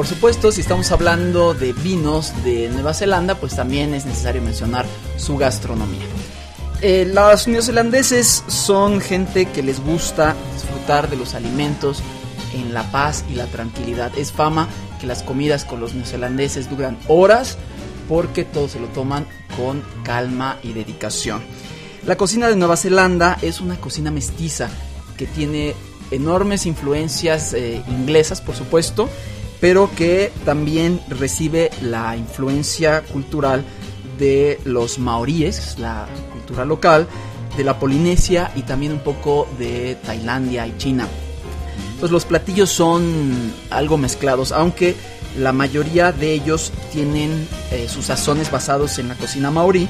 Por 0.01 0.07
supuesto, 0.07 0.51
si 0.51 0.63
estamos 0.63 0.91
hablando 0.93 1.53
de 1.53 1.75
vinos 1.75 2.33
de 2.43 2.71
Nueva 2.71 2.95
Zelanda, 2.95 3.35
pues 3.35 3.55
también 3.55 3.93
es 3.93 4.07
necesario 4.07 4.41
mencionar 4.41 4.87
su 5.19 5.37
gastronomía. 5.37 6.07
Eh, 6.81 7.05
los 7.13 7.47
neozelandeses 7.47 8.43
son 8.47 9.03
gente 9.03 9.45
que 9.45 9.63
les 9.63 9.79
gusta 9.79 10.35
disfrutar 10.55 11.11
de 11.11 11.17
los 11.17 11.35
alimentos 11.35 12.03
en 12.55 12.73
la 12.73 12.91
paz 12.91 13.27
y 13.31 13.35
la 13.35 13.45
tranquilidad. 13.45 14.11
Es 14.17 14.33
fama 14.33 14.69
que 14.99 15.07
las 15.07 15.23
comidas 15.23 15.67
con 15.67 15.81
los 15.81 15.93
neozelandeses 15.93 16.71
duran 16.71 16.97
horas 17.07 17.59
porque 18.09 18.45
todos 18.45 18.71
se 18.71 18.81
lo 18.81 18.87
toman 18.87 19.27
con 19.55 19.83
calma 20.03 20.59
y 20.63 20.73
dedicación. 20.73 21.43
La 22.07 22.17
cocina 22.17 22.49
de 22.49 22.57
Nueva 22.57 22.79
Zelanda 22.79 23.37
es 23.43 23.61
una 23.61 23.79
cocina 23.79 24.11
mestiza 24.11 24.71
que 25.19 25.27
tiene 25.27 25.75
enormes 26.11 26.65
influencias 26.65 27.53
eh, 27.53 27.83
inglesas, 27.87 28.41
por 28.41 28.55
supuesto, 28.57 29.11
pero 29.61 29.91
que 29.95 30.33
también 30.45 31.01
recibe 31.09 31.71
la 31.83 32.17
influencia 32.17 33.03
cultural 33.03 33.65
de 34.19 34.59
los 34.65 34.99
maoríes, 34.99 35.79
la 35.79 36.09
cultura 36.33 36.65
local, 36.65 37.07
de 37.57 37.65
la 37.65 37.79
Polinesia 37.79 38.51
y 38.57 38.63
también 38.63 38.93
un 38.93 39.01
poco 39.01 39.49
de 39.59 39.97
Tailandia 40.05 40.67
y 40.67 40.77
China. 40.79 41.07
Pues 41.99 42.11
los 42.11 42.25
platillos 42.25 42.71
son 42.71 43.53
algo 43.69 43.99
mezclados, 43.99 44.53
aunque 44.53 44.97
la 45.39 45.53
mayoría 45.53 46.13
de 46.13 46.33
ellos 46.33 46.73
tienen 46.93 47.47
eh, 47.71 47.89
sus 47.89 48.07
sazones 48.07 48.51
basados 48.51 48.99
en 48.99 49.09
la 49.09 49.15
cocina 49.15 49.51
maorí, 49.51 49.89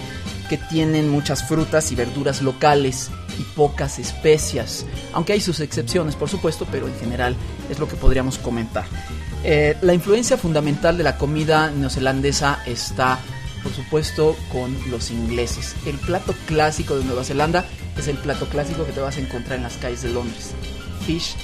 que 0.48 0.56
tienen 0.56 1.08
muchas 1.08 1.46
frutas 1.46 1.92
y 1.92 1.94
verduras 1.94 2.42
locales 2.42 3.10
y 3.38 3.42
pocas 3.54 4.00
especias, 4.00 4.84
aunque 5.12 5.32
hay 5.32 5.40
sus 5.40 5.60
excepciones, 5.60 6.16
por 6.16 6.28
supuesto, 6.28 6.66
pero 6.70 6.88
en 6.88 6.98
general 6.98 7.36
es 7.70 7.78
lo 7.78 7.86
que 7.86 7.94
podríamos 7.94 8.36
comentar. 8.38 8.84
Eh, 9.42 9.76
la 9.80 9.94
influencia 9.94 10.36
fundamental 10.36 10.98
de 10.98 11.04
la 11.04 11.16
comida 11.16 11.70
neozelandesa 11.70 12.62
está, 12.66 13.18
por 13.62 13.72
supuesto, 13.72 14.36
con 14.52 14.76
los 14.90 15.10
ingleses. 15.10 15.74
El 15.86 15.96
plato 15.98 16.34
clásico 16.46 16.96
de 16.96 17.04
Nueva 17.04 17.24
Zelanda 17.24 17.64
es 17.96 18.08
el 18.08 18.18
plato 18.18 18.46
clásico 18.46 18.84
que 18.84 18.92
te 18.92 19.00
vas 19.00 19.16
a 19.16 19.20
encontrar 19.20 19.56
en 19.56 19.62
las 19.62 19.76
calles 19.76 20.02
de 20.02 20.10
Londres. 20.10 20.52
Fish 21.06 21.34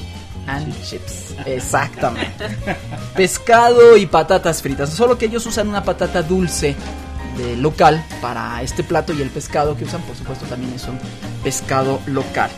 and 0.47 0.74
chips. 0.84 1.34
Exactamente. 1.47 2.57
Pescado 3.16 3.97
y 3.97 4.07
patatas 4.07 4.62
fritas. 4.62 4.90
Solo 4.90 5.16
que 5.16 5.26
ellos 5.26 5.47
usan 5.47 5.68
una 5.68 5.82
patata 5.82 6.22
dulce 6.22 6.76
de 7.38 7.57
local 7.57 8.05
para 8.20 8.62
este 8.62 8.82
plato 8.82 9.12
y 9.12 9.22
el 9.22 9.30
pescado 9.30 9.76
que 9.76 9.84
usan, 9.84 10.03
por 10.03 10.16
supuesto, 10.16 10.47
también 10.47 10.72
es 10.74 10.84
un 10.84 10.99
pescado 11.42 12.01
local. 12.07 12.51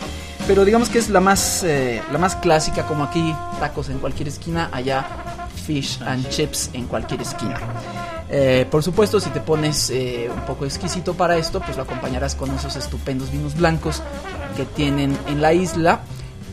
Pero 0.49 0.65
digamos 0.65 0.89
que 0.89 0.99
es 0.99 1.11
la 1.11 1.21
más, 1.21 1.63
eh, 1.63 2.03
la 2.11 2.17
más 2.17 2.35
clásica, 2.35 2.87
como 2.87 3.05
aquí 3.05 3.35
tacos 3.61 3.91
en 3.91 3.99
cualquier 3.99 4.29
esquina, 4.29 4.71
allá 4.73 5.07
fish 5.67 6.01
and 6.07 6.27
chips 6.31 6.71
en 6.73 6.87
cualquier 6.87 7.21
esquina. 7.21 7.61
Eh, 8.31 8.67
por 8.71 8.83
supuesto, 8.83 9.21
si 9.21 9.29
te 9.29 9.41
pones 9.41 9.91
eh, 9.91 10.31
un 10.35 10.41
poco 10.47 10.65
exquisito 10.65 11.13
para 11.13 11.37
esto, 11.37 11.61
pues 11.61 11.77
lo 11.77 11.83
acompañarás 11.83 12.35
con 12.35 12.51
esos 12.55 12.77
estupendos 12.77 13.31
vinos 13.31 13.57
blancos 13.57 14.03
que 14.57 14.65
tienen 14.65 15.19
en 15.27 15.43
la 15.43 15.53
isla, 15.53 16.01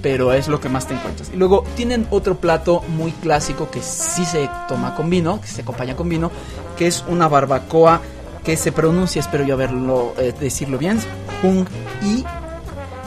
pero 0.01 0.33
es 0.33 0.49
lo 0.49 0.59
que 0.59 0.67
más 0.67 0.87
te 0.87 0.93
encuentras. 0.93 1.31
Y 1.33 1.37
luego 1.37 1.63
tienen 1.77 2.05
otro 2.09 2.35
plato 2.35 2.83
muy 2.89 3.13
clásico 3.13 3.71
que 3.71 3.81
sí 3.81 4.25
se 4.25 4.49
toma 4.67 4.93
con 4.93 5.09
vino, 5.09 5.39
que 5.39 5.47
se 5.47 5.61
acompaña 5.61 5.95
con 5.95 6.09
vino, 6.09 6.31
que 6.77 6.87
es 6.87 7.05
una 7.07 7.29
barbacoa 7.29 8.01
que 8.43 8.57
se 8.57 8.73
pronuncia, 8.73 9.21
espero 9.21 9.45
yo 9.45 9.53
haberlo 9.53 10.13
eh, 10.17 10.33
decirlo 10.37 10.77
bien, 10.77 10.99
Hung 11.41 11.65
I, 12.03 12.25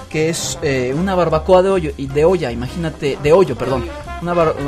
que 0.09 0.29
es 0.29 0.59
eh, 0.63 0.95
una 0.97 1.15
barbacoa 1.15 1.63
de 1.63 1.71
hoyo 1.71 1.93
de 1.97 2.25
olla, 2.25 2.51
imagínate, 2.51 3.19
de 3.23 3.33
hoyo, 3.33 3.57
perdón. 3.57 3.85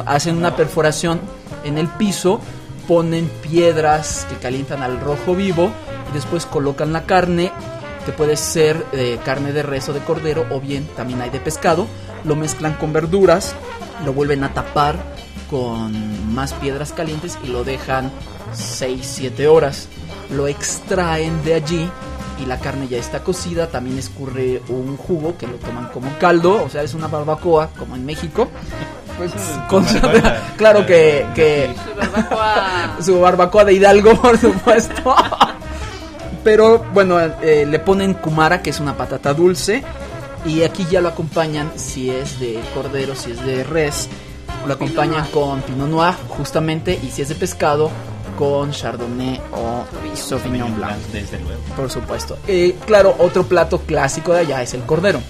Hacen 0.07 0.36
una 0.36 0.55
perforación 0.55 1.20
en 1.64 1.78
el 1.78 1.88
piso, 1.88 2.41
ponen 2.86 3.30
piedras 3.43 4.26
que 4.28 4.36
calientan 4.36 4.82
al 4.82 5.01
rojo 5.01 5.34
vivo 5.34 5.70
y 6.11 6.14
después 6.14 6.47
colocan 6.47 6.93
la 6.93 7.05
carne, 7.05 7.53
que 8.07 8.12
puede 8.12 8.36
ser 8.36 8.84
eh, 8.93 9.18
carne 9.24 9.53
de 9.53 9.62
res 9.62 9.88
o 9.88 9.93
de 9.93 10.01
cordero 10.01 10.47
o 10.51 10.61
bien 10.61 10.88
también 10.97 11.20
hay 11.20 11.30
de 11.30 11.41
pescado, 11.41 11.86
lo 12.24 12.36
mezclan 12.36 12.74
con 12.74 12.93
verduras, 12.93 13.55
lo 14.05 14.12
vuelven 14.12 14.45
a 14.45 14.55
tapar 14.55 14.97
con 15.51 16.32
más 16.32 16.53
piedras 16.55 16.93
calientes 16.93 17.38
y 17.43 17.49
lo 17.49 17.64
dejan 17.64 18.11
6-7 18.55 19.47
horas. 19.47 19.88
Lo 20.30 20.47
extraen 20.47 21.43
de 21.43 21.55
allí 21.55 21.91
y 22.43 22.47
la 22.47 22.59
carne 22.59 22.88
ya 22.88 22.99
está 22.99 23.20
cocida. 23.22 23.68
También 23.68 23.99
escurre 23.99 24.62
un 24.68 24.97
jugo 24.97 25.36
que 25.38 25.47
lo 25.47 25.55
toman 25.55 25.88
como 25.88 26.11
caldo, 26.18 26.64
o 26.64 26.68
sea, 26.68 26.82
es 26.82 26.95
una 26.95 27.07
barbacoa 27.09 27.70
como 27.78 27.97
en 27.97 28.05
México. 28.07 28.49
Pues, 29.18 29.32
Con- 29.68 29.84
claro 30.57 30.86
que, 30.86 31.26
que 31.34 31.74
Su 31.74 31.95
barbacoa. 32.01 32.97
su 33.03 33.20
barbacoa 33.20 33.64
de 33.64 33.72
Hidalgo, 33.74 34.14
por 34.22 34.38
supuesto. 34.38 35.14
Pero 36.43 36.84
bueno, 36.95 37.20
eh, 37.20 37.66
le 37.68 37.78
ponen 37.80 38.14
kumara, 38.14 38.62
que 38.62 38.70
es 38.70 38.80
una 38.80 38.97
patata 38.97 39.34
dulce. 39.34 39.82
Y 40.47 40.62
aquí 40.62 40.86
ya 40.91 41.03
lo 41.03 41.09
acompañan, 41.09 41.70
si 41.76 42.09
es 42.09 42.41
de 42.41 42.59
cordero, 42.74 43.14
si 43.14 43.32
es 43.32 43.45
de 43.45 43.62
res, 43.62 44.09
lo 44.66 44.72
acompañan 44.72 45.26
con 45.28 45.61
pinot 45.61 45.88
noir, 45.91 46.14
justamente. 46.28 46.99
Y 47.03 47.11
si 47.11 47.20
es 47.20 47.28
de 47.28 47.34
pescado, 47.34 47.91
con 48.41 48.70
chardonnay 48.70 49.38
o 49.53 49.84
sauvignon 50.16 50.74
blanc. 50.74 50.97
Desde 51.12 51.38
luego. 51.41 51.61
Por 51.76 51.91
supuesto. 51.91 52.38
Eh, 52.49 52.74
claro, 52.86 53.14
otro 53.18 53.45
plato 53.45 53.80
clásico 53.80 54.32
de 54.32 54.41
allá 54.41 54.62
es 54.62 54.72
el 54.72 54.80
cordero. 54.84 55.20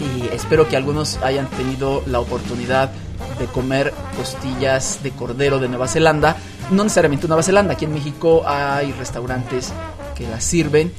Y 0.00 0.34
espero 0.34 0.66
que 0.66 0.74
algunos 0.74 1.18
hayan 1.22 1.48
tenido 1.50 2.02
la 2.06 2.18
oportunidad 2.18 2.90
de 3.38 3.44
comer 3.46 3.92
costillas 4.16 5.00
de 5.02 5.10
cordero 5.10 5.58
de 5.58 5.68
Nueva 5.68 5.86
Zelanda. 5.86 6.36
No 6.70 6.82
necesariamente 6.82 7.28
Nueva 7.28 7.42
Zelanda, 7.42 7.74
aquí 7.74 7.84
en 7.84 7.92
México 7.92 8.42
hay 8.46 8.90
restaurantes 8.92 9.74
que 10.14 10.26
las 10.26 10.42
sirven. 10.42 10.92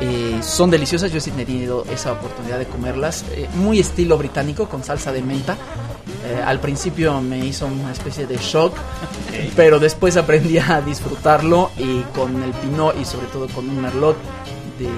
Eh, 0.00 0.38
son 0.42 0.70
deliciosas, 0.70 1.10
yo 1.10 1.20
sí 1.20 1.30
he 1.30 1.44
tenido 1.44 1.84
esa 1.90 2.12
oportunidad 2.12 2.58
de 2.58 2.66
comerlas. 2.66 3.24
Eh, 3.32 3.48
muy 3.54 3.80
estilo 3.80 4.18
británico, 4.18 4.68
con 4.68 4.84
salsa 4.84 5.10
de 5.10 5.22
menta. 5.22 5.56
Eh, 6.28 6.42
al 6.44 6.60
principio 6.60 7.20
me 7.22 7.38
hizo 7.38 7.66
una 7.66 7.90
especie 7.90 8.26
de 8.26 8.36
shock, 8.36 8.74
pero 9.56 9.78
después 9.78 10.16
aprendí 10.18 10.58
a 10.58 10.82
disfrutarlo 10.82 11.70
y 11.78 12.02
con 12.14 12.42
el 12.42 12.50
pinot 12.52 13.00
y 13.00 13.04
sobre 13.04 13.28
todo 13.28 13.48
con 13.48 13.68
un 13.68 13.80
merlot 13.80 14.16
de 14.78 14.88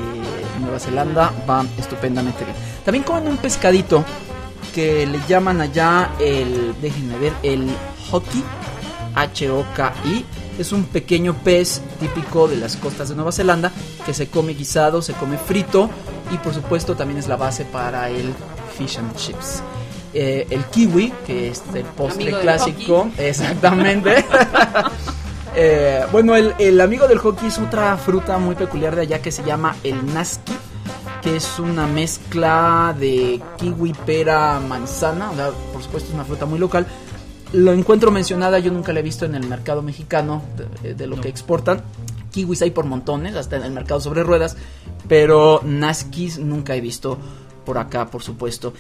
Nueva 0.61 0.81
Zelanda 0.81 1.33
va 1.49 1.65
estupendamente 1.79 2.45
bien. 2.45 2.57
También 2.85 3.05
comen 3.05 3.29
un 3.29 3.37
pescadito 3.37 4.05
que 4.75 5.07
le 5.07 5.21
llaman 5.29 5.61
allá 5.61 6.11
el, 6.19 6.75
déjenme 6.81 7.17
ver, 7.19 7.33
el 7.43 7.69
hoki, 8.11 8.43
H-O-K-I. 9.15 10.25
Es 10.59 10.73
un 10.73 10.85
pequeño 10.85 11.35
pez 11.35 11.81
típico 12.01 12.49
de 12.49 12.57
las 12.57 12.77
costas 12.77 13.09
de 13.09 13.15
Nueva 13.15 13.33
Zelanda 13.33 13.73
que 14.05 14.13
se 14.13 14.29
come 14.29 14.55
guisado, 14.55 15.01
se 15.01 15.15
come 15.15 15.39
frito 15.39 15.89
y 16.33 16.39
por 16.39 16.53
supuesto 16.53 16.97
también 16.97 17.19
es 17.19 17.29
la 17.29 17.37
base 17.37 17.65
para 17.65 18.11
el 18.11 18.35
fish 18.77 18.99
and 18.99 19.15
chips. 19.17 19.63
Eh, 20.13 20.47
el 20.51 20.65
kiwi, 20.65 21.13
que 21.27 21.51
es 21.51 21.63
el 21.73 21.85
postre 21.85 22.25
Amigo 22.25 22.41
clásico, 22.41 23.11
exactamente. 23.19 24.25
Eh, 25.57 26.07
bueno, 26.13 26.37
el, 26.37 26.55
el 26.61 26.81
amigo 26.81 27.09
del 27.09 27.19
hockey 27.19 27.49
es 27.49 27.59
otra 27.59 27.97
fruta 27.97 28.39
muy 28.39 28.55
peculiar 28.55 28.95
de 28.95 29.03
allá 29.03 29.21
que 29.21 29.33
se 29.33 29.43
llama 29.43 29.75
el 29.83 30.15
naski, 30.15 30.53
que 31.23 31.35
es 31.35 31.59
una 31.59 31.89
mezcla 31.89 32.95
de 32.97 33.43
kiwi, 33.59 33.93
pera, 34.07 34.61
manzana. 34.61 35.33
O 35.33 35.35
sea, 35.35 35.51
por 35.73 35.83
supuesto, 35.83 36.09
es 36.11 36.15
una 36.15 36.25
fruta 36.25 36.47
muy 36.47 36.61
local. 36.61 36.87
Lo 37.53 37.73
encuentro 37.73 38.13
mencionada, 38.13 38.61
yo 38.61 38.71
nunca 38.71 38.93
la 38.93 39.01
he 39.01 39.03
visto 39.03 39.25
en 39.25 39.35
el 39.35 39.45
mercado 39.49 39.83
mexicano 39.83 40.43
de, 40.83 40.95
de 40.95 41.07
lo 41.09 41.21
que 41.21 41.29
exportan. 41.29 41.83
Kiwis 42.31 42.63
hay 42.63 42.71
por 42.71 42.85
montones, 42.85 43.35
hasta 43.35 43.57
en 43.57 43.65
el 43.65 43.73
mercado 43.73 44.01
sobre 44.01 44.23
ruedas, 44.23 44.57
pero 45.09 45.63
naskis 45.65 46.39
nunca 46.39 46.77
he 46.77 46.81
visto 46.81 47.19
por 47.65 47.79
acá, 47.79 48.07
por 48.07 48.23
supuesto. 48.23 48.73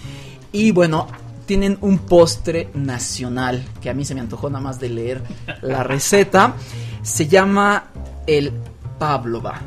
Y 0.52 0.70
bueno, 0.72 1.06
tienen 1.46 1.78
un 1.80 1.98
postre 1.98 2.68
nacional 2.74 3.64
que 3.80 3.90
a 3.90 3.94
mí 3.94 4.04
se 4.04 4.14
me 4.14 4.20
antojó 4.20 4.48
nada 4.50 4.62
más 4.62 4.78
de 4.80 4.88
leer 4.88 5.22
la 5.62 5.82
receta. 5.82 6.54
Se 7.02 7.26
llama 7.28 7.84
el 8.26 8.52
Pavlova. 8.98 9.60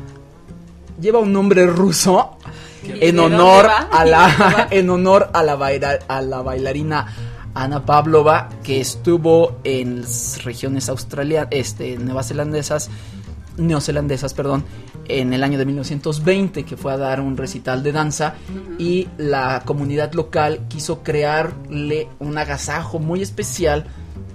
Lleva 1.00 1.18
un 1.18 1.32
nombre 1.32 1.66
ruso 1.66 2.38
en 2.84 3.18
honor 3.18 3.66
a 3.66 3.88
¿Y 3.90 3.90
dónde 3.90 4.10
la 4.10 4.68
en 4.70 4.90
honor 4.90 5.30
a 5.32 5.42
la 5.42 5.56
baila- 5.56 5.98
a 6.06 6.20
la 6.20 6.42
bailarina 6.42 7.06
Ana 7.54 7.84
Pavlova 7.84 8.48
que 8.62 8.80
estuvo 8.80 9.58
en 9.64 10.02
las 10.02 10.42
regiones 10.44 10.88
australianas, 10.88 11.48
este, 11.52 11.96
neozelandesas, 11.98 12.90
neozelandesas, 13.56 14.34
perdón, 14.34 14.64
en 15.08 15.32
el 15.32 15.42
año 15.42 15.58
de 15.58 15.66
1920 15.66 16.64
que 16.64 16.76
fue 16.76 16.92
a 16.92 16.96
dar 16.96 17.20
un 17.20 17.36
recital 17.36 17.82
de 17.82 17.92
danza 17.92 18.34
y 18.78 19.08
la 19.18 19.62
comunidad 19.64 20.12
local 20.12 20.66
quiso 20.68 21.02
crearle 21.02 22.08
un 22.18 22.38
agasajo 22.38 22.98
muy 22.98 23.22
especial 23.22 23.86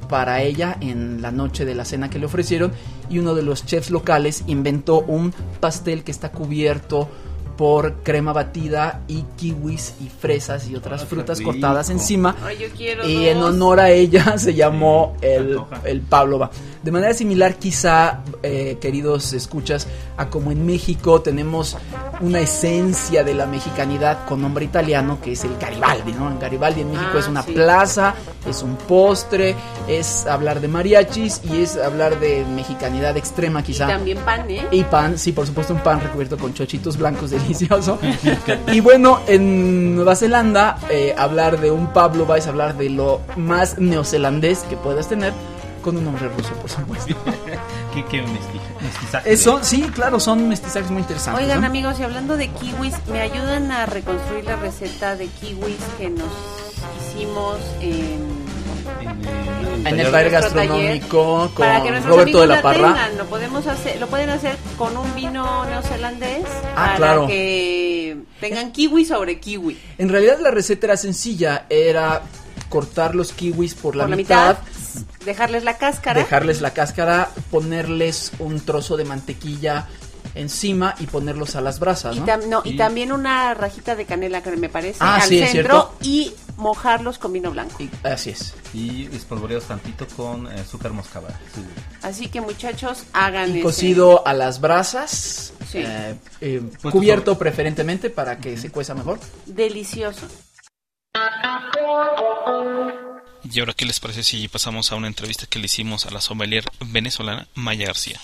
para 0.10 0.42
ella 0.42 0.76
en 0.82 1.22
la 1.22 1.32
noche 1.32 1.66
de 1.66 1.76
la 1.76 1.86
cena 1.86 2.10
que 2.10 2.20
le 2.20 2.26
ofrecieron 2.26 2.72
y 3.10 3.20
uno 3.20 3.36
de 3.36 3.44
los 3.44 3.66
chefs 3.66 3.92
locales 3.92 4.44
inventó 4.48 5.02
un 5.02 5.34
pastel 5.60 6.04
que 6.04 6.12
está 6.12 6.32
cubierto 6.32 7.10
por 7.60 7.96
crema 8.04 8.32
batida 8.32 9.02
y 9.10 9.26
kiwis 9.36 9.96
y 10.00 10.08
fresas 10.08 10.70
y 10.70 10.78
otras 10.78 11.02
Ah, 11.04 11.06
frutas 11.06 11.42
cortadas 11.42 11.90
encima. 11.90 12.34
Ay, 12.42 12.58
yo 12.62 12.68
quiero 12.70 13.06
Y 13.06 13.28
en 13.28 13.44
honor 13.44 13.82
a 13.82 13.90
ella 13.90 14.38
se 14.38 14.54
llamó 14.54 15.18
el, 15.20 15.60
el 15.84 16.00
Pavlova. 16.00 16.50
De 16.82 16.92
manera 16.92 17.14
similar, 17.14 17.56
quizá, 17.56 18.22
eh, 18.42 18.78
queridos 18.80 19.34
escuchas, 19.34 19.86
a 20.16 20.30
como 20.30 20.52
en 20.54 20.66
México 20.66 21.22
tenemos 21.22 21.76
una 22.22 22.40
esencia 22.40 23.26
de 23.26 23.34
la 23.34 23.46
mexicanidad 23.46 24.26
con 24.26 24.42
nombre 24.42 24.64
italiano 24.64 25.18
que 25.22 25.34
es 25.34 25.44
el 25.44 25.58
Garibaldi, 25.58 26.14
¿no? 26.14 26.32
El 26.32 26.40
Garibaldi 26.40 26.80
en 26.82 26.92
México 26.92 27.12
Ah, 27.16 27.20
es 27.20 27.28
una 27.28 27.44
sí. 27.44 27.52
plaza, 27.52 28.16
es 28.50 28.64
un 28.64 28.78
postre, 28.78 29.56
es 29.90 30.26
hablar 30.26 30.62
de 30.62 30.70
mariachis 30.70 31.42
y 31.52 31.62
es 31.64 31.76
hablar 31.76 32.18
de 32.22 32.46
mexicanidad 32.46 33.18
extrema 33.18 33.60
Y 33.60 33.64
quizá. 33.64 33.88
también 33.88 34.18
pan, 34.20 34.50
¿eh? 34.50 34.66
Y 34.72 34.84
pan, 34.86 35.18
sí, 35.18 35.34
por 35.34 35.46
supuesto, 35.46 35.74
un 35.74 35.82
pan 35.84 36.00
recubierto 36.00 36.38
con 36.38 36.54
chochitos 36.54 36.96
blancos 36.96 37.32
delicioso. 37.54 38.00
y 38.72 38.80
bueno, 38.80 39.20
en 39.28 39.96
Nueva 39.96 40.16
Zelanda, 40.16 40.78
eh, 40.90 41.14
hablar 41.18 41.60
de 41.60 41.72
un 41.72 41.88
Pablo 41.94 42.34
es 42.36 42.48
hablar 42.48 42.78
de 42.78 42.90
lo 42.90 43.22
más 43.36 43.78
neozelandés 43.80 44.60
que 44.70 44.78
puedes 44.78 45.08
tener 45.08 45.34
con 45.84 45.96
un 45.98 46.04
nombre 46.06 46.28
ruso, 46.28 46.54
por 46.56 46.70
supuesto. 46.70 47.16
¿Qué, 47.94 48.06
qué 48.06 48.22
mestiza- 48.22 48.82
mestizaje? 48.82 49.34
Eso, 49.34 49.60
sí, 49.64 49.82
claro, 49.94 50.20
son 50.20 50.48
mestizajes 50.50 50.92
muy 50.92 51.02
interesantes. 51.02 51.44
Oigan 51.44 51.62
¿no? 51.62 51.68
amigos, 51.68 52.00
y 52.00 52.04
hablando 52.04 52.36
de 52.38 52.50
kiwis, 52.50 52.96
¿me 53.08 53.22
ayudan 53.22 53.72
a 53.72 53.86
reconstruir 53.86 54.44
la 54.46 54.58
receta 54.58 55.16
de 55.16 55.28
kiwis 55.28 55.78
que 55.98 56.10
nos 56.10 56.28
hicimos 57.16 57.58
en... 57.82 58.49
En, 59.80 59.88
el- 59.88 59.88
En 59.88 60.00
el 60.00 60.12
taller- 60.12 60.30
gastronómico 60.32 61.52
con 61.54 62.04
Roberto 62.06 62.42
de 62.42 62.48
la 62.48 62.62
Parra. 62.62 62.88
tengan? 62.94 63.18
Lo 63.18 63.26
podemos 63.26 63.66
hacer, 63.66 64.00
lo 64.00 64.08
pueden 64.08 64.30
hacer 64.30 64.58
con 64.78 64.96
un 64.98 65.16
vino 65.16 65.66
neozelandés 65.66 66.44
Ah, 66.76 66.76
para 66.76 66.96
claro. 66.98 67.28
que 67.28 68.18
tengan 68.40 68.72
kiwi 68.72 69.06
sobre 69.06 69.40
kiwi. 69.40 69.78
En 69.98 70.10
realidad 70.10 70.40
la 70.42 70.52
receta 70.52 70.88
era 70.88 70.98
sencilla, 70.98 71.66
era 71.70 72.22
cortar 72.70 73.16
los 73.16 73.32
kiwis 73.32 73.74
por 73.74 73.96
la, 73.96 74.04
Por 74.04 74.10
la 74.12 74.16
mitad, 74.18 74.58
mitad, 74.60 75.06
dejarles 75.26 75.64
la 75.64 75.78
cáscara. 75.78 76.20
dejarles 76.20 76.62
la 76.62 76.72
cáscara, 76.72 77.30
ponerles 77.50 78.32
un 78.40 78.60
trozo 78.60 78.96
de 78.98 79.06
mantequilla 79.06 79.88
encima 80.36 80.96
y 81.00 81.08
ponerlos 81.08 81.56
a 81.56 81.62
las 81.62 81.80
brasas, 81.80 82.16
Y, 82.16 82.20
¿no? 82.20 82.26
tam- 82.26 82.46
no, 82.48 82.62
y 82.64 82.72
Y- 82.72 82.78
también 82.78 83.12
una 83.12 83.54
rajita 83.54 83.96
de 83.96 84.06
canela 84.06 84.42
que 84.44 84.52
me 84.56 84.70
parece 84.70 84.98
Ah, 85.02 85.16
al 85.16 85.22
sí, 85.30 85.40
centro 85.46 85.94
y 86.02 86.32
mojarlos 86.58 87.18
con 87.18 87.34
vino 87.34 87.52
blanco. 87.52 87.82
Y- 87.82 87.90
así 88.04 88.32
es. 88.32 88.54
Y 88.74 89.06
espolvoreados 89.16 89.66
tantito 89.66 90.06
con 90.16 90.48
eh, 90.48 90.60
azúcar 90.62 90.92
moscada. 90.94 91.30
Sí. 91.56 91.62
Así 92.02 92.28
que 92.28 92.42
muchachos, 92.42 93.04
hagan 93.14 93.50
y 93.50 93.54
ese- 93.54 93.62
cocido 93.64 94.28
a 94.28 94.34
las 94.34 94.62
brasas, 94.62 95.54
Sí. 95.72 95.80
eh, 95.80 96.16
eh, 96.42 96.62
cubierto 96.92 97.32
sobre. 97.34 97.40
preferentemente 97.50 98.10
para 98.10 98.38
que 98.40 98.58
se 98.58 98.72
cueza 98.72 98.94
mejor. 98.96 99.20
delicioso. 99.46 100.28
Y 103.52 103.60
ahora, 103.60 103.74
¿qué 103.74 103.86
les 103.86 104.00
parece 104.00 104.22
si 104.24 104.48
pasamos 104.48 104.92
a 104.92 104.96
una 104.96 105.08
entrevista 105.08 105.46
que 105.48 105.60
le 105.60 105.66
hicimos 105.66 106.06
a 106.06 106.12
la 106.12 106.22
sommelier 106.22 106.66
venezolana 106.86 107.48
Maya 107.56 107.88
García? 107.88 108.20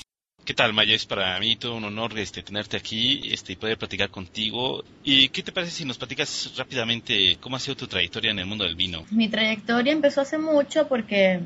¿Qué 0.45 0.53
tal, 0.53 0.73
Maya? 0.73 0.93
Es 0.93 1.07
para 1.07 1.39
mí 1.39 1.55
todo 1.55 1.75
un 1.75 1.85
honor 1.85 2.19
este, 2.19 2.43
tenerte 2.43 2.77
aquí 2.77 3.19
este, 3.31 3.53
y 3.53 3.55
poder 3.55 3.79
platicar 3.79 4.11
contigo. 4.11 4.83
¿Y 5.03 5.29
qué 5.29 5.41
te 5.41 5.51
parece 5.51 5.71
si 5.71 5.85
nos 5.85 5.97
platicas 5.97 6.53
rápidamente 6.55 7.37
cómo 7.41 7.55
ha 7.55 7.59
sido 7.59 7.75
tu 7.75 7.87
trayectoria 7.87 8.29
en 8.29 8.37
el 8.37 8.45
mundo 8.45 8.63
del 8.63 8.75
vino? 8.75 9.05
Mi 9.09 9.27
trayectoria 9.27 9.91
empezó 9.91 10.21
hace 10.21 10.37
mucho 10.37 10.87
porque 10.87 11.39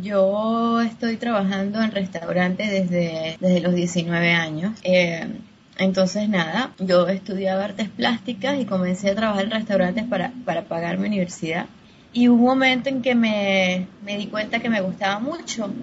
yo 0.00 0.80
estoy 0.82 1.16
trabajando 1.16 1.82
en 1.82 1.90
restaurantes 1.90 2.70
desde, 2.70 3.36
desde 3.40 3.60
los 3.60 3.74
19 3.74 4.30
años. 4.30 4.78
Eh, 4.84 5.26
entonces, 5.78 6.28
nada, 6.28 6.74
yo 6.78 7.08
estudiaba 7.08 7.64
artes 7.64 7.88
plásticas 7.88 8.60
y 8.60 8.66
comencé 8.66 9.10
a 9.10 9.16
trabajar 9.16 9.46
en 9.46 9.50
restaurantes 9.50 10.04
para, 10.04 10.32
para 10.44 10.62
pagar 10.66 10.98
mi 10.98 11.08
universidad. 11.08 11.66
Y 12.12 12.28
hubo 12.28 12.44
un 12.44 12.50
momento 12.50 12.88
en 12.88 13.02
que 13.02 13.16
me, 13.16 13.88
me 14.04 14.16
di 14.16 14.28
cuenta 14.28 14.60
que 14.60 14.68
me 14.68 14.80
gustaba 14.80 15.18
mucho 15.18 15.74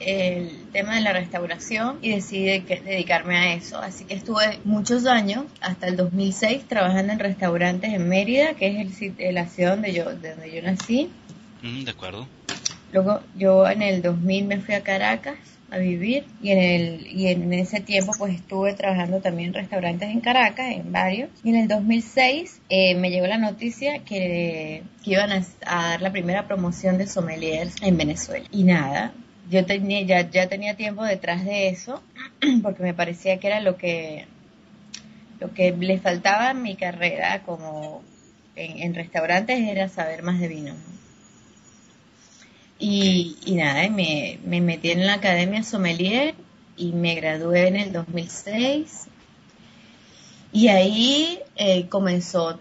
el 0.00 0.50
tema 0.72 0.94
de 0.96 1.00
la 1.02 1.12
restauración 1.12 1.98
y 2.02 2.10
decidí 2.10 2.60
que- 2.60 2.80
dedicarme 2.80 3.36
a 3.36 3.54
eso. 3.54 3.78
Así 3.78 4.04
que 4.04 4.14
estuve 4.14 4.58
muchos 4.64 5.06
años, 5.06 5.44
hasta 5.60 5.86
el 5.88 5.96
2006, 5.96 6.64
trabajando 6.68 7.12
en 7.12 7.18
restaurantes 7.18 7.92
en 7.92 8.08
Mérida, 8.08 8.54
que 8.54 8.68
es 8.68 8.76
el, 8.76 8.92
sit- 8.94 9.32
la 9.32 9.46
ciudad 9.46 9.72
donde 9.72 9.92
yo, 9.92 10.04
de 10.14 10.30
donde 10.30 10.50
yo 10.54 10.62
nací. 10.62 11.10
Mm, 11.62 11.84
de 11.84 11.90
acuerdo. 11.90 12.26
Luego 12.92 13.20
yo 13.36 13.68
en 13.68 13.82
el 13.82 14.00
2000 14.02 14.44
me 14.46 14.60
fui 14.60 14.74
a 14.74 14.82
Caracas 14.82 15.36
a 15.70 15.76
vivir 15.76 16.24
y 16.42 16.50
en 16.52 16.58
el 16.58 17.06
y 17.08 17.26
en 17.26 17.52
ese 17.52 17.80
tiempo 17.80 18.12
pues 18.16 18.34
estuve 18.34 18.72
trabajando 18.72 19.20
también 19.20 19.48
en 19.48 19.54
restaurantes 19.54 20.08
en 20.08 20.20
Caracas, 20.20 20.68
en 20.72 20.90
varios. 20.92 21.28
Y 21.44 21.50
en 21.50 21.56
el 21.56 21.68
2006 21.68 22.60
eh, 22.70 22.94
me 22.94 23.10
llegó 23.10 23.26
la 23.26 23.36
noticia 23.36 23.98
que, 23.98 24.82
que 25.04 25.10
iban 25.10 25.30
a, 25.32 25.44
a 25.66 25.88
dar 25.90 26.00
la 26.00 26.10
primera 26.12 26.46
promoción 26.46 26.96
de 26.96 27.06
sommeliers 27.06 27.74
en 27.82 27.98
Venezuela. 27.98 28.46
Y 28.50 28.64
nada, 28.64 29.12
yo 29.50 29.64
tenía 29.64 30.02
ya, 30.02 30.30
ya 30.30 30.48
tenía 30.48 30.76
tiempo 30.76 31.04
detrás 31.04 31.44
de 31.44 31.68
eso 31.68 32.02
porque 32.62 32.82
me 32.82 32.94
parecía 32.94 33.38
que 33.38 33.46
era 33.46 33.60
lo 33.60 33.76
que 33.76 34.26
lo 35.40 35.54
que 35.54 35.72
le 35.72 35.98
faltaba 35.98 36.50
a 36.50 36.54
mi 36.54 36.74
carrera 36.74 37.42
como 37.44 38.02
en, 38.56 38.94
restaurantes 38.94 39.60
era 39.60 39.88
saber 39.88 40.22
más 40.24 40.40
de 40.40 40.48
vino. 40.48 40.74
¿no? 40.74 40.98
Y, 42.80 43.36
nada, 43.48 43.88
me, 43.88 44.38
me 44.44 44.60
metí 44.60 44.90
en 44.90 45.06
la 45.06 45.14
Academia 45.14 45.62
Sommelier 45.62 46.34
y 46.76 46.92
me 46.92 47.14
gradué 47.14 47.68
en 47.68 47.76
el 47.76 47.92
2006. 47.92 49.06
Y 50.52 50.68
ahí 50.68 51.40
eh, 51.56 51.88
comenzó 51.88 52.58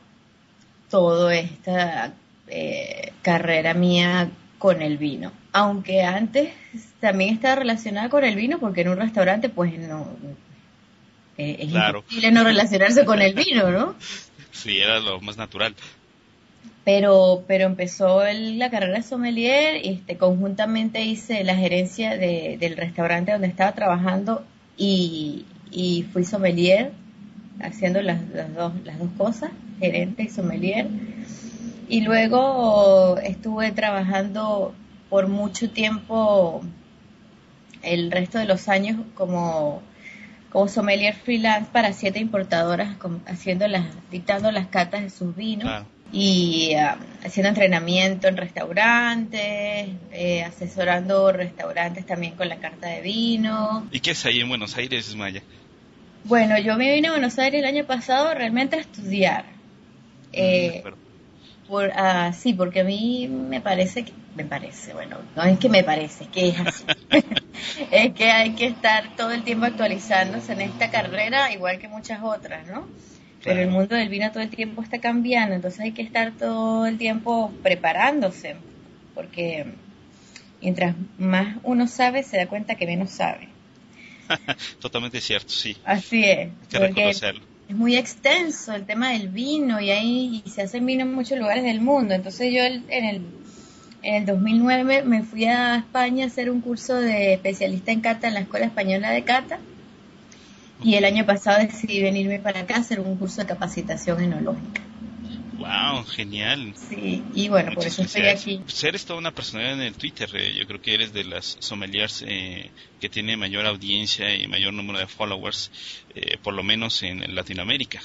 toda 0.89 1.35
esta 1.35 2.13
eh, 2.47 3.11
carrera 3.21 3.73
mía 3.73 4.29
con 4.57 4.81
el 4.81 4.97
vino. 4.97 5.31
Aunque 5.53 6.03
antes 6.03 6.49
también 6.99 7.35
estaba 7.35 7.55
relacionada 7.55 8.09
con 8.09 8.23
el 8.23 8.35
vino, 8.35 8.59
porque 8.59 8.81
en 8.81 8.89
un 8.89 8.97
restaurante 8.97 9.49
pues 9.49 9.77
no... 9.79 10.07
eh, 11.37 11.57
es 11.59 11.69
Claro. 11.69 11.99
imposible 11.99 12.31
no 12.31 12.43
relacionarse 12.43 13.05
con 13.05 13.21
el 13.21 13.33
vino, 13.33 13.71
¿no? 13.71 13.95
Sí, 14.51 14.79
era 14.79 14.99
lo 14.99 15.21
más 15.21 15.37
natural. 15.37 15.75
pero 16.83 17.43
pero 17.47 17.65
empezó 17.65 18.23
el- 18.25 18.57
la 18.59 18.69
carrera 18.69 18.97
de 18.97 19.03
sommelier 19.03 19.85
y 19.85 19.89
este 19.89 20.17
conjuntamente 20.17 21.03
hice 21.03 21.43
la 21.43 21.55
gerencia 21.55 22.17
de- 22.17 22.57
del 22.59 22.77
restaurante 22.77 23.31
donde 23.33 23.47
estaba 23.47 23.73
trabajando 23.73 24.43
y, 24.77 25.45
y 25.71 26.03
fui 26.13 26.23
sommelier 26.23 26.91
haciendo 27.61 28.01
las, 28.01 28.21
las 28.29 28.53
dos 28.55 28.73
las 28.85 28.97
dos 28.99 29.09
cosas 29.17 29.51
gerente 29.79 30.23
y 30.23 30.29
sommelier 30.29 30.87
y 31.87 32.01
luego 32.01 33.17
estuve 33.23 33.71
trabajando 33.71 34.73
por 35.09 35.27
mucho 35.27 35.69
tiempo 35.69 36.61
el 37.81 38.11
resto 38.11 38.39
de 38.39 38.45
los 38.45 38.67
años 38.67 38.99
como 39.15 39.81
como 40.51 40.67
sommelier 40.67 41.13
freelance 41.15 41.69
para 41.71 41.93
siete 41.93 42.19
importadoras 42.19 42.95
haciendo 43.25 43.67
las 43.67 43.85
dictando 44.11 44.51
las 44.51 44.67
catas 44.67 45.01
de 45.01 45.09
sus 45.09 45.35
vinos 45.35 45.83
y 46.11 46.73
ah, 46.75 46.97
haciendo 47.23 47.49
entrenamiento 47.49 48.27
en 48.29 48.37
restaurantes, 48.37 49.89
eh, 50.11 50.43
asesorando 50.43 51.31
restaurantes 51.31 52.05
también 52.05 52.35
con 52.35 52.47
la 52.47 52.57
carta 52.57 52.87
de 52.87 53.01
vino. 53.01 53.87
¿Y 53.91 53.99
qué 53.99 54.11
es 54.11 54.25
ahí 54.25 54.39
en 54.39 54.47
Buenos 54.47 54.77
Aires, 54.77 55.13
Maya? 55.15 55.41
Bueno, 56.23 56.57
yo 56.59 56.77
me 56.77 56.93
vine 56.93 57.09
a 57.09 57.11
Buenos 57.11 57.37
Aires 57.39 57.59
el 57.59 57.65
año 57.65 57.85
pasado 57.85 58.33
realmente 58.33 58.77
a 58.77 58.79
estudiar. 58.79 59.43
Mm, 59.43 60.33
Eh. 60.33 60.83
Por, 61.67 61.91
ah, 61.95 62.33
sí, 62.33 62.53
porque 62.53 62.81
a 62.81 62.83
mí 62.83 63.27
me 63.27 63.61
parece 63.61 64.03
que, 64.03 64.13
me 64.35 64.45
parece, 64.45 64.93
bueno, 64.93 65.17
no 65.35 65.43
es 65.43 65.59
que 65.59 65.69
me 65.69 65.83
parece, 65.83 66.25
que 66.27 66.49
es 66.49 66.59
así. 66.59 66.85
es 67.91 68.13
que 68.13 68.31
hay 68.31 68.51
que 68.51 68.67
estar 68.67 69.15
todo 69.15 69.31
el 69.31 69.43
tiempo 69.43 69.65
actualizándose 69.65 70.53
en 70.53 70.61
esta 70.61 70.89
carrera, 70.89 71.51
igual 71.51 71.79
que 71.79 71.87
muchas 71.87 72.21
otras, 72.23 72.67
¿no? 72.67 72.87
Pero 73.43 73.61
el 73.61 73.69
mundo 73.69 73.95
del 73.95 74.09
vino 74.09 74.31
todo 74.31 74.43
el 74.43 74.49
tiempo 74.49 74.81
está 74.81 74.99
cambiando, 74.99 75.55
entonces 75.55 75.79
hay 75.79 75.91
que 75.91 76.01
estar 76.01 76.33
todo 76.33 76.85
el 76.85 76.97
tiempo 76.97 77.53
preparándose, 77.63 78.55
porque 79.13 79.65
mientras 80.61 80.95
más 81.17 81.57
uno 81.63 81.87
sabe, 81.87 82.23
se 82.23 82.37
da 82.37 82.47
cuenta 82.47 82.75
que 82.75 82.85
menos 82.85 83.11
sabe. 83.11 83.47
Totalmente 84.79 85.21
cierto, 85.21 85.49
sí. 85.49 85.77
Así 85.85 86.23
es. 86.23 86.39
Hay 86.39 86.51
que 86.69 86.79
reconocerlo. 86.79 87.56
Es 87.67 87.75
muy 87.75 87.97
extenso 87.97 88.73
el 88.73 88.85
tema 88.85 89.11
del 89.11 89.27
vino 89.27 89.81
y 89.81 89.91
ahí 89.91 90.41
y 90.45 90.49
se 90.49 90.61
hacen 90.61 90.85
vino 90.85 91.03
en 91.03 91.13
muchos 91.13 91.37
lugares 91.37 91.63
del 91.63 91.81
mundo. 91.81 92.13
Entonces 92.13 92.53
yo 92.53 92.63
en 92.63 93.05
el, 93.05 93.21
en 94.03 94.15
el 94.15 94.25
2009 94.25 95.03
me 95.03 95.23
fui 95.23 95.45
a 95.45 95.75
España 95.77 96.25
a 96.25 96.27
hacer 96.27 96.49
un 96.49 96.61
curso 96.61 96.95
de 96.95 97.33
especialista 97.33 97.91
en 97.91 98.01
cata 98.01 98.27
en 98.27 98.35
la 98.35 98.39
Escuela 98.41 98.67
Española 98.67 99.11
de 99.11 99.23
Cata 99.23 99.59
y 100.81 100.95
el 100.95 101.05
año 101.05 101.25
pasado 101.25 101.59
decidí 101.59 102.01
venirme 102.01 102.39
para 102.39 102.61
acá 102.61 102.75
a 102.75 102.79
hacer 102.79 102.99
un 102.99 103.17
curso 103.17 103.41
de 103.41 103.47
capacitación 103.47 104.23
enológica. 104.23 104.81
Wow, 105.57 106.03
genial. 106.05 106.73
Sí, 106.75 107.23
y 107.33 107.49
bueno, 107.49 107.73
por 107.73 107.85
eso 107.87 108.01
estoy 108.03 108.27
aquí. 108.27 108.63
Eres 108.83 109.05
toda 109.05 109.19
una 109.19 109.33
personalidad 109.33 109.73
en 109.75 109.81
el 109.81 109.97
Twitter. 109.97 110.29
eh, 110.35 110.53
Yo 110.57 110.65
creo 110.67 110.79
que 110.81 110.93
eres 110.93 111.11
de 111.13 111.23
las 111.23 111.57
sommeliers 111.59 112.23
eh, 112.27 112.71
que 112.99 113.09
tiene 113.09 113.35
mayor 113.37 113.65
audiencia 113.65 114.33
y 114.35 114.47
mayor 114.47 114.73
número 114.73 114.99
de 114.99 115.07
followers, 115.07 115.71
eh, 116.09 116.37
por 116.37 116.53
lo 116.53 116.63
menos 116.63 117.01
en 117.03 117.33
Latinoamérica. 117.35 118.01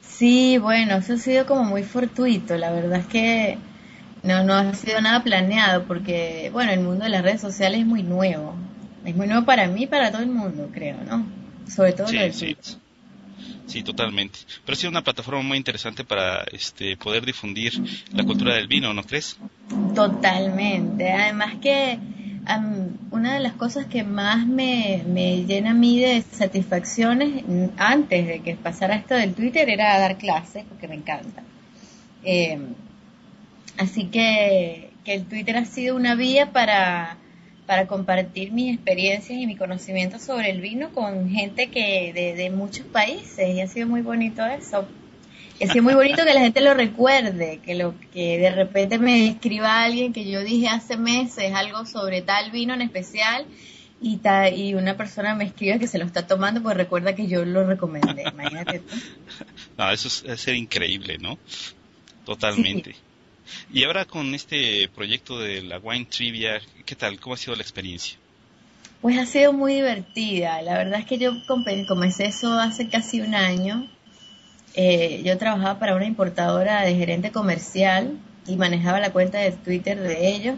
Sí, 0.00 0.58
bueno, 0.58 0.96
eso 0.96 1.14
ha 1.14 1.16
sido 1.18 1.46
como 1.46 1.64
muy 1.64 1.82
fortuito. 1.84 2.56
La 2.56 2.70
verdad 2.72 3.00
es 3.00 3.06
que 3.06 3.58
no, 4.22 4.42
no 4.44 4.54
ha 4.54 4.74
sido 4.74 5.00
nada 5.00 5.22
planeado 5.22 5.86
porque, 5.86 6.50
bueno, 6.52 6.72
el 6.72 6.80
mundo 6.80 7.04
de 7.04 7.10
las 7.10 7.22
redes 7.22 7.40
sociales 7.40 7.80
es 7.80 7.86
muy 7.86 8.02
nuevo. 8.02 8.54
Es 9.04 9.14
muy 9.16 9.26
nuevo 9.26 9.44
para 9.46 9.68
mí 9.68 9.84
y 9.84 9.86
para 9.86 10.10
todo 10.10 10.22
el 10.22 10.28
mundo, 10.30 10.70
creo, 10.72 10.96
¿no? 11.04 11.24
Sobre 11.68 11.92
todo 11.92 12.12
lo 12.12 12.12
Sí, 12.12 12.18
del 12.20 12.32
sí. 12.32 12.54
Twitter. 12.54 12.74
Sí, 13.68 13.82
totalmente. 13.82 14.38
Pero 14.64 14.74
ha 14.74 14.76
sido 14.76 14.90
una 14.90 15.04
plataforma 15.04 15.42
muy 15.42 15.58
interesante 15.58 16.02
para 16.02 16.42
este, 16.52 16.96
poder 16.96 17.26
difundir 17.26 17.74
la 18.14 18.24
cultura 18.24 18.54
del 18.54 18.66
vino, 18.66 18.94
¿no 18.94 19.04
crees? 19.04 19.36
Totalmente. 19.94 21.12
Además 21.12 21.56
que 21.60 21.98
una 23.10 23.34
de 23.34 23.40
las 23.40 23.52
cosas 23.52 23.84
que 23.84 24.04
más 24.04 24.46
me, 24.46 25.04
me 25.06 25.44
llena 25.44 25.72
a 25.72 25.74
mí 25.74 26.00
de 26.00 26.22
satisfacciones 26.22 27.44
antes 27.76 28.26
de 28.26 28.40
que 28.40 28.54
pasara 28.56 28.96
esto 28.96 29.14
del 29.14 29.34
Twitter 29.34 29.68
era 29.68 29.98
dar 29.98 30.16
clases, 30.16 30.64
porque 30.66 30.88
me 30.88 30.94
encanta. 30.94 31.42
Eh, 32.24 32.58
así 33.76 34.06
que, 34.06 34.90
que 35.04 35.14
el 35.14 35.26
Twitter 35.26 35.58
ha 35.58 35.66
sido 35.66 35.94
una 35.94 36.14
vía 36.14 36.50
para, 36.50 37.17
para 37.68 37.86
compartir 37.86 38.50
mis 38.50 38.74
experiencias 38.74 39.38
y 39.38 39.46
mi 39.46 39.54
conocimiento 39.54 40.18
sobre 40.18 40.48
el 40.48 40.62
vino 40.62 40.88
con 40.88 41.28
gente 41.28 41.68
que 41.68 42.12
de, 42.14 42.34
de 42.34 42.48
muchos 42.48 42.86
países 42.86 43.46
y 43.54 43.60
ha 43.60 43.68
sido 43.68 43.86
muy 43.86 44.00
bonito 44.00 44.44
eso. 44.46 44.88
Ha 45.62 45.66
sido 45.70 45.82
muy 45.82 45.92
bonito 45.92 46.24
que 46.24 46.32
la 46.32 46.40
gente 46.40 46.62
lo 46.62 46.72
recuerde, 46.72 47.60
que 47.62 47.74
lo 47.74 47.94
que 48.14 48.38
de 48.38 48.50
repente 48.52 48.98
me 48.98 49.28
escriba 49.28 49.82
alguien 49.84 50.14
que 50.14 50.24
yo 50.30 50.42
dije 50.42 50.68
hace 50.68 50.96
meses 50.96 51.52
algo 51.52 51.84
sobre 51.84 52.22
tal 52.22 52.50
vino 52.52 52.72
en 52.72 52.80
especial 52.80 53.44
y 54.00 54.16
ta- 54.16 54.48
y 54.48 54.72
una 54.74 54.96
persona 54.96 55.34
me 55.34 55.44
escribe 55.44 55.78
que 55.78 55.88
se 55.88 55.98
lo 55.98 56.06
está 56.06 56.26
tomando 56.26 56.62
pues 56.62 56.74
recuerda 56.74 57.14
que 57.14 57.26
yo 57.26 57.44
lo 57.44 57.66
recomendé, 57.66 58.24
imagínate 58.32 58.78
tú. 58.78 58.94
No, 59.76 59.90
eso 59.92 60.08
es, 60.08 60.24
es 60.26 60.40
ser 60.40 60.54
increíble, 60.56 61.18
¿no? 61.18 61.38
Totalmente. 62.24 62.96
Y 63.72 63.84
ahora 63.84 64.04
con 64.04 64.34
este 64.34 64.88
proyecto 64.94 65.38
de 65.38 65.62
la 65.62 65.78
Wine 65.78 66.06
Trivia, 66.06 66.60
¿qué 66.84 66.94
tal? 66.94 67.18
¿Cómo 67.20 67.34
ha 67.34 67.38
sido 67.38 67.56
la 67.56 67.62
experiencia? 67.62 68.18
Pues 69.00 69.18
ha 69.18 69.26
sido 69.26 69.52
muy 69.52 69.74
divertida. 69.74 70.60
La 70.62 70.78
verdad 70.78 71.00
es 71.00 71.06
que 71.06 71.18
yo 71.18 71.32
comencé 71.46 72.26
eso 72.26 72.58
hace 72.58 72.88
casi 72.88 73.20
un 73.20 73.34
año. 73.34 73.88
Eh, 74.74 75.22
yo 75.24 75.38
trabajaba 75.38 75.78
para 75.78 75.96
una 75.96 76.06
importadora 76.06 76.82
de 76.82 76.94
gerente 76.94 77.30
comercial 77.30 78.18
y 78.46 78.56
manejaba 78.56 79.00
la 79.00 79.12
cuenta 79.12 79.38
de 79.38 79.52
Twitter 79.52 80.00
de 80.00 80.28
ellos. 80.28 80.56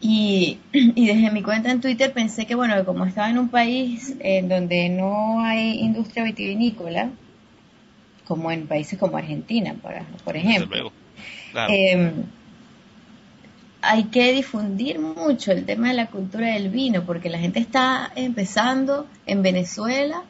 Y, 0.00 0.58
y 0.72 1.06
desde 1.06 1.30
mi 1.30 1.42
cuenta 1.42 1.70
en 1.70 1.80
Twitter 1.80 2.12
pensé 2.12 2.46
que, 2.46 2.54
bueno, 2.54 2.84
como 2.84 3.04
estaba 3.04 3.30
en 3.30 3.38
un 3.38 3.48
país 3.48 4.14
en 4.20 4.48
donde 4.48 4.88
no 4.88 5.40
hay 5.40 5.80
industria 5.80 6.24
vitivinícola, 6.24 7.10
como 8.24 8.50
en 8.50 8.66
países 8.66 8.98
como 8.98 9.16
Argentina, 9.16 9.74
por, 10.24 10.36
ejemplo. 10.36 10.92
Eh, 11.66 12.12
hay 13.80 14.04
que 14.04 14.32
difundir 14.32 14.98
mucho 14.98 15.52
el 15.52 15.64
tema 15.64 15.88
de 15.88 15.94
la 15.94 16.06
cultura 16.08 16.48
del 16.48 16.68
vino, 16.68 17.04
porque 17.04 17.28
la 17.30 17.38
gente 17.38 17.60
está 17.60 18.10
empezando 18.16 19.06
en 19.26 19.42
Venezuela. 19.42 20.22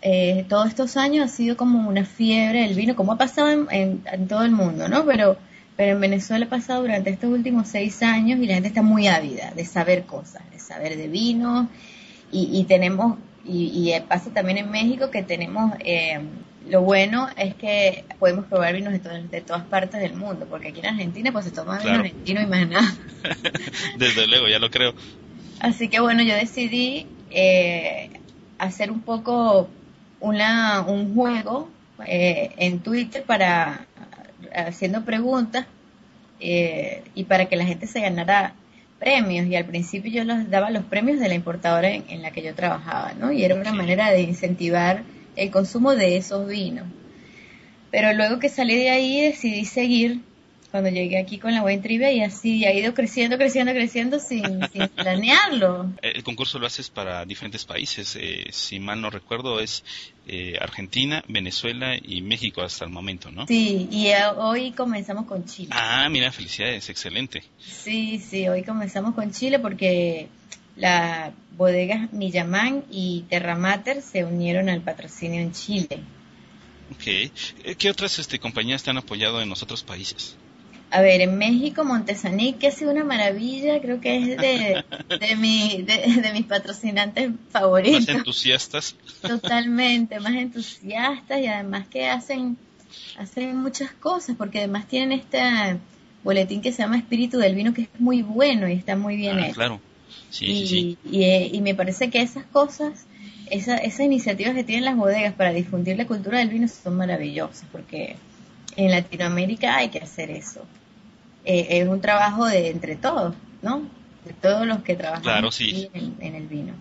eh, 0.00 0.46
todos 0.48 0.68
estos 0.68 0.96
años 0.96 1.24
ha 1.24 1.28
sido 1.28 1.56
como 1.56 1.88
una 1.88 2.04
fiebre 2.04 2.60
del 2.62 2.74
vino, 2.76 2.94
como 2.94 3.12
ha 3.12 3.18
pasado 3.18 3.50
en, 3.50 3.66
en- 4.06 4.28
todo 4.28 4.44
el 4.44 4.52
mundo, 4.52 4.88
¿no? 4.88 5.04
Pero, 5.04 5.36
pero 5.76 5.92
en 5.94 6.00
Venezuela 6.00 6.46
ha 6.46 6.48
pasado 6.48 6.82
durante 6.82 7.10
estos 7.10 7.30
últimos 7.32 7.66
seis 7.68 8.00
años 8.02 8.38
y 8.40 8.46
la 8.46 8.54
gente 8.54 8.68
está 8.68 8.82
muy 8.82 9.08
ávida 9.08 9.50
de 9.56 9.64
saber 9.64 10.04
cosas, 10.04 10.42
de 10.52 10.60
saber 10.60 10.96
de 10.96 11.08
vino 11.08 11.68
y, 12.32 12.50
y 12.60 12.64
tenemos, 12.64 13.18
y, 13.44 13.92
y 13.94 14.00
pasa 14.02 14.30
también 14.32 14.58
en 14.58 14.70
México 14.70 15.10
que 15.10 15.22
tenemos, 15.22 15.72
eh, 15.80 16.20
lo 16.70 16.82
bueno 16.82 17.28
es 17.36 17.54
que 17.54 18.04
podemos 18.18 18.46
probar 18.46 18.74
vinos 18.74 18.92
de, 18.92 18.98
to- 18.98 19.10
de 19.10 19.40
todas 19.40 19.64
partes 19.64 20.00
del 20.00 20.14
mundo, 20.14 20.46
porque 20.48 20.68
aquí 20.68 20.80
en 20.80 20.86
Argentina 20.86 21.32
pues 21.32 21.44
se 21.46 21.50
toma 21.50 21.72
vino 21.78 21.82
Claro. 21.84 22.00
argentino 22.00 22.40
y 22.42 22.46
más 22.46 22.68
nada. 22.68 22.94
Desde 23.98 24.26
luego, 24.26 24.48
ya 24.48 24.58
lo 24.58 24.70
creo. 24.70 24.94
Así 25.60 25.88
que 25.88 26.00
bueno, 26.00 26.22
yo 26.22 26.34
decidí 26.34 27.06
eh, 27.30 28.10
hacer 28.58 28.90
un 28.90 29.00
poco 29.00 29.68
una, 30.20 30.82
un 30.82 31.14
juego 31.14 31.68
eh, 32.06 32.50
en 32.58 32.80
Twitter 32.80 33.22
para 33.24 33.86
haciendo 34.54 35.04
preguntas 35.04 35.66
eh, 36.40 37.02
y 37.14 37.24
para 37.24 37.46
que 37.46 37.56
la 37.56 37.64
gente 37.64 37.86
se 37.86 38.00
ganara 38.00 38.52
premios 38.98 39.46
y 39.46 39.56
al 39.56 39.64
principio 39.64 40.10
yo 40.10 40.24
les 40.24 40.48
daba 40.50 40.70
los 40.70 40.84
premios 40.84 41.20
de 41.20 41.28
la 41.28 41.34
importadora 41.34 41.88
en, 41.90 42.04
en 42.08 42.22
la 42.22 42.30
que 42.30 42.42
yo 42.42 42.54
trabajaba, 42.54 43.12
¿no? 43.18 43.32
Y 43.32 43.44
era 43.44 43.54
una 43.54 43.72
manera 43.72 44.10
de 44.10 44.22
incentivar 44.22 45.02
el 45.38 45.50
consumo 45.50 45.94
de 45.94 46.16
esos 46.16 46.46
vinos. 46.48 46.86
Pero 47.90 48.12
luego 48.12 48.38
que 48.38 48.48
salí 48.48 48.76
de 48.76 48.90
ahí 48.90 49.20
decidí 49.22 49.64
seguir 49.64 50.20
cuando 50.70 50.90
llegué 50.90 51.18
aquí 51.18 51.38
con 51.38 51.54
la 51.54 51.62
Buen 51.62 51.80
Trivia 51.80 52.12
y 52.12 52.20
así 52.20 52.66
ha 52.66 52.74
ido 52.74 52.92
creciendo, 52.92 53.38
creciendo, 53.38 53.72
creciendo 53.72 54.18
sin, 54.18 54.68
sin 54.72 54.88
planearlo. 54.88 55.90
El 56.02 56.22
concurso 56.22 56.58
lo 56.58 56.66
haces 56.66 56.90
para 56.90 57.24
diferentes 57.24 57.64
países. 57.64 58.16
eh, 58.20 58.46
si 58.50 58.78
mal 58.78 59.00
no 59.00 59.08
recuerdo, 59.08 59.60
es 59.60 59.82
eh, 60.26 60.58
Argentina, 60.60 61.24
Venezuela 61.26 61.96
y 61.96 62.20
México 62.20 62.60
hasta 62.60 62.84
el 62.84 62.90
momento, 62.90 63.30
¿no? 63.30 63.46
Sí, 63.46 63.88
y 63.90 64.08
eh, 64.08 64.26
hoy 64.36 64.72
comenzamos 64.72 65.24
con 65.24 65.46
Chile. 65.46 65.70
Ah, 65.72 66.08
mira, 66.10 66.30
felicidades, 66.32 66.88
excelente. 66.90 67.42
Sí, 67.58 68.18
sí, 68.18 68.46
hoy 68.48 68.62
comenzamos 68.62 69.14
con 69.14 69.32
Chile 69.32 69.58
porque 69.58 70.28
las 70.78 71.32
bodegas 71.56 72.12
Millamán 72.12 72.84
y 72.90 73.24
Terramater 73.28 74.00
se 74.02 74.24
unieron 74.24 74.68
al 74.68 74.80
patrocinio 74.80 75.40
en 75.40 75.52
Chile. 75.52 76.00
Ok. 76.92 77.06
Eh, 77.06 77.30
¿Qué 77.76 77.90
otras 77.90 78.18
este, 78.18 78.38
compañías 78.38 78.82
te 78.82 78.90
han 78.90 78.98
apoyado 78.98 79.40
en 79.42 79.48
los 79.48 79.62
otros 79.62 79.82
países? 79.82 80.36
A 80.90 81.02
ver, 81.02 81.20
en 81.20 81.36
México, 81.36 81.84
Montesanic, 81.84 82.56
que 82.58 82.68
ha 82.68 82.70
sido 82.70 82.90
una 82.92 83.04
maravilla, 83.04 83.78
creo 83.82 84.00
que 84.00 84.16
es 84.16 84.26
de, 84.38 84.84
de, 85.20 85.36
mi, 85.36 85.82
de, 85.82 86.22
de 86.22 86.32
mis 86.32 86.46
patrocinantes 86.46 87.28
¿Más 87.30 87.38
favoritos. 87.50 88.08
entusiastas? 88.08 88.96
Totalmente, 89.20 90.18
más 90.20 90.32
entusiastas 90.34 91.40
y 91.40 91.46
además 91.46 91.86
que 91.88 92.06
hacen, 92.08 92.56
hacen 93.18 93.56
muchas 93.58 93.90
cosas, 93.92 94.36
porque 94.36 94.60
además 94.60 94.88
tienen 94.88 95.12
este 95.12 95.40
boletín 96.24 96.62
que 96.62 96.72
se 96.72 96.78
llama 96.82 96.96
Espíritu 96.96 97.36
del 97.36 97.54
Vino, 97.54 97.74
que 97.74 97.82
es 97.82 97.88
muy 97.98 98.22
bueno 98.22 98.66
y 98.66 98.72
está 98.72 98.96
muy 98.96 99.16
bien 99.16 99.38
Ah, 99.38 99.46
hecho. 99.46 99.54
claro. 99.56 99.80
Sí, 100.30 100.46
y, 100.46 100.66
sí, 100.66 100.66
sí. 100.66 100.98
y, 101.10 101.22
eh, 101.24 101.50
y 101.52 101.60
me 101.60 101.74
parece 101.74 102.10
que 102.10 102.20
esas 102.20 102.44
cosas, 102.46 103.06
esa, 103.50 103.76
esas 103.76 104.00
iniciativas 104.00 104.54
que 104.54 104.64
tienen 104.64 104.84
las 104.84 104.96
bodegas 104.96 105.34
para 105.34 105.52
difundir 105.52 105.96
la 105.96 106.06
cultura 106.06 106.38
del 106.38 106.48
vino 106.48 106.68
son 106.68 106.96
maravillosas, 106.96 107.64
porque 107.72 108.16
en 108.76 108.90
Latinoamérica 108.90 109.76
hay 109.76 109.88
que 109.88 109.98
hacer 109.98 110.30
eso. 110.30 110.64
Eh, 111.44 111.66
es 111.70 111.88
un 111.88 112.00
trabajo 112.00 112.46
de 112.46 112.68
entre 112.68 112.96
todos, 112.96 113.34
¿no? 113.62 113.82
De 114.24 114.32
todos 114.34 114.66
los 114.66 114.82
que 114.82 114.94
trabajamos 114.96 115.22
Claro, 115.24 115.50
sí. 115.50 115.70
aquí 115.70 115.90
en, 115.94 116.14
en 116.20 116.34
el 116.34 116.46
vino. 116.46 116.74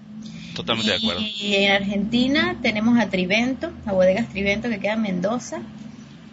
Totalmente 0.55 0.91
de 0.91 0.97
acuerdo. 0.97 1.21
Y 1.21 1.55
en 1.55 1.71
Argentina 1.71 2.57
tenemos 2.61 2.99
a 2.99 3.09
Trivento, 3.09 3.71
a 3.85 3.93
bodegas 3.93 4.27
Trivento 4.29 4.67
que 4.69 4.79
queda 4.79 4.93
en 4.93 5.03
Mendoza, 5.03 5.61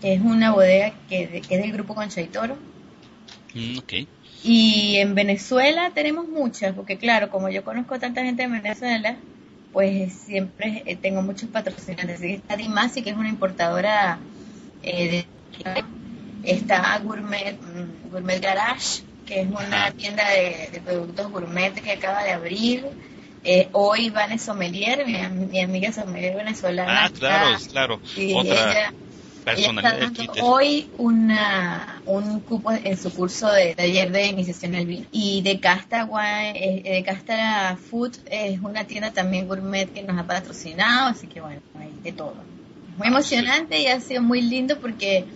que 0.01 0.15
es 0.15 0.21
una 0.21 0.53
bodega 0.53 0.95
que, 1.09 1.43
que 1.47 1.55
es 1.57 1.63
del 1.63 1.73
grupo 1.73 1.95
Concha 1.95 2.21
y 2.23 2.27
Toro. 2.27 2.57
Mm, 3.55 3.79
ok. 3.79 3.93
Y 4.45 4.97
en 4.99 5.15
Venezuela 5.15 5.91
tenemos 5.95 6.29
muchas, 6.29 6.75
porque 6.75 6.99
claro, 6.99 7.31
como 7.31 7.49
yo 7.49 7.65
conozco 7.65 7.99
tanta 7.99 8.23
gente 8.23 8.43
en 8.43 8.53
Venezuela, 8.53 9.17
pues 9.73 10.13
siempre 10.13 10.83
eh, 10.87 10.97
tengo 10.97 11.23
muchos 11.23 11.49
patrocinantes. 11.49 12.17
Así 12.19 12.29
que 12.29 12.35
está 12.35 12.57
Dimasi, 12.57 13.03
que 13.03 13.11
es 13.11 13.17
una 13.17 13.29
importadora 13.29 14.19
eh, 14.83 15.27
de... 15.65 15.85
Está 16.45 16.99
Gourmet, 16.99 17.57
mm, 17.59 18.11
Gourmet 18.11 18.41
Garage, 18.43 19.03
que 19.27 19.41
es 19.41 19.49
una 19.49 19.91
tienda 19.93 20.29
de, 20.29 20.69
de 20.73 20.81
productos 20.81 21.31
gourmet 21.33 21.73
que 21.73 21.93
acaba 21.93 22.23
de 22.23 22.33
abrir. 22.33 22.85
Eh, 23.45 23.69
hoy 23.73 24.11
Vane 24.11 24.39
Sommelier, 24.39 25.07
mi, 25.07 25.47
mi 25.47 25.61
amiga 25.61 25.91
sommelier 25.93 26.37
venezolana. 26.37 27.05
Ah, 27.07 27.11
claro, 27.11 27.55
está- 27.57 27.71
claro. 27.71 28.01
y 28.17 28.35
Otra 28.35 28.53
ella- 28.73 28.93
ella 29.53 29.69
personalidad 29.69 29.69
está 29.69 29.97
de 29.97 30.07
dando 30.07 30.13
Twitter. 30.27 30.43
hoy 30.45 30.91
una, 30.99 32.03
un 32.07 32.41
cupo 32.41 32.73
en 32.73 32.97
su 32.97 33.13
curso 33.15 33.51
de 33.53 33.75
taller 33.75 34.11
de 34.13 34.27
iniciación 34.27 34.75
al 34.75 34.87
vino. 34.87 35.07
Y 35.13 35.43
de 35.43 35.61
Casta, 35.61 36.05
Wine- 36.07 36.81
eh, 36.85 36.93
de 36.95 37.03
Casta 37.05 37.77
Food 37.77 38.17
es 38.27 38.61
una 38.61 38.87
tienda 38.87 39.13
también 39.13 39.47
gourmet 39.49 39.93
que 39.93 40.03
nos 40.03 40.19
ha 40.19 40.27
patrocinado, 40.27 41.09
así 41.11 41.27
que 41.29 41.41
bueno, 41.41 41.61
hay 41.75 42.01
de 42.03 42.13
todo. 42.13 42.35
Muy 42.97 43.09
Ah, 43.09 43.09
emocionante 43.09 43.81
y 43.81 43.87
ha 43.87 44.01
sido 44.01 44.23
muy 44.23 44.41
lindo 44.43 44.81
porque 44.81 45.27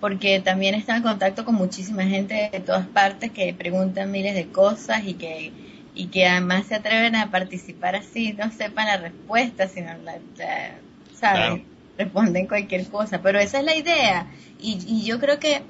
porque 0.00 0.40
también 0.40 0.74
está 0.74 0.96
en 0.96 1.02
contacto 1.02 1.44
con 1.44 1.54
muchísima 1.54 2.04
gente 2.04 2.48
de 2.52 2.60
todas 2.60 2.86
partes 2.88 3.32
que 3.32 3.54
preguntan 3.54 4.10
miles 4.10 4.34
de 4.34 4.50
cosas 4.50 5.02
y 5.04 5.14
que 5.14 5.52
y 5.92 6.08
que 6.10 6.26
además 6.26 6.66
se 6.68 6.76
atreven 6.76 7.16
a 7.16 7.30
participar 7.30 7.96
así, 7.96 8.32
no 8.34 8.50
sepan 8.52 8.86
la 8.86 8.96
respuesta, 8.98 9.68
sino 9.68 9.96
la, 9.98 10.18
la- 10.36 10.82
¿sabes? 11.12 11.42
Claro. 11.46 11.69
Responden 12.00 12.46
cualquier 12.46 12.86
cosa, 12.88 13.22
pero 13.22 13.38
esa 13.38 13.58
es 13.58 13.64
la 13.64 13.76
idea. 13.76 14.26
Y, 14.60 14.78
y 14.86 15.04
yo 15.04 15.18
creo 15.18 15.38
que, 15.38 15.62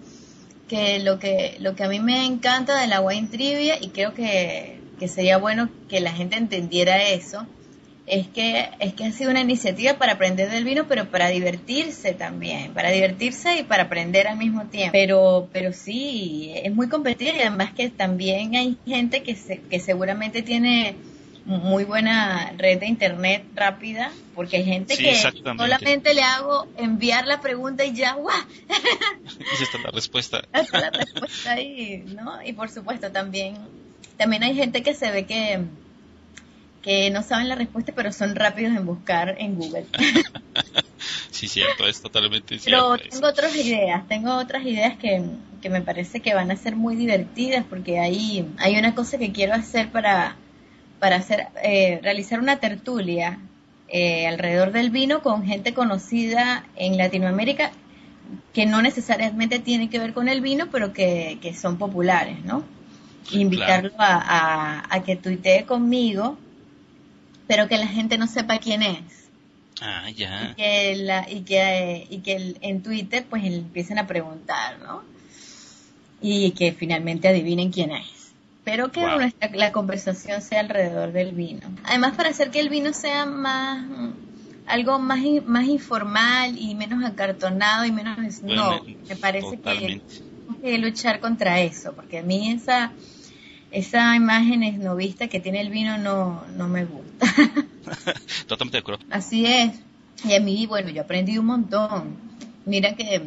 que 0.68 0.98
lo 1.00 1.18
que 1.18 1.56
lo 1.60 1.74
que 1.74 1.84
a 1.84 1.88
mí 1.88 2.00
me 2.00 2.24
encanta 2.26 2.80
de 2.80 2.86
la 2.86 3.00
Wine 3.00 3.28
Trivia, 3.28 3.76
y 3.80 3.88
creo 3.88 4.14
que, 4.14 4.80
que 4.98 5.08
sería 5.08 5.38
bueno 5.38 5.68
que 5.88 6.00
la 6.00 6.12
gente 6.12 6.36
entendiera 6.36 7.02
eso, 7.02 7.46
es 8.10 8.26
que, 8.26 8.68
es 8.80 8.92
que 8.94 9.04
ha 9.04 9.12
sido 9.12 9.30
una 9.30 9.40
iniciativa 9.40 9.94
para 9.94 10.14
aprender 10.14 10.50
del 10.50 10.64
vino, 10.64 10.86
pero 10.88 11.10
para 11.10 11.28
divertirse 11.28 12.12
también, 12.12 12.72
para 12.74 12.90
divertirse 12.90 13.58
y 13.58 13.62
para 13.62 13.84
aprender 13.84 14.26
al 14.26 14.36
mismo 14.36 14.66
tiempo. 14.66 14.90
Pero, 14.92 15.48
pero 15.52 15.72
sí, 15.72 16.52
es 16.56 16.74
muy 16.74 16.88
competitiva 16.88 17.36
y 17.36 17.40
además 17.40 17.72
que 17.72 17.88
también 17.88 18.56
hay 18.56 18.76
gente 18.84 19.22
que, 19.22 19.36
se, 19.36 19.60
que 19.60 19.78
seguramente 19.78 20.42
tiene 20.42 20.96
muy 21.44 21.84
buena 21.84 22.52
red 22.56 22.78
de 22.80 22.86
internet 22.86 23.44
rápida, 23.54 24.12
porque 24.34 24.58
hay 24.58 24.64
gente 24.64 24.94
Sí, 24.96 25.02
que 25.02 25.14
solamente 25.14 26.14
le 26.14 26.22
hago 26.22 26.66
enviar 26.76 27.26
la 27.26 27.40
pregunta 27.40 27.84
y 27.84 27.94
ya, 27.94 28.14
¡guau! 28.14 28.36
Esa 29.54 29.64
está 29.64 29.78
la 29.78 29.90
respuesta. 29.90 30.42
Está 30.52 30.80
la 30.80 30.90
respuesta 30.90 31.52
ahí, 31.52 32.04
¿no? 32.14 32.42
Y 32.44 32.52
por 32.52 32.68
supuesto 32.70 33.10
también, 33.10 33.56
también 34.16 34.42
hay 34.42 34.54
gente 34.54 34.82
que 34.82 34.94
se 34.94 35.10
ve 35.10 35.24
que, 35.26 35.60
que 36.82 37.10
no 37.10 37.22
saben 37.22 37.48
la 37.48 37.54
respuesta, 37.54 37.92
pero 37.94 38.12
son 38.12 38.34
rápidos 38.36 38.76
en 38.76 38.86
buscar 38.86 39.36
en 39.38 39.56
Google. 39.56 39.86
Sí, 41.30 41.48
cierto, 41.48 41.86
es 41.86 42.02
totalmente 42.02 42.58
Pero 42.62 42.96
cierto. 42.96 43.08
tengo 43.16 43.26
otras 43.28 43.56
ideas, 43.56 44.06
tengo 44.08 44.36
otras 44.36 44.62
ideas 44.66 44.98
que, 44.98 45.22
que 45.62 45.70
me 45.70 45.80
parece 45.80 46.20
que 46.20 46.34
van 46.34 46.50
a 46.50 46.56
ser 46.56 46.76
muy 46.76 46.96
divertidas 46.96 47.64
porque 47.68 47.98
hay, 47.98 48.46
hay 48.58 48.76
una 48.76 48.94
cosa 48.94 49.16
que 49.16 49.32
quiero 49.32 49.54
hacer 49.54 49.90
para, 49.90 50.36
para 51.00 51.16
hacer, 51.16 51.48
eh, 51.64 52.00
realizar 52.02 52.40
una 52.40 52.58
tertulia 52.60 53.40
eh, 53.88 54.26
alrededor 54.28 54.72
del 54.72 54.90
vino 54.90 55.22
con 55.22 55.44
gente 55.44 55.74
conocida 55.74 56.66
en 56.76 56.98
Latinoamérica 56.98 57.72
que 58.52 58.66
no 58.66 58.82
necesariamente 58.82 59.58
tiene 59.60 59.90
que 59.90 59.98
ver 59.98 60.12
con 60.14 60.28
el 60.28 60.40
vino, 60.40 60.68
pero 60.70 60.92
que, 60.92 61.38
que 61.42 61.54
son 61.54 61.78
populares, 61.78 62.44
¿no? 62.44 62.64
Invitarlo 63.32 63.92
a, 63.98 64.16
a, 64.86 64.96
a 64.96 65.02
que 65.04 65.16
tuitee 65.16 65.64
conmigo, 65.66 66.38
pero 67.46 67.68
que 67.68 67.76
la 67.78 67.86
gente 67.86 68.16
no 68.18 68.26
sepa 68.26 68.58
quién 68.58 68.82
es 68.82 69.28
Ah, 69.82 70.08
y 70.10 70.14
ya. 70.14 70.54
que, 70.56 70.96
la, 70.96 71.28
y 71.30 71.42
que, 71.42 72.06
y 72.10 72.18
que 72.20 72.32
el- 72.36 72.58
en 72.62 72.82
Twitter 72.82 73.24
pues 73.28 73.44
empiecen 73.44 73.98
a 73.98 74.06
preguntar, 74.06 74.78
¿no? 74.80 75.02
Y 76.22 76.52
que 76.52 76.72
finalmente 76.72 77.26
adivinen 77.28 77.72
quién 77.72 77.90
es. 77.92 78.06
Pero 78.64 78.92
que 78.92 79.00
Wow. 79.00 79.16
nuestra, 79.16 79.50
la 79.54 79.72
conversación 79.72 80.42
sea 80.42 80.60
alrededor 80.60 81.12
del 81.12 81.32
vino. 81.32 81.60
Además, 81.84 82.14
para 82.14 82.28
hacer 82.30 82.50
que 82.50 82.60
el 82.60 82.68
vino 82.68 82.92
sea 82.92 83.26
más 83.26 83.84
algo 84.70 84.98
más, 84.98 85.20
más 85.46 85.66
informal 85.66 86.56
y 86.56 86.74
menos 86.74 87.04
acartonado 87.04 87.84
y 87.84 87.92
menos... 87.92 88.18
no, 88.42 88.78
Bueno, 88.80 88.82
me 89.08 89.16
parece 89.16 89.58
que 89.58 89.60
tenemos 89.60 90.02
que 90.62 90.78
luchar 90.78 91.20
contra 91.20 91.60
eso, 91.60 91.92
porque 91.92 92.18
a 92.18 92.22
mí 92.22 92.52
esa, 92.52 92.92
esa 93.72 94.14
imagen 94.14 94.62
esnovista 94.62 95.26
que 95.28 95.40
tiene 95.40 95.60
el 95.60 95.70
vino 95.70 95.98
no, 95.98 96.44
no 96.56 96.68
me 96.68 96.84
gusta. 96.84 97.26
Totalmente 98.46 98.76
de 98.76 98.80
acuerdo. 98.80 99.04
Así 99.10 99.44
es. 99.46 99.80
Y 100.24 100.34
a 100.34 100.40
mí, 100.40 100.66
bueno, 100.66 100.90
yo 100.90 101.02
aprendí 101.02 101.38
un 101.38 101.46
montón. 101.46 102.14
Mira 102.66 102.94
que, 102.94 103.22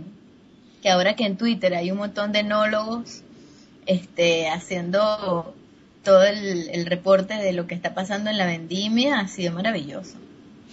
que 0.81 0.89
ahora 0.89 1.15
que 1.15 1.25
en 1.25 1.38
Twitter 1.38 1.73
hay 1.73 1.91
un 1.91 1.97
montón 1.97 2.31
de 2.31 2.39
enólogos 2.39 3.22
este, 3.86 4.49
haciendo 4.49 5.55
todo 6.03 6.23
el, 6.23 6.69
el 6.69 6.86
reporte 6.86 7.36
de 7.36 7.53
lo 7.53 7.67
que 7.67 7.75
está 7.75 7.93
pasando 7.93 8.29
en 8.29 8.38
la 8.38 8.45
vendimia, 8.45 9.19
ha 9.19 9.27
sido 9.27 9.53
maravilloso. 9.53 10.17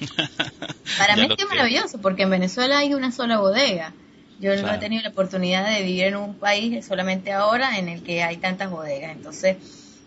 Para 0.99 1.17
mí 1.17 1.29
ha 1.31 1.37
sido 1.37 1.49
maravilloso, 1.49 2.01
porque 2.01 2.23
en 2.23 2.31
Venezuela 2.31 2.79
hay 2.79 2.95
una 2.95 3.13
sola 3.13 3.39
bodega. 3.39 3.93
Yo 4.41 4.57
no 4.57 4.73
he 4.73 4.79
tenido 4.79 5.03
la 5.03 5.11
oportunidad 5.11 5.69
de 5.69 5.83
vivir 5.83 6.05
en 6.05 6.17
un 6.17 6.35
país 6.35 6.87
solamente 6.87 7.31
ahora 7.33 7.79
en 7.79 7.91
el 7.91 8.03
que 8.03 8.23
hay 8.23 8.39
tantas 8.39 8.71
bodegas. 8.71 9.13
Entonces, 9.13 9.57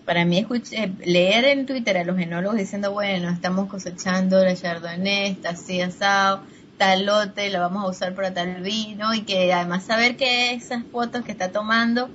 para 0.06 0.26
mí 0.26 0.40
escuché, 0.40 0.92
leer 1.06 1.46
en 1.46 1.68
Twitter 1.68 1.98
a 1.98 2.04
los 2.04 2.20
enólogos 2.20 2.58
diciendo, 2.58 2.92
bueno, 2.92 3.30
estamos 3.30 3.70
cosechando 3.70 4.44
la 4.44 4.56
Chardonnay, 4.56 5.32
está 5.32 5.52
así 5.52 5.82
asado, 5.82 6.42
tal 6.78 7.06
lote, 7.06 7.50
la 7.50 7.60
vamos 7.60 7.84
a 7.84 7.88
usar 7.88 8.16
para 8.16 8.34
tal 8.34 8.62
vino, 8.62 9.14
y 9.14 9.22
que 9.22 9.54
además 9.54 9.84
saber 9.84 10.18
que 10.18 10.54
esas 10.54 10.84
fotos 10.92 11.24
que 11.24 11.32
está 11.32 11.52
tomando 11.52 12.10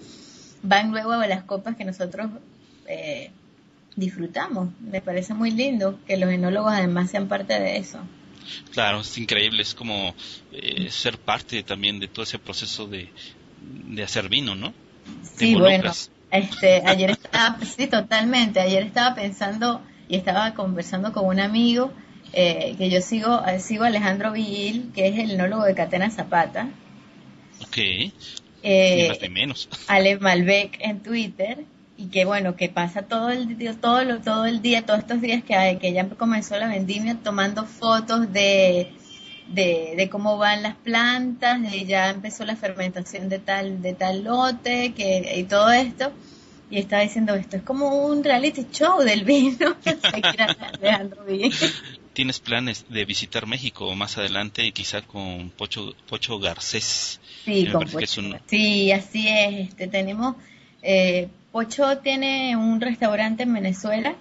van 0.63 0.91
luego 0.91 1.13
a 1.13 1.27
las 1.27 1.45
copas 1.45 1.77
que 1.77 1.85
nosotros 1.85 2.31
eh, 2.87 3.31
disfrutamos. 3.97 4.69
Me 4.81 5.01
parece 5.01 5.35
muy 5.35 5.51
lindo 5.51 5.99
que 6.07 6.17
los 6.17 6.31
enólogos 6.31 6.73
además 6.73 7.11
sean 7.11 7.29
parte 7.29 7.59
de 7.59 7.77
eso. 7.77 7.99
Claro, 8.73 9.01
es 9.01 9.19
increíble, 9.19 9.63
es 9.63 9.75
como 9.75 10.15
eh, 10.53 10.91
ser 10.91 11.19
parte 11.19 11.63
también 11.63 12.01
de 12.01 12.09
todo 12.09 12.23
ese 12.23 12.39
proceso 12.39 12.87
de, 12.87 13.11
de 13.61 14.03
hacer 14.03 14.29
vino, 14.29 14.55
¿no? 14.55 14.73
Sí, 15.37 15.55
bueno, 15.55 15.93
este, 16.31 16.83
ayer 16.87 17.11
estaba, 17.11 17.59
sí, 17.65 17.87
totalmente, 17.87 18.61
ayer 18.61 18.83
estaba 18.83 19.15
pensando 19.15 19.83
y 20.09 20.17
estaba 20.17 20.55
conversando 20.55 21.13
con 21.13 21.27
un 21.27 21.41
amigo 21.41 21.93
eh, 22.33 22.75
que 22.79 22.89
yo 22.89 23.01
sigo, 23.03 23.45
eh, 23.47 23.61
sigo 23.61 23.85
a 23.85 23.89
Alejandro 23.89 24.33
Villil, 24.33 24.93
que 24.95 25.09
es 25.09 25.19
el 25.19 25.33
enólogo 25.33 25.65
de 25.65 25.75
Catena 25.75 26.11
Zapata, 26.11 26.69
Ok, 27.61 28.13
ni 28.69 29.03
eh, 29.03 29.09
más 29.09 29.21
ni 29.23 29.29
menos. 29.29 29.69
Ale 29.89 30.19
Malbec 30.19 30.79
en 30.81 31.01
Twitter 31.01 31.65
y 31.97 32.07
que 32.07 32.25
bueno 32.25 32.55
que 32.57 32.69
pasa 32.69 33.03
todo 33.03 33.31
el 33.31 33.59
día 33.59 33.75
todo 33.75 34.05
lo- 34.05 34.21
todo 34.21 34.47
el 34.47 34.63
día 34.63 34.87
todos 34.87 35.01
estos 35.01 35.21
días 35.21 35.43
que 35.43 35.55
hay, 35.55 35.77
que 35.79 35.93
ya 35.93 36.09
comenzó 36.09 36.57
la 36.59 36.69
vendimia 36.69 37.17
tomando 37.23 37.65
fotos 37.65 38.33
de, 38.33 38.93
de 39.49 39.95
de 39.97 40.09
cómo 40.09 40.37
van 40.39 40.63
las 40.63 40.77
plantas 40.77 41.61
de 41.63 41.85
ya 41.87 42.11
empezó 42.11 42.45
la 42.45 42.55
fermentación 42.57 43.29
de 43.29 43.39
tal 43.41 43.83
de 43.83 43.95
tal 43.95 44.23
lote 44.25 44.93
que 44.93 45.35
y 45.39 45.45
todo 45.45 45.71
esto 45.73 46.13
y 46.71 46.79
estaba 46.79 47.03
diciendo 47.03 47.35
esto 47.35 47.57
es 47.57 47.63
como 47.63 48.05
un 48.07 48.23
reality 48.23 48.67
show 48.71 49.01
del 49.01 49.25
vino 49.25 49.75
Alejandro. 50.81 51.25
¿Tienes 52.19 52.41
planes 52.41 52.85
de 52.89 53.05
visitar 53.05 53.47
México 53.47 53.95
más 53.95 54.19
adelante 54.19 54.67
y 54.67 54.73
quizá 54.73 55.03
con 55.03 55.51
Pocho, 55.51 55.95
Pocho 56.09 56.41
Garcés? 56.41 57.21
Sí, 57.45 57.65
con 57.71 57.85
que 57.85 58.03
es 58.03 58.17
Pocho. 58.17 58.21
un- 58.29 58.41
Sí, 58.47 58.91
así 58.91 59.29
es. 59.29 59.69
Este, 59.69 59.87
tenemos, 59.87 60.35
eh, 60.83 61.29
Pocho 61.53 61.99
tiene 61.99 62.57
un 62.57 62.81
restaurante 62.81 63.45
en 63.45 63.55
Venezuela 63.55 64.17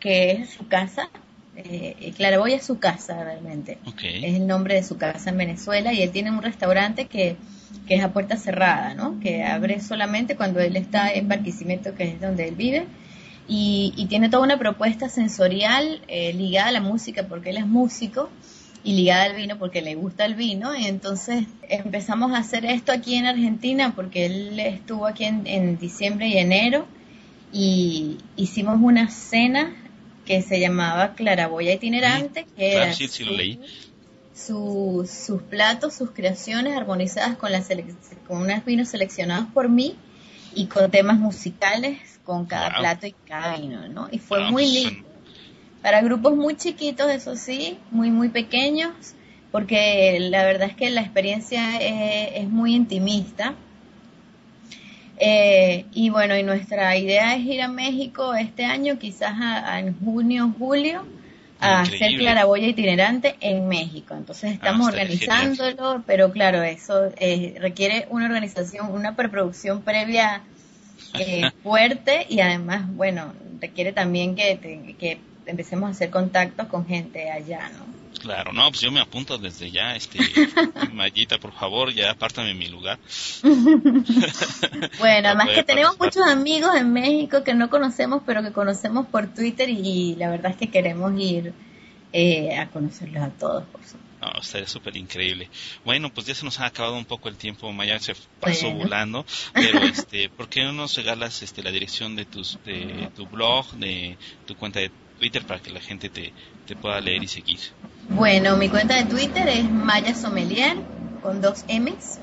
que 0.00 0.32
es 0.32 0.50
su 0.50 0.66
casa. 0.66 1.08
Eh, 1.54 2.12
Claraboya 2.16 2.56
es 2.56 2.66
su 2.66 2.80
casa 2.80 3.22
realmente. 3.22 3.78
Es 4.02 4.34
el 4.34 4.48
nombre 4.48 4.74
de 4.74 4.82
su 4.82 4.98
casa 4.98 5.30
en 5.30 5.36
Venezuela 5.36 5.92
y 5.92 6.02
él 6.02 6.10
tiene 6.10 6.32
un 6.32 6.42
restaurante 6.42 7.06
que, 7.06 7.36
que 7.86 7.94
es 7.94 8.02
a 8.02 8.12
puerta 8.12 8.38
cerrada, 8.38 8.94
¿no? 8.94 9.20
Que 9.20 9.44
abre 9.44 9.80
solamente 9.80 10.34
cuando 10.34 10.58
él 10.58 10.76
está 10.76 11.12
en 11.12 11.28
Barquisimeto, 11.28 11.94
que 11.94 12.08
es 12.08 12.20
donde 12.20 12.48
él 12.48 12.56
vive. 12.56 12.86
Y, 13.52 13.92
y 13.96 14.06
tiene 14.06 14.28
toda 14.28 14.44
una 14.44 14.58
propuesta 14.60 15.08
sensorial 15.08 16.02
eh, 16.06 16.32
ligada 16.32 16.68
a 16.68 16.72
la 16.72 16.80
música, 16.80 17.24
porque 17.28 17.50
él 17.50 17.56
es 17.56 17.66
músico, 17.66 18.30
y 18.84 18.94
ligada 18.94 19.24
al 19.24 19.34
vino 19.34 19.58
porque 19.58 19.82
le 19.82 19.96
gusta 19.96 20.24
el 20.24 20.36
vino. 20.36 20.74
Y 20.74 20.86
entonces 20.86 21.46
empezamos 21.68 22.32
a 22.32 22.38
hacer 22.38 22.64
esto 22.64 22.92
aquí 22.92 23.16
en 23.16 23.26
Argentina, 23.26 23.92
porque 23.96 24.26
él 24.26 24.60
estuvo 24.60 25.04
aquí 25.06 25.24
en, 25.24 25.46
en 25.48 25.78
diciembre 25.78 26.28
y 26.28 26.36
enero, 26.38 26.86
y 27.52 28.18
hicimos 28.36 28.78
una 28.80 29.10
cena 29.10 29.74
que 30.24 30.42
se 30.42 30.60
llamaba 30.60 31.14
Claraboya 31.14 31.72
Itinerante, 31.72 32.46
que 32.56 32.72
era 32.74 32.92
su- 34.32 35.08
sus 35.10 35.42
platos, 35.42 35.94
sus 35.94 36.12
creaciones 36.12 36.76
armonizadas 36.76 37.36
con, 37.36 37.50
la 37.50 37.62
con 38.28 38.42
unos 38.42 38.64
vinos 38.64 38.88
seleccionados 38.88 39.46
por 39.52 39.68
mí 39.68 39.96
y 40.54 40.66
con 40.66 40.90
temas 40.90 41.18
musicales 41.18 41.98
con 42.24 42.46
cada 42.46 42.70
Wow. 42.70 42.80
plato 42.80 43.06
y 43.06 43.14
cada 43.26 43.56
vino, 43.58 43.88
¿no? 43.88 44.08
Y 44.10 44.18
fue 44.18 44.40
Wow, 44.40 44.50
muy 44.50 44.66
lindo. 44.66 45.08
Para 45.82 46.02
grupos 46.02 46.36
muy 46.36 46.56
chiquitos, 46.56 47.10
eso 47.10 47.36
sí, 47.36 47.78
muy, 47.90 48.10
muy 48.10 48.28
pequeños, 48.28 48.92
porque 49.50 50.18
la 50.20 50.44
verdad 50.44 50.68
es 50.68 50.76
que 50.76 50.90
la 50.90 51.00
experiencia 51.00 51.78
es, 51.80 52.42
es 52.42 52.48
muy 52.48 52.74
intimista. 52.74 53.54
Eh, 55.18 55.86
y 55.92 56.08
bueno, 56.10 56.36
y 56.36 56.42
nuestra 56.42 56.96
idea 56.96 57.34
es 57.34 57.42
ir 57.44 57.60
a 57.62 57.68
México 57.68 58.34
este 58.34 58.64
año, 58.64 58.98
quizás 58.98 59.32
a- 59.40 59.74
a 59.74 59.80
en 59.80 59.98
junio, 59.98 60.54
julio, 60.58 61.04
a 61.60 61.80
hacer 61.82 62.12
Increíble. 62.12 62.18
claraboya 62.24 62.66
itinerante 62.68 63.36
en 63.40 63.68
México. 63.68 64.14
Entonces 64.14 64.52
estamos 64.54 64.88
Ah, 64.88 64.90
estaría 64.90 65.02
organizándolo, 65.04 66.04
pero 66.06 66.32
claro, 66.32 66.62
eso 66.62 67.12
eh, 67.16 67.56
requiere 67.60 68.06
una 68.10 68.26
organización, 68.26 68.92
una 68.92 69.16
preproducción 69.16 69.82
previa 69.82 70.42
eh, 71.14 71.50
fuerte 71.62 72.26
y 72.28 72.40
además, 72.40 72.82
bueno, 72.94 73.34
requiere 73.60 73.92
también 73.92 74.34
que, 74.36 74.96
que 74.98 75.20
empecemos 75.46 75.88
a 75.88 75.90
hacer 75.92 76.10
contactos 76.10 76.66
con 76.68 76.86
gente 76.86 77.30
allá, 77.30 77.70
¿no? 77.70 77.99
Claro, 78.18 78.52
no, 78.52 78.68
pues 78.70 78.80
yo 78.80 78.90
me 78.90 79.00
apunto 79.00 79.38
desde 79.38 79.70
ya, 79.70 79.94
este, 79.94 80.18
Mayita, 80.92 81.38
por 81.38 81.52
favor, 81.52 81.92
ya 81.92 82.10
apártame 82.10 82.54
mi 82.54 82.68
lugar. 82.68 82.98
Bueno, 84.98 85.28
además 85.28 85.48
que 85.54 85.62
tenemos 85.62 85.98
muchos 85.98 86.26
amigos 86.26 86.74
en 86.76 86.92
México 86.92 87.42
que 87.44 87.54
no 87.54 87.70
conocemos, 87.70 88.22
pero 88.26 88.42
que 88.42 88.52
conocemos 88.52 89.06
por 89.06 89.32
Twitter 89.32 89.68
y, 89.68 90.14
la 90.16 90.28
verdad 90.28 90.52
es 90.52 90.58
que 90.58 90.70
queremos 90.70 91.18
ir 91.18 91.54
eh, 92.12 92.56
a 92.58 92.68
conocerlos 92.68 93.22
a 93.22 93.30
todos, 93.30 93.64
por 93.64 93.82
supuesto. 93.82 94.10
No, 94.20 94.32
estaría 94.38 94.66
súper 94.68 94.96
increíble. 94.96 95.48
Bueno, 95.82 96.10
pues 96.10 96.26
ya 96.26 96.34
se 96.34 96.44
nos 96.44 96.60
ha 96.60 96.66
acabado 96.66 96.96
un 96.96 97.06
poco 97.06 97.28
el 97.30 97.38
tiempo, 97.38 97.72
Maya, 97.72 97.98
se 97.98 98.14
pasó 98.38 98.66
Bueno. 98.66 98.84
volando, 98.84 99.24
pero 99.54 99.78
este, 99.84 100.28
¿por 100.28 100.48
qué 100.48 100.62
no 100.64 100.72
nos 100.72 100.94
regalas 100.94 101.42
este 101.42 101.62
la 101.62 101.70
dirección 101.70 102.16
de 102.16 102.26
tus 102.26 102.58
de 102.64 103.08
tu 103.14 103.26
blog, 103.26 103.72
de 103.76 104.18
tu 104.44 104.54
cuenta 104.56 104.80
de 104.80 104.90
Twitter 105.18 105.44
para 105.46 105.60
que 105.60 105.70
la 105.70 105.80
gente 105.80 106.10
te, 106.10 106.34
te 106.66 106.76
pueda 106.76 107.00
leer 107.00 107.22
y 107.22 107.28
seguir? 107.28 107.60
Bueno, 108.10 108.56
mi 108.56 108.68
cuenta 108.68 108.96
de 108.96 109.04
Twitter 109.04 109.48
es 109.48 109.68
Maya 109.70 110.14
Sommelier 110.14 110.76
con 111.22 111.40
dos 111.40 111.64
M's. 111.68 112.18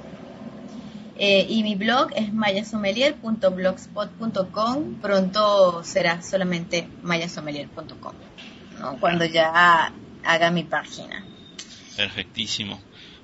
Eh, 1.20 1.48
y 1.50 1.64
mi 1.64 1.74
blog 1.76 2.12
es 2.16 2.32
mayasommelier.blogspot.com. 2.32 4.96
Pronto 5.02 5.84
será 5.84 6.22
solamente 6.22 6.88
mayasommelier.com, 7.02 8.14
¿no? 8.80 8.98
Cuando 9.00 9.26
ya 9.26 9.92
haga 10.24 10.52
mi 10.52 10.64
página. 10.64 11.26
Perfectísimo. 11.96 12.80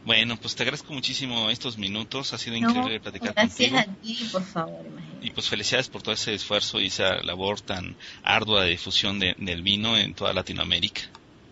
Bueno, 0.06 0.38
pues 0.38 0.56
te 0.56 0.64
agradezco 0.64 0.92
muchísimo 0.92 1.50
estos 1.52 1.78
minutos, 1.78 2.34
ha 2.34 2.38
sido 2.40 2.58
No, 2.58 2.68
increíble 2.70 3.00
platicar 3.00 3.34
gracias 3.36 3.72
contigo. 3.72 3.80
a 3.80 3.86
ti, 4.02 4.28
por 4.32 4.44
favor, 4.44 4.84
imagínate. 4.86 5.28
Y 5.28 5.32
pues 5.32 5.48
felicidades 5.48 5.88
por 5.88 6.02
todo 6.02 6.16
ese 6.16 6.34
esfuerzo 6.34 6.82
y 6.82 6.88
esa 6.88 7.22
labor 7.24 7.62
tan 7.62 7.96
ardua 8.24 8.64
de 8.64 8.72
difusión 8.72 9.20
de- 9.20 9.36
del 9.38 9.62
vino 9.62 9.96
en 9.98 10.14
toda 10.16 10.34
Latinoamérica. 10.34 11.02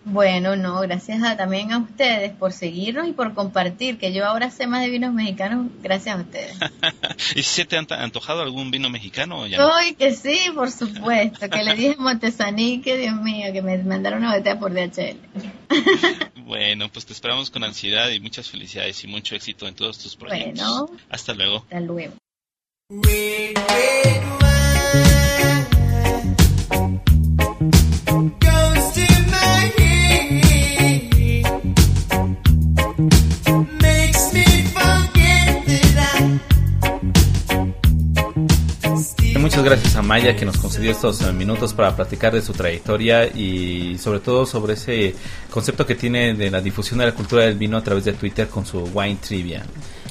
Bueno, 0.03 0.55
no, 0.55 0.79
gracias 0.81 1.21
a, 1.21 1.37
también 1.37 1.71
a 1.71 1.77
ustedes 1.77 2.31
por 2.31 2.53
seguirnos 2.53 3.07
y 3.07 3.11
por 3.11 3.35
compartir, 3.35 3.99
que 3.99 4.11
yo 4.11 4.25
ahora 4.25 4.49
sé 4.49 4.65
más 4.65 4.81
de 4.81 4.89
vinos 4.89 5.13
mexicanos 5.13 5.67
gracias 5.83 6.17
a 6.17 6.21
ustedes. 6.21 6.57
¿Y 7.35 7.43
si 7.43 7.61
se 7.61 7.65
te 7.65 7.75
ha 7.75 7.79
anta- 7.79 8.01
antojado 8.01 8.41
algún 8.41 8.71
vino 8.71 8.89
mexicano 8.89 9.41
o 9.41 9.47
ya 9.47 9.59
no? 9.59 9.71
Ay, 9.75 9.93
que 9.93 10.15
sí, 10.15 10.39
por 10.55 10.71
supuesto, 10.71 11.47
que 11.49 11.63
le 11.63 11.75
dije 11.75 11.95
Montesaní 11.99 12.81
que 12.81 12.97
Dios 12.97 13.15
mío, 13.15 13.53
que 13.53 13.61
me 13.61 13.77
mandaron 13.77 14.23
una 14.23 14.35
botella 14.35 14.59
por 14.59 14.73
DHL. 14.73 15.17
Bueno, 16.43 16.89
pues 16.91 17.05
te 17.05 17.13
esperamos 17.13 17.49
con 17.49 17.63
ansiedad 17.63 18.09
y 18.09 18.19
muchas 18.19 18.49
felicidades 18.49 19.01
y 19.05 19.07
mucho 19.07 19.35
éxito 19.35 19.67
en 19.69 19.75
todos 19.75 19.97
tus 19.99 20.17
proyectos. 20.17 20.67
Bueno. 20.67 20.99
Hasta 21.09 21.33
luego. 21.33 21.57
Hasta 21.69 21.79
luego. 21.79 22.13
Muchas 39.41 39.63
gracias 39.63 39.95
a 39.95 40.03
Maya 40.03 40.35
que 40.35 40.45
nos 40.45 40.57
concedió 40.57 40.91
estos 40.91 41.19
eh, 41.21 41.33
minutos 41.33 41.73
para 41.73 41.95
platicar 41.95 42.31
de 42.31 42.43
su 42.43 42.53
trayectoria 42.53 43.25
y 43.25 43.97
sobre 43.97 44.19
todo 44.19 44.45
sobre 44.45 44.73
ese 44.73 45.15
concepto 45.49 45.83
que 45.83 45.95
tiene 45.95 46.35
de 46.35 46.51
la 46.51 46.61
difusión 46.61 46.99
de 46.99 47.07
la 47.07 47.15
cultura 47.15 47.45
del 47.45 47.55
vino 47.55 47.75
a 47.75 47.83
través 47.83 48.05
de 48.05 48.13
Twitter 48.13 48.47
con 48.47 48.67
su 48.67 48.83
Wine 48.93 49.17
Trivia. 49.19 49.65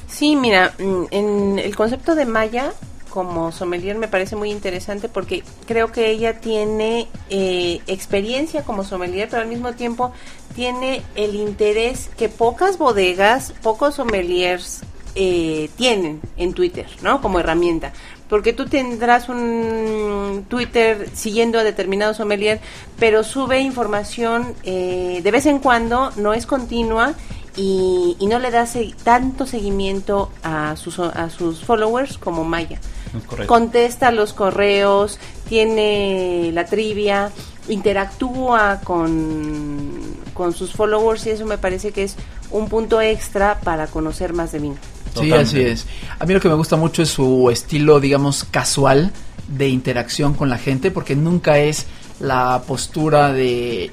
Sí, 0.08 0.34
mira, 0.34 0.74
mm, 0.76 1.04
en 1.12 1.58
el 1.60 1.76
concepto 1.76 2.16
de 2.16 2.26
Maya 2.26 2.72
como 3.08 3.52
sommelier 3.52 3.96
me 3.96 4.08
parece 4.08 4.34
muy 4.34 4.50
interesante 4.50 5.08
porque 5.08 5.44
creo 5.64 5.92
que 5.92 6.10
ella 6.10 6.40
tiene 6.40 7.06
eh, 7.28 7.80
experiencia 7.86 8.64
como 8.64 8.82
sommelier, 8.82 9.28
pero 9.30 9.42
al 9.42 9.48
mismo 9.48 9.74
tiempo 9.74 10.12
tiene 10.56 11.02
el 11.14 11.36
interés 11.36 12.10
que 12.18 12.28
pocas 12.28 12.78
bodegas, 12.78 13.54
pocos 13.62 13.94
sommeliers 13.94 14.80
eh, 15.14 15.70
tienen 15.76 16.20
en 16.36 16.52
Twitter, 16.52 16.86
¿no? 17.02 17.20
Como 17.20 17.38
herramienta. 17.38 17.92
Porque 18.30 18.52
tú 18.54 18.64
tendrás 18.66 19.28
un 19.28 20.46
Twitter 20.48 21.08
siguiendo 21.12 21.58
a 21.58 21.64
determinado 21.64 22.14
sommelier, 22.14 22.60
pero 22.98 23.24
sube 23.24 23.58
información 23.60 24.54
eh, 24.62 25.20
de 25.22 25.30
vez 25.30 25.44
en 25.46 25.58
cuando, 25.58 26.12
no 26.16 26.32
es 26.32 26.46
continua 26.46 27.12
y, 27.56 28.16
y 28.20 28.26
no 28.28 28.38
le 28.38 28.50
da 28.52 28.64
se- 28.66 28.94
tanto 29.02 29.46
seguimiento 29.46 30.30
a 30.44 30.76
sus, 30.76 31.00
a 31.00 31.28
sus 31.28 31.64
followers 31.64 32.16
como 32.18 32.44
Maya. 32.44 32.78
Correcto. 33.26 33.52
Contesta 33.52 34.12
los 34.12 34.32
correos, 34.32 35.18
tiene 35.48 36.50
la 36.54 36.64
trivia, 36.66 37.32
interactúa 37.68 38.80
con, 38.84 39.90
con 40.32 40.52
sus 40.52 40.72
followers 40.72 41.26
y 41.26 41.30
eso 41.30 41.44
me 41.46 41.58
parece 41.58 41.90
que 41.90 42.04
es 42.04 42.14
un 42.52 42.68
punto 42.68 43.00
extra 43.00 43.58
para 43.64 43.88
conocer 43.88 44.32
más 44.32 44.52
de 44.52 44.60
vino. 44.60 44.76
Sí, 45.14 45.32
así 45.32 45.60
es. 45.60 45.86
A 46.18 46.26
mí 46.26 46.34
lo 46.34 46.40
que 46.40 46.48
me 46.48 46.54
gusta 46.54 46.76
mucho 46.76 47.02
es 47.02 47.08
su 47.08 47.50
estilo, 47.50 48.00
digamos, 48.00 48.44
casual 48.50 49.12
de 49.48 49.68
interacción 49.68 50.34
con 50.34 50.48
la 50.48 50.58
gente, 50.58 50.90
porque 50.90 51.16
nunca 51.16 51.58
es 51.58 51.86
la 52.20 52.62
postura 52.66 53.32
de 53.32 53.90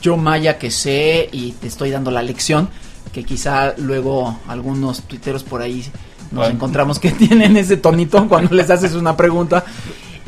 yo 0.00 0.16
Maya 0.16 0.58
que 0.58 0.70
sé 0.70 1.28
y 1.32 1.52
te 1.52 1.66
estoy 1.66 1.90
dando 1.90 2.10
la 2.10 2.22
lección, 2.22 2.68
que 3.12 3.24
quizá 3.24 3.74
luego 3.78 4.38
algunos 4.48 5.02
tuiteros 5.02 5.42
por 5.44 5.62
ahí 5.62 5.84
nos 6.30 6.44
Bueno. 6.44 6.54
encontramos 6.54 6.98
que 6.98 7.10
tienen 7.12 7.56
ese 7.56 7.76
tonito 7.76 8.26
cuando 8.28 8.54
les 8.54 8.70
haces 8.70 8.94
una 8.94 9.16
pregunta. 9.16 9.64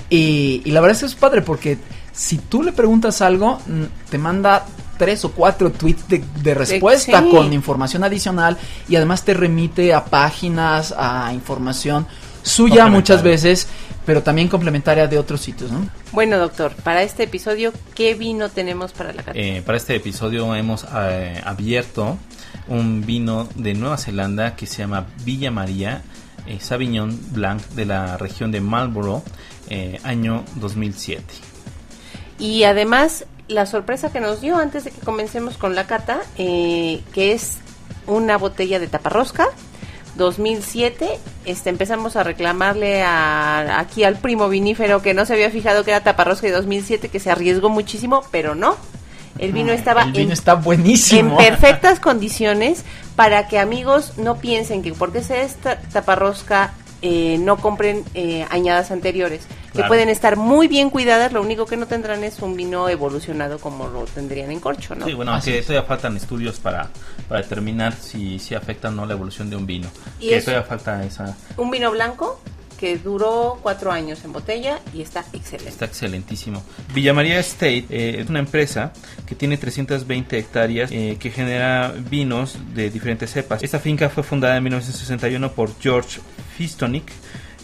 Y, 0.09 0.63
y 0.65 0.71
la 0.71 0.81
verdad 0.81 0.95
es 0.97 1.01
que 1.01 1.07
es 1.07 1.15
padre 1.15 1.43
porque 1.43 1.79
si 2.13 2.39
tú 2.39 2.63
le 2.63 2.73
preguntas 2.73 3.21
algo, 3.23 3.59
te 4.09 4.19
manda 4.19 4.65
tres 4.97 5.25
o 5.25 5.33
cuatro 5.33 5.71
tweets 5.71 6.09
de, 6.09 6.25
de 6.43 6.55
respuesta 6.55 7.23
sí. 7.23 7.31
con 7.31 7.53
información 7.53 8.05
adicional 8.05 8.57
y 8.89 8.97
además 8.97 9.25
te 9.25 9.35
remite 9.35 9.95
a 9.95 10.05
páginas, 10.05 10.95
a 10.97 11.33
información 11.33 12.07
suya 12.43 12.87
muchas 12.87 13.23
veces, 13.23 13.67
pero 14.05 14.23
también 14.23 14.49
complementaria 14.49 15.09
de 15.09 15.19
otros 15.19 15.41
sitios, 15.41 15.73
¿no? 15.73 15.89
Bueno, 16.13 16.39
doctor, 16.39 16.73
para 16.77 17.03
este 17.03 17.25
episodio, 17.25 17.73
¿qué 17.95 18.15
vino 18.15 18.49
tenemos 18.49 18.93
para 18.93 19.13
la? 19.13 19.25
Eh, 19.35 19.63
para 19.67 19.79
este 19.79 19.97
episodio 19.97 20.55
hemos 20.55 20.87
eh, 20.95 21.43
abierto 21.45 22.17
un 22.69 23.05
vino 23.05 23.49
de 23.57 23.75
Nueva 23.75 23.99
Zelanda 23.99 24.55
que 24.55 24.67
se 24.67 24.79
llama 24.79 25.07
Villa 25.25 25.51
María 25.51 26.03
eh, 26.47 26.59
Sauvignon 26.61 27.19
Blanc 27.33 27.63
de 27.71 27.87
la 27.87 28.17
región 28.17 28.53
de 28.53 28.61
Marlborough, 28.61 29.23
eh, 29.69 29.99
año 30.05 30.45
2007. 30.57 31.25
Y 32.39 32.65
además, 32.65 33.27
la 33.49 33.67
sorpresa 33.67 34.11
que 34.11 34.21
nos 34.21 34.41
dio 34.41 34.57
antes 34.57 34.85
de 34.85 34.91
que 34.91 35.01
comencemos 35.01 35.57
con 35.57 35.75
la 35.75 35.87
cata, 35.87 36.21
eh, 36.37 37.03
que 37.13 37.33
es 37.33 37.59
una 38.07 38.39
botella 38.39 38.79
de 38.79 38.87
taparrosca 38.89 39.49
2007. 40.17 41.09
Este, 41.45 41.71
empezamos 41.71 42.17
a 42.17 42.23
reclamarle 42.23 43.03
a, 43.03 43.79
aquí 43.79 44.05
al 44.05 44.17
primo 44.17 44.49
vinífero 44.49 45.03
que 45.03 45.15
no 45.15 45.27
se 45.27 45.35
había 45.35 45.51
fijado 45.51 45.85
que 45.85 45.93
era 45.93 46.03
taparrosca 46.03 46.47
de 46.47 46.53
2007, 46.53 47.09
que 47.09 47.21
se 47.21 47.31
arriesgó 47.31 47.69
muchísimo, 47.69 48.23
pero 48.31 48.55
no. 48.55 48.77
El 49.39 49.53
vino 49.53 49.73
estaba 49.73 50.03
El 50.05 50.13
vino 50.13 50.25
en 50.25 50.33
está 50.33 50.55
buenísimo. 50.55 51.39
en 51.39 51.49
perfectas 51.49 52.01
condiciones 52.01 52.85
para 53.17 53.49
que 53.49 53.59
amigos 53.59 54.15
no 54.17 54.39
piensen 54.39 54.83
que 54.83 54.93
porque 54.93 55.23
sea 55.23 55.43
esta 55.43 55.79
taparrosca 55.79 56.73
eh, 57.03 57.37
no 57.39 57.59
compren 57.59 58.03
eh, 58.15 58.47
añadas 58.51 58.91
anteriores 58.91 59.47
que 59.77 59.83
Claro. 59.83 59.89
pueden 59.89 60.09
estar 60.09 60.37
muy 60.37 60.67
bien 60.69 60.91
cuidadas 60.91 61.33
lo 61.33 61.41
único 61.43 61.67
que 61.67 61.77
no 61.77 61.87
tendrán 61.87 62.25
es 62.25 62.41
un 62.41 62.57
vino 62.57 62.89
evolucionado 62.89 63.59
como 63.59 63.87
lo 63.89 64.05
tendrían 64.07 64.51
en 64.51 64.61
corcho 64.61 64.95
no 64.95 65.07
Sí, 65.07 65.15
bueno, 65.15 65.33
Así 65.33 65.51
aunque 65.51 65.61
es. 65.61 65.67
todavía 65.67 65.87
faltan 65.87 66.17
estudios 66.17 66.59
para, 66.59 66.89
para 67.29 67.43
determinar 67.43 67.95
si, 67.95 68.39
si 68.39 68.55
afecta 68.55 68.89
o 68.89 68.93
no 68.93 69.07
la 69.07 69.13
evolución 69.15 69.49
de 69.51 69.57
un 69.57 69.67
vino. 69.67 69.89
Y 70.21 70.29
que 70.31 70.37
es- 70.39 70.45
todavía 70.45 70.67
falta 70.67 71.05
esa... 71.05 71.37
un 71.57 71.71
vino 71.71 71.91
blanco 71.91 72.41
que 72.79 72.99
duró 72.99 73.59
cuatro 73.63 73.91
años 73.91 74.23
en 74.27 74.35
botella 74.35 74.81
y 74.93 75.01
está 75.01 75.25
excelente 75.33 75.71
Está 75.71 75.87
excelentísimo. 75.87 76.63
Villa 76.93 77.15
María 77.15 77.39
Estate 77.39 77.87
eh, 77.89 78.17
es 78.21 78.29
una 78.29 78.39
empresa 78.41 78.93
que 79.27 79.35
tiene 79.35 79.57
320 79.57 80.37
hectáreas 80.39 80.91
eh, 80.93 81.17
que 81.19 81.31
genera 81.31 81.95
vinos 82.11 82.59
de 82.75 82.91
diferentes 82.91 83.31
cepas. 83.33 83.63
Esta 83.63 83.79
finca 83.79 84.11
fue 84.11 84.23
fundada 84.23 84.59
en 84.59 84.65
1961 84.65 85.53
por 85.53 85.71
George 85.81 86.21
Fistonic 86.59 87.11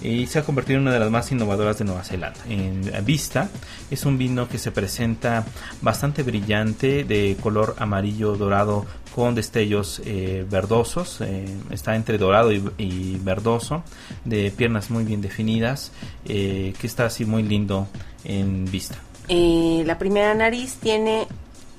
y 0.02 0.26
se 0.26 0.38
ha 0.38 0.44
convertido 0.44 0.78
en 0.78 0.82
una 0.82 0.92
de 0.92 1.00
las 1.00 1.10
más 1.10 1.30
innovadoras 1.32 1.78
de 1.78 1.84
Nueva 1.84 2.04
Zelanda. 2.04 2.40
En 2.48 2.90
vista 3.04 3.48
es 3.90 4.04
un 4.04 4.18
vino 4.18 4.48
que 4.48 4.58
se 4.58 4.70
presenta 4.70 5.44
bastante 5.80 6.22
brillante, 6.22 7.04
de 7.04 7.36
color 7.40 7.76
amarillo 7.78 8.36
dorado 8.36 8.86
con 9.14 9.34
destellos 9.34 10.00
eh, 10.04 10.44
verdosos, 10.48 11.20
eh, 11.20 11.46
está 11.70 11.94
entre 11.96 12.18
dorado 12.18 12.50
y, 12.52 13.18
verdoso, 13.22 13.82
de 14.24 14.50
piernas 14.50 14.90
muy 14.90 15.04
bien 15.04 15.20
definidas, 15.20 15.92
eh, 16.24 16.72
que 16.80 16.86
está 16.86 17.06
así 17.06 17.24
muy 17.24 17.42
lindo 17.42 17.88
en 18.24 18.64
vista. 18.70 18.96
Eh, 19.28 19.82
la 19.86 19.98
primera 19.98 20.34
nariz 20.34 20.76
tiene 20.76 21.26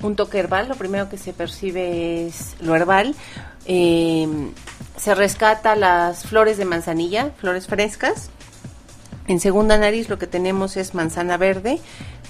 un 0.00 0.16
toque 0.16 0.38
herbal, 0.38 0.68
lo 0.68 0.76
primero 0.76 1.08
que 1.08 1.18
se 1.18 1.32
percibe 1.32 2.26
es 2.26 2.56
lo 2.60 2.74
herbal. 2.74 3.14
Se 5.04 5.14
rescata 5.14 5.76
las 5.76 6.24
flores 6.24 6.56
de 6.56 6.64
manzanilla, 6.64 7.32
flores 7.36 7.66
frescas. 7.66 8.30
En 9.28 9.38
segunda 9.38 9.76
nariz 9.76 10.08
lo 10.08 10.18
que 10.18 10.26
tenemos 10.26 10.78
es 10.78 10.94
manzana 10.94 11.36
verde, 11.36 11.78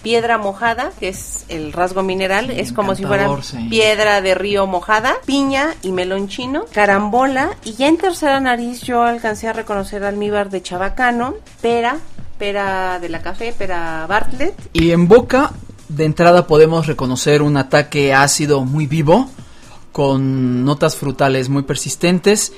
piedra 0.03 0.39
mojada, 0.39 0.91
que 0.99 1.09
es 1.09 1.45
el 1.49 1.73
rasgo 1.73 2.03
mineral, 2.03 2.51
es 2.51 2.73
como 2.73 2.97
si 2.97 3.05
fuera 3.05 3.29
sí. 3.43 3.69
piedra 3.71 4.21
de 4.23 4.35
río 4.35 4.67
mojada, 4.67 5.15
piña 5.25 5.77
y 5.83 5.93
melón 5.93 6.27
chino, 6.27 6.65
carambola, 6.73 7.51
y 7.63 7.75
ya 7.75 7.87
en 7.87 7.97
tercera 7.97 8.41
nariz 8.41 8.81
yo 8.81 9.05
alcancé 9.05 9.47
a 9.47 9.53
reconocer 9.53 10.03
almíbar 10.03 10.51
de 10.51 10.61
chabacano, 10.61 11.37
pera, 11.63 11.99
pera 12.41 12.99
de 12.99 13.09
la 13.09 13.23
café, 13.23 13.55
pera 13.57 14.05
Bartlett, 14.09 14.55
Y 14.73 14.91
en 14.91 15.07
boca, 15.07 15.53
de 15.89 16.07
entrada 16.07 16.49
podemos 16.49 16.89
reconocer 16.89 17.41
un 17.41 17.57
ataque 17.57 18.13
ácido 18.13 18.65
muy 18.65 18.89
vivo, 18.89 19.31
con 19.95 20.65
notas 20.65 20.97
frutales 20.97 21.49
muy 21.49 21.63
persistentes. 21.63 22.53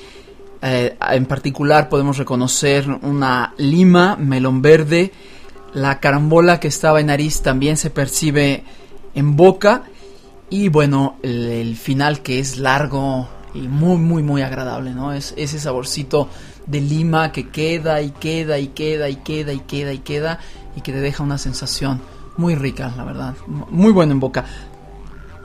Eh, 0.63 0.97
en 1.11 1.27
particular 1.27 1.87
podemos 1.87 2.17
reconocer 2.17 2.89
una 3.03 3.53
lima, 3.59 4.15
melón 4.15 4.63
verde, 4.63 5.11
la 5.75 5.99
carambola 5.99 6.59
que 6.59 6.67
estaba 6.67 6.99
en 6.99 7.05
nariz 7.07 7.43
también 7.43 7.77
se 7.77 7.91
percibe 7.91 8.63
en 9.13 9.35
boca 9.35 9.83
y 10.49 10.69
bueno, 10.69 11.17
el, 11.21 11.45
el 11.45 11.75
final 11.75 12.23
que 12.23 12.39
es 12.39 12.57
largo 12.57 13.29
y 13.53 13.67
muy 13.67 13.97
muy 13.97 14.23
muy 14.23 14.41
agradable, 14.41 14.95
¿no? 14.95 15.13
Es 15.13 15.35
ese 15.37 15.59
saborcito 15.59 16.29
de 16.65 16.81
lima 16.81 17.31
que 17.31 17.49
queda 17.49 18.01
y 18.01 18.09
queda 18.09 18.57
y 18.57 18.69
queda 18.69 19.09
y 19.09 19.17
queda 19.17 19.53
y 19.53 19.59
queda 19.59 19.93
y 19.93 19.99
queda 19.99 20.39
y 20.75 20.81
que 20.81 20.91
te 20.91 21.01
deja 21.01 21.21
una 21.21 21.37
sensación 21.37 22.01
muy 22.35 22.55
rica, 22.55 22.91
la 22.97 23.03
verdad, 23.03 23.35
muy 23.45 23.91
bueno 23.91 24.13
en 24.13 24.19
boca. 24.19 24.43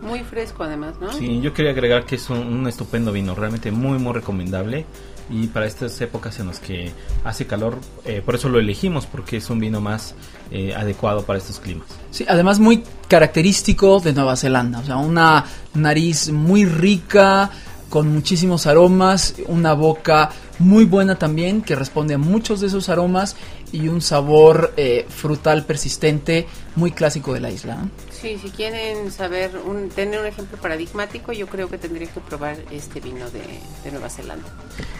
Muy 0.03 0.21
fresco 0.21 0.65
además, 0.65 0.97
¿no? 1.01 1.13
Sí, 1.13 1.41
yo 1.41 1.55
quería 1.55 1.71
agregar 1.71 2.05
que 2.05 2.17
es 2.17 2.29
un, 2.29 2.39
un 2.39 2.67
estupendo 2.67 3.13
vino, 3.13 3.35
realmente 3.35 3.71
muy, 3.71 3.99
muy 3.99 4.13
recomendable. 4.13 4.85
Y 5.31 5.47
para 5.47 5.67
estas 5.67 5.99
épocas 6.01 6.39
en 6.41 6.49
las 6.49 6.59
que 6.59 6.93
hace 7.25 7.47
calor, 7.47 7.79
eh, 8.05 8.21
por 8.25 8.35
eso 8.35 8.49
lo 8.49 8.59
elegimos, 8.59 9.07
porque 9.07 9.39
es 9.39 9.49
un 9.49 9.61
vino 9.61 9.81
más 9.81 10.15
eh, 10.51 10.75
adecuado 10.75 11.25
para 11.25 11.39
estos 11.39 11.59
climas. 11.59 11.87
Sí, 12.11 12.27
además 12.29 12.59
muy 12.59 12.83
característico 13.09 14.01
de 14.01 14.13
Nueva 14.13 14.37
Zelanda, 14.37 14.81
o 14.81 14.85
sea, 14.85 14.97
una 14.97 15.45
nariz 15.75 16.31
muy 16.31 16.67
rica, 16.67 17.51
con 17.89 18.13
muchísimos 18.13 18.67
aromas, 18.67 19.37
una 19.47 19.75
boca 19.75 20.31
muy 20.59 20.85
buena 20.85 21.19
también, 21.19 21.63
que 21.63 21.77
responde 21.77 22.15
a 22.15 22.19
muchos 22.19 22.61
de 22.61 22.67
esos 22.67 22.89
aromas 22.89 23.37
y 23.71 23.89
un 23.89 24.01
sabor 24.01 24.75
eh, 24.77 25.07
frutal 25.09 25.65
persistente, 25.65 26.47
muy 26.77 26.93
clásico 26.93 27.33
de 27.33 27.41
la 27.41 27.51
isla. 27.51 27.79
Sí, 28.23 28.39
si 28.41 28.51
quieren 28.51 29.11
saber, 29.11 29.51
un, 29.57 29.89
tener 29.89 30.21
un 30.21 30.27
ejemplo 30.27 30.57
paradigmático, 30.57 31.33
yo 31.33 31.49
creo 31.49 31.69
que 31.69 31.77
tendría 31.77 32.07
que 32.07 32.21
probar 32.21 32.57
este 32.71 33.01
vino 33.01 33.29
de, 33.31 33.43
de 33.83 33.91
Nueva 33.91 34.09
Zelanda. 34.09 34.47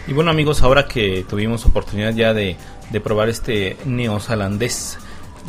Y 0.07 0.11
bueno 0.11 0.29
amigos, 0.29 0.61
ahora 0.61 0.89
que 0.89 1.25
tuvimos 1.29 1.65
oportunidad 1.65 2.13
ya 2.13 2.33
de, 2.33 2.57
de 2.91 2.99
probar 2.99 3.29
este 3.29 3.77
neozelandés 3.85 4.97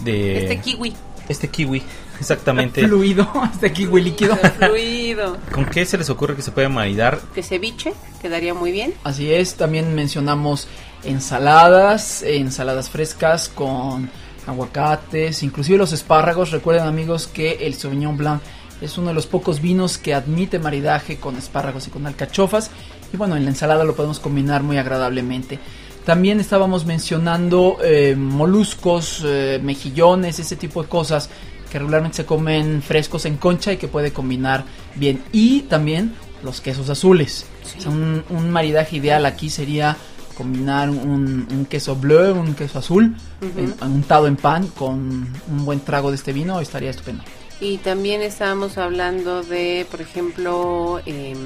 de... 0.05 0.45
Este 0.45 0.61
kiwi, 0.61 0.95
este 1.29 1.49
kiwi, 1.49 1.83
exactamente. 2.21 2.81
Fluido, 2.87 3.29
este 3.53 3.73
kiwi 3.73 4.03
líquido. 4.03 4.37
fluido, 4.37 5.37
¿Con 5.51 5.67
qué 5.67 5.85
se 5.85 5.99
les 5.99 6.09
ocurre 6.11 6.37
que 6.37 6.43
se 6.43 6.53
puede 6.53 6.69
maridar? 6.69 7.21
que 7.35 7.43
ceviche, 7.43 7.93
quedaría 8.23 8.55
muy 8.55 8.71
bien. 8.71 8.95
Así 9.03 9.33
es, 9.35 9.57
también 9.57 9.97
mencionamos 9.97 10.69
ensaladas, 11.03 12.23
ensaladas 12.23 12.89
frescas 12.89 13.49
con 13.49 14.09
aguacates, 14.47 15.43
inclusive 15.43 15.79
los 15.79 15.93
espárragos. 15.93 16.51
Recuerden 16.51 16.87
amigos 16.87 17.27
que 17.27 17.67
el 17.67 17.75
Sauvignon 17.75 18.17
Blanc 18.17 18.43
es 18.81 18.99
uno 18.99 19.09
de 19.09 19.15
los 19.15 19.27
pocos 19.27 19.61
vinos 19.61 19.99
que 19.99 20.15
admite 20.15 20.59
maridaje 20.59 21.19
con 21.19 21.37
espárragos 21.37 21.87
y 21.87 21.91
con 21.91 22.07
alcachofas. 22.07 22.71
Y 23.13 23.17
bueno, 23.17 23.37
en 23.37 23.45
la 23.45 23.51
ensalada 23.51 23.85
lo 23.85 23.95
podemos 23.95 24.21
combinar 24.21 24.63
muy 24.63 24.77
agradablemente. 24.79 25.59
También 26.05 26.39
estábamos 26.39 26.85
mencionando 26.85 27.79
eh, 27.83 28.15
moluscos, 28.17 29.23
eh, 29.25 29.59
mejillones, 29.63 30.39
ese 30.39 30.57
tipo 30.57 30.83
de 30.83 30.89
cosas 30.89 31.31
que 31.71 31.79
regularmente 31.79 32.19
se 32.19 32.27
comen 32.27 32.83
frescos 32.83 33.25
en 33.25 33.37
concha 33.37 33.73
y 33.73 33.79
que 33.79 33.89
puede 33.89 34.13
combinar 34.13 34.65
bien. 34.97 35.23
Y 35.33 35.63
también 35.63 36.15
los 36.43 36.61
quesos 36.61 36.91
azules. 36.91 37.47
O 37.79 37.81
sea, 37.81 37.91
un, 37.91 38.23
un 38.29 38.51
maridaje 38.51 38.97
ideal 38.97 39.25
aquí 39.25 39.49
sería 39.49 39.97
combinar 40.35 40.91
un, 40.91 41.47
un 41.51 41.67
queso 41.67 41.97
bleu, 41.97 42.35
un 42.39 42.55
queso 42.55 42.79
azul, 42.81 43.17
en- 43.41 43.75
untado 43.83 44.27
en 44.27 44.37
pan 44.37 44.67
con 44.69 45.29
un 45.49 45.65
buen 45.65 45.81
trago 45.81 46.11
de 46.11 46.17
este 46.17 46.33
vino, 46.33 46.61
estaría 46.61 46.91
estupendo. 46.91 47.23
Y 47.61 47.79
también 47.79 48.21
estábamos 48.21 48.79
hablando 48.79 49.43
de, 49.43 49.87
por 49.91 50.01
ejemplo, 50.01 51.01
em, 51.07 51.39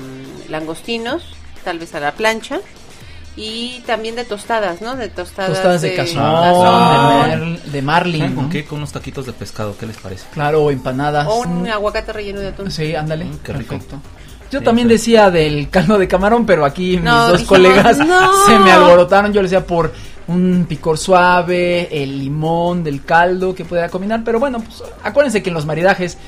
langostinos, 0.49 1.23
tal 1.65 1.79
vez 1.79 1.95
a 1.95 2.01
la 2.01 2.13
plancha. 2.13 2.61
Y 3.41 3.83
también 3.87 4.17
de 4.17 4.25
tostadas, 4.25 4.81
¿no? 4.83 4.97
De 4.97 5.09
tostadas, 5.11 5.53
Tostadas 5.53 5.83
de 5.83 5.95
cazón, 5.95 7.61
de, 7.65 7.71
de 7.71 7.83
marlin, 7.83 8.21
¿Saben 8.23 8.35
con 8.35 8.45
¿no? 8.47 8.51
qué? 8.51 8.65
Con 8.65 8.79
unos 8.79 8.91
taquitos 8.91 9.27
de 9.27 9.33
pescado, 9.33 9.77
¿qué 9.79 9.87
les 9.87 9.97
parece? 9.97 10.25
Claro, 10.33 10.65
o 10.65 10.71
empanadas. 10.73 11.29
O 11.29 11.43
un 11.43 11.69
aguacate 11.69 12.13
relleno 12.13 12.41
de 12.41 12.49
atún. 12.49 12.71
Sí, 12.73 12.97
ándale. 12.97 13.27
Mm, 13.27 13.39
qué 13.45 13.53
rico. 13.53 13.69
Perfecto. 13.77 14.01
Yo 14.51 14.59
Sí, 14.61 14.65
también 14.65 14.89
sí. 14.89 14.95
decía 14.95 15.31
del 15.31 15.69
caldo 15.71 15.99
de 15.99 16.09
camarón, 16.09 16.47
pero 16.47 16.65
aquí 16.65 16.97
mis 16.97 17.05
dos 17.05 17.33
dijimos, 17.33 17.49
colegas 17.49 17.99
no. 17.99 18.31
se 18.47 18.59
me 18.59 18.71
alborotaron. 18.71 19.33
Yo 19.33 19.43
les 19.43 19.51
decía 19.51 19.67
por 19.67 19.93
un 20.27 20.67
picor 20.69 20.99
suave, 20.99 21.89
el 22.03 22.19
limón 22.19 22.85
del 22.85 23.05
caldo 23.05 23.55
que 23.55 23.65
pudiera 23.65 23.89
combinar. 23.89 24.23
Pero 24.25 24.39
bueno, 24.39 24.61
pues 24.61 24.83
acuérdense 25.03 25.43
que 25.43 25.51
en 25.51 25.55
los 25.55 25.65
maridajes, 25.67 26.19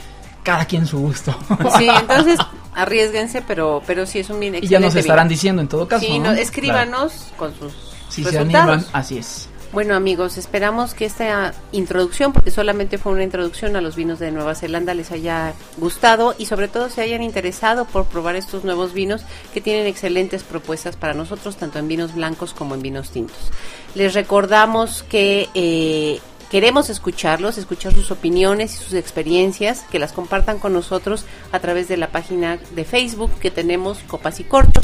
cada 0.43 0.65
quien 0.65 0.87
su 0.87 0.99
gusto. 0.99 1.35
Sí, 1.79 1.89
entonces 1.89 2.39
arriesguense, 2.75 3.43
pero 3.47 3.83
pero 3.87 4.07
sí 4.07 4.21
es 4.21 4.31
un 4.31 4.41
bien 4.41 4.55
y 4.55 4.59
excelente 4.59 4.73
ya 4.73 4.87
nos 4.87 4.97
estarán 4.97 5.27
vino. 5.29 5.35
diciendo 5.35 5.63
en 5.63 5.69
todo 5.69 5.87
caso. 5.89 6.05
Sí, 6.07 6.19
¿no? 6.19 6.33
no, 6.33 6.39
escríbanos 6.39 7.27
con 7.37 7.53
sus 7.59 7.73
Si 8.09 8.23
se 8.25 8.31
resultados. 8.31 8.69
animan, 8.71 8.87
así 8.95 9.19
es. 9.19 9.49
Bueno 9.73 9.95
amigos, 9.95 10.37
esperamos 10.37 10.95
que 10.95 11.05
esta 11.05 11.55
introducción, 11.71 12.33
porque 12.33 12.51
solamente 12.51 12.99
fue 12.99 13.13
una 13.13 13.23
introducción 13.23 13.77
a 13.77 13.81
los 13.81 13.95
vinos 13.95 14.19
de 14.19 14.33
Nueva 14.33 14.57
Zelanda, 14.57 14.95
les 14.95 15.13
haya 15.13 15.55
gustado 15.77 16.35
y 16.37 16.47
sobre 16.47 16.67
todo 16.67 16.89
se 16.89 17.03
hayan 17.03 17.23
interesado 17.23 17.85
por 17.85 18.07
probar 18.07 18.35
estos 18.35 18.65
nuevos 18.65 18.93
vinos 18.95 19.23
que 19.55 19.61
tienen 19.61 19.87
excelentes 19.87 20.43
propuestas 20.43 20.97
para 20.97 21.15
nosotros, 21.15 21.55
tanto 21.55 21.79
en 21.79 21.87
vinos 21.87 22.17
blancos 22.17 22.53
como 22.53 22.75
en 22.75 22.83
vinos 22.83 23.11
tintos. 23.11 23.39
Les 23.95 24.13
recordamos 24.13 25.05
que 25.05 25.49
eh, 25.55 26.19
queremos 26.51 26.91
escucharlos, 26.91 27.57
escuchar 27.57 27.95
sus 27.95 28.11
opiniones 28.11 28.75
y 28.75 28.79
sus 28.79 28.95
experiencias, 28.95 29.85
que 29.89 30.01
las 30.01 30.13
compartan 30.13 30.59
con 30.59 30.73
nosotros 30.73 31.27
a 31.53 31.61
través 31.61 31.87
de 31.87 31.97
la 31.97 32.09
página 32.09 32.59
de 32.75 32.85
Facebook 32.85 33.31
que 33.39 33.53
tenemos 33.53 33.99
Copas 34.09 34.41
y 34.41 34.45
Cortos 34.45 34.83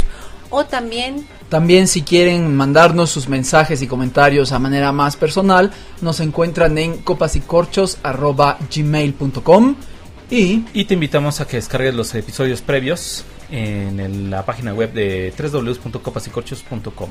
o 0.49 0.65
también 0.65 1.25
También 1.49 1.87
si 1.87 2.01
quieren 2.01 2.53
mandarnos 2.55 3.09
sus 3.09 3.29
mensajes 3.29 3.81
y 3.81 3.87
comentarios 3.87 4.51
a 4.51 4.59
manera 4.59 4.91
más 4.91 5.15
personal, 5.15 5.71
nos 6.01 6.19
encuentran 6.19 6.77
en 6.77 6.97
copasycorchos.gmail.com 7.03 9.75
y 10.29 10.65
Y 10.73 10.83
te 10.85 10.93
invitamos 10.95 11.39
a 11.39 11.47
que 11.47 11.55
descargues 11.57 11.93
los 11.95 12.13
episodios 12.15 12.61
previos 12.61 13.23
en 13.49 13.99
el- 14.01 14.29
la 14.29 14.43
página 14.45 14.73
web 14.73 14.91
de 14.91 15.33
www.copasycorchos.com. 15.37 17.09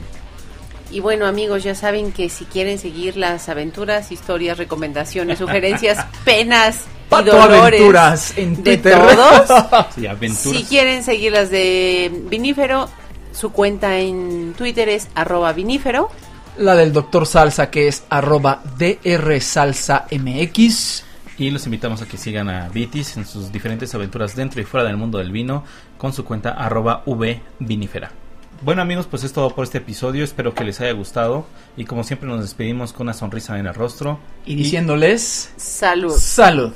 Y 0.91 1.01
bueno 1.01 1.27
amigos, 1.27 1.63
ya 1.65 1.75
saben 1.75 2.13
que 2.13 2.29
si 2.29 2.45
quieren 2.45 2.79
seguir 2.79 3.17
las 3.17 3.49
aventuras, 3.49 4.13
historias, 4.13 4.59
recomendaciones, 4.59 5.39
sugerencias, 5.39 6.05
penas 6.25 6.77
y 6.77 7.09
Pato 7.09 7.31
dolores 7.33 7.81
Aventuras 7.81 8.35
en 8.37 8.63
de 8.63 8.77
todos, 8.79 9.49
Sí, 9.95 10.07
aventuras. 10.07 10.59
si 10.59 10.65
quieren 10.65 11.03
seguir 11.05 11.33
las 11.33 11.51
de 11.51 12.11
Vinífero, 12.29 12.89
su 13.37 13.53
cuenta 13.53 13.99
en 13.99 14.55
Twitter 14.57 14.89
es 14.89 15.09
arroba 15.15 15.53
vinífero. 15.53 16.09
La 16.57 16.75
del 16.75 16.93
Doctor 16.95 17.27
Salsa 17.27 17.71
que 17.71 17.87
es 17.87 18.05
arroba 18.09 18.63
drsalsamx. 18.79 20.15
Y 21.39 21.51
los 21.51 21.67
invitamos 21.67 22.01
a 22.01 22.07
que 22.09 22.17
sigan 22.17 22.49
a 22.49 22.71
Vitis 22.71 23.19
en 23.19 23.27
sus 23.27 23.53
diferentes 23.53 23.95
aventuras 23.95 24.35
dentro 24.35 24.63
y 24.63 24.65
fuera 24.65 24.87
del 24.87 24.97
mundo 24.97 25.19
del 25.19 25.33
vino 25.33 25.65
con 25.99 26.15
su 26.15 26.25
cuenta 26.25 26.53
arroba 26.53 27.05
vvinifera. 27.59 28.11
Bueno 28.63 28.81
amigos, 28.81 29.07
pues 29.07 29.23
es 29.23 29.35
todo 29.35 29.55
por 29.55 29.65
este 29.65 29.79
episodio, 29.79 30.25
espero 30.25 30.55
que 30.55 30.65
les 30.65 30.81
haya 30.81 30.93
gustado 30.93 31.47
y 31.77 31.85
como 31.85 32.05
siempre 32.05 32.27
nos 32.27 32.41
despedimos 32.41 32.95
con 32.95 33.03
una 33.03 33.13
sonrisa 33.13 33.59
en 33.59 33.67
el 33.67 33.75
rostro 33.75 34.19
Y 34.47 34.55
diciéndoles 34.55 35.53
Salud. 35.59 36.17
salud. 36.17 36.73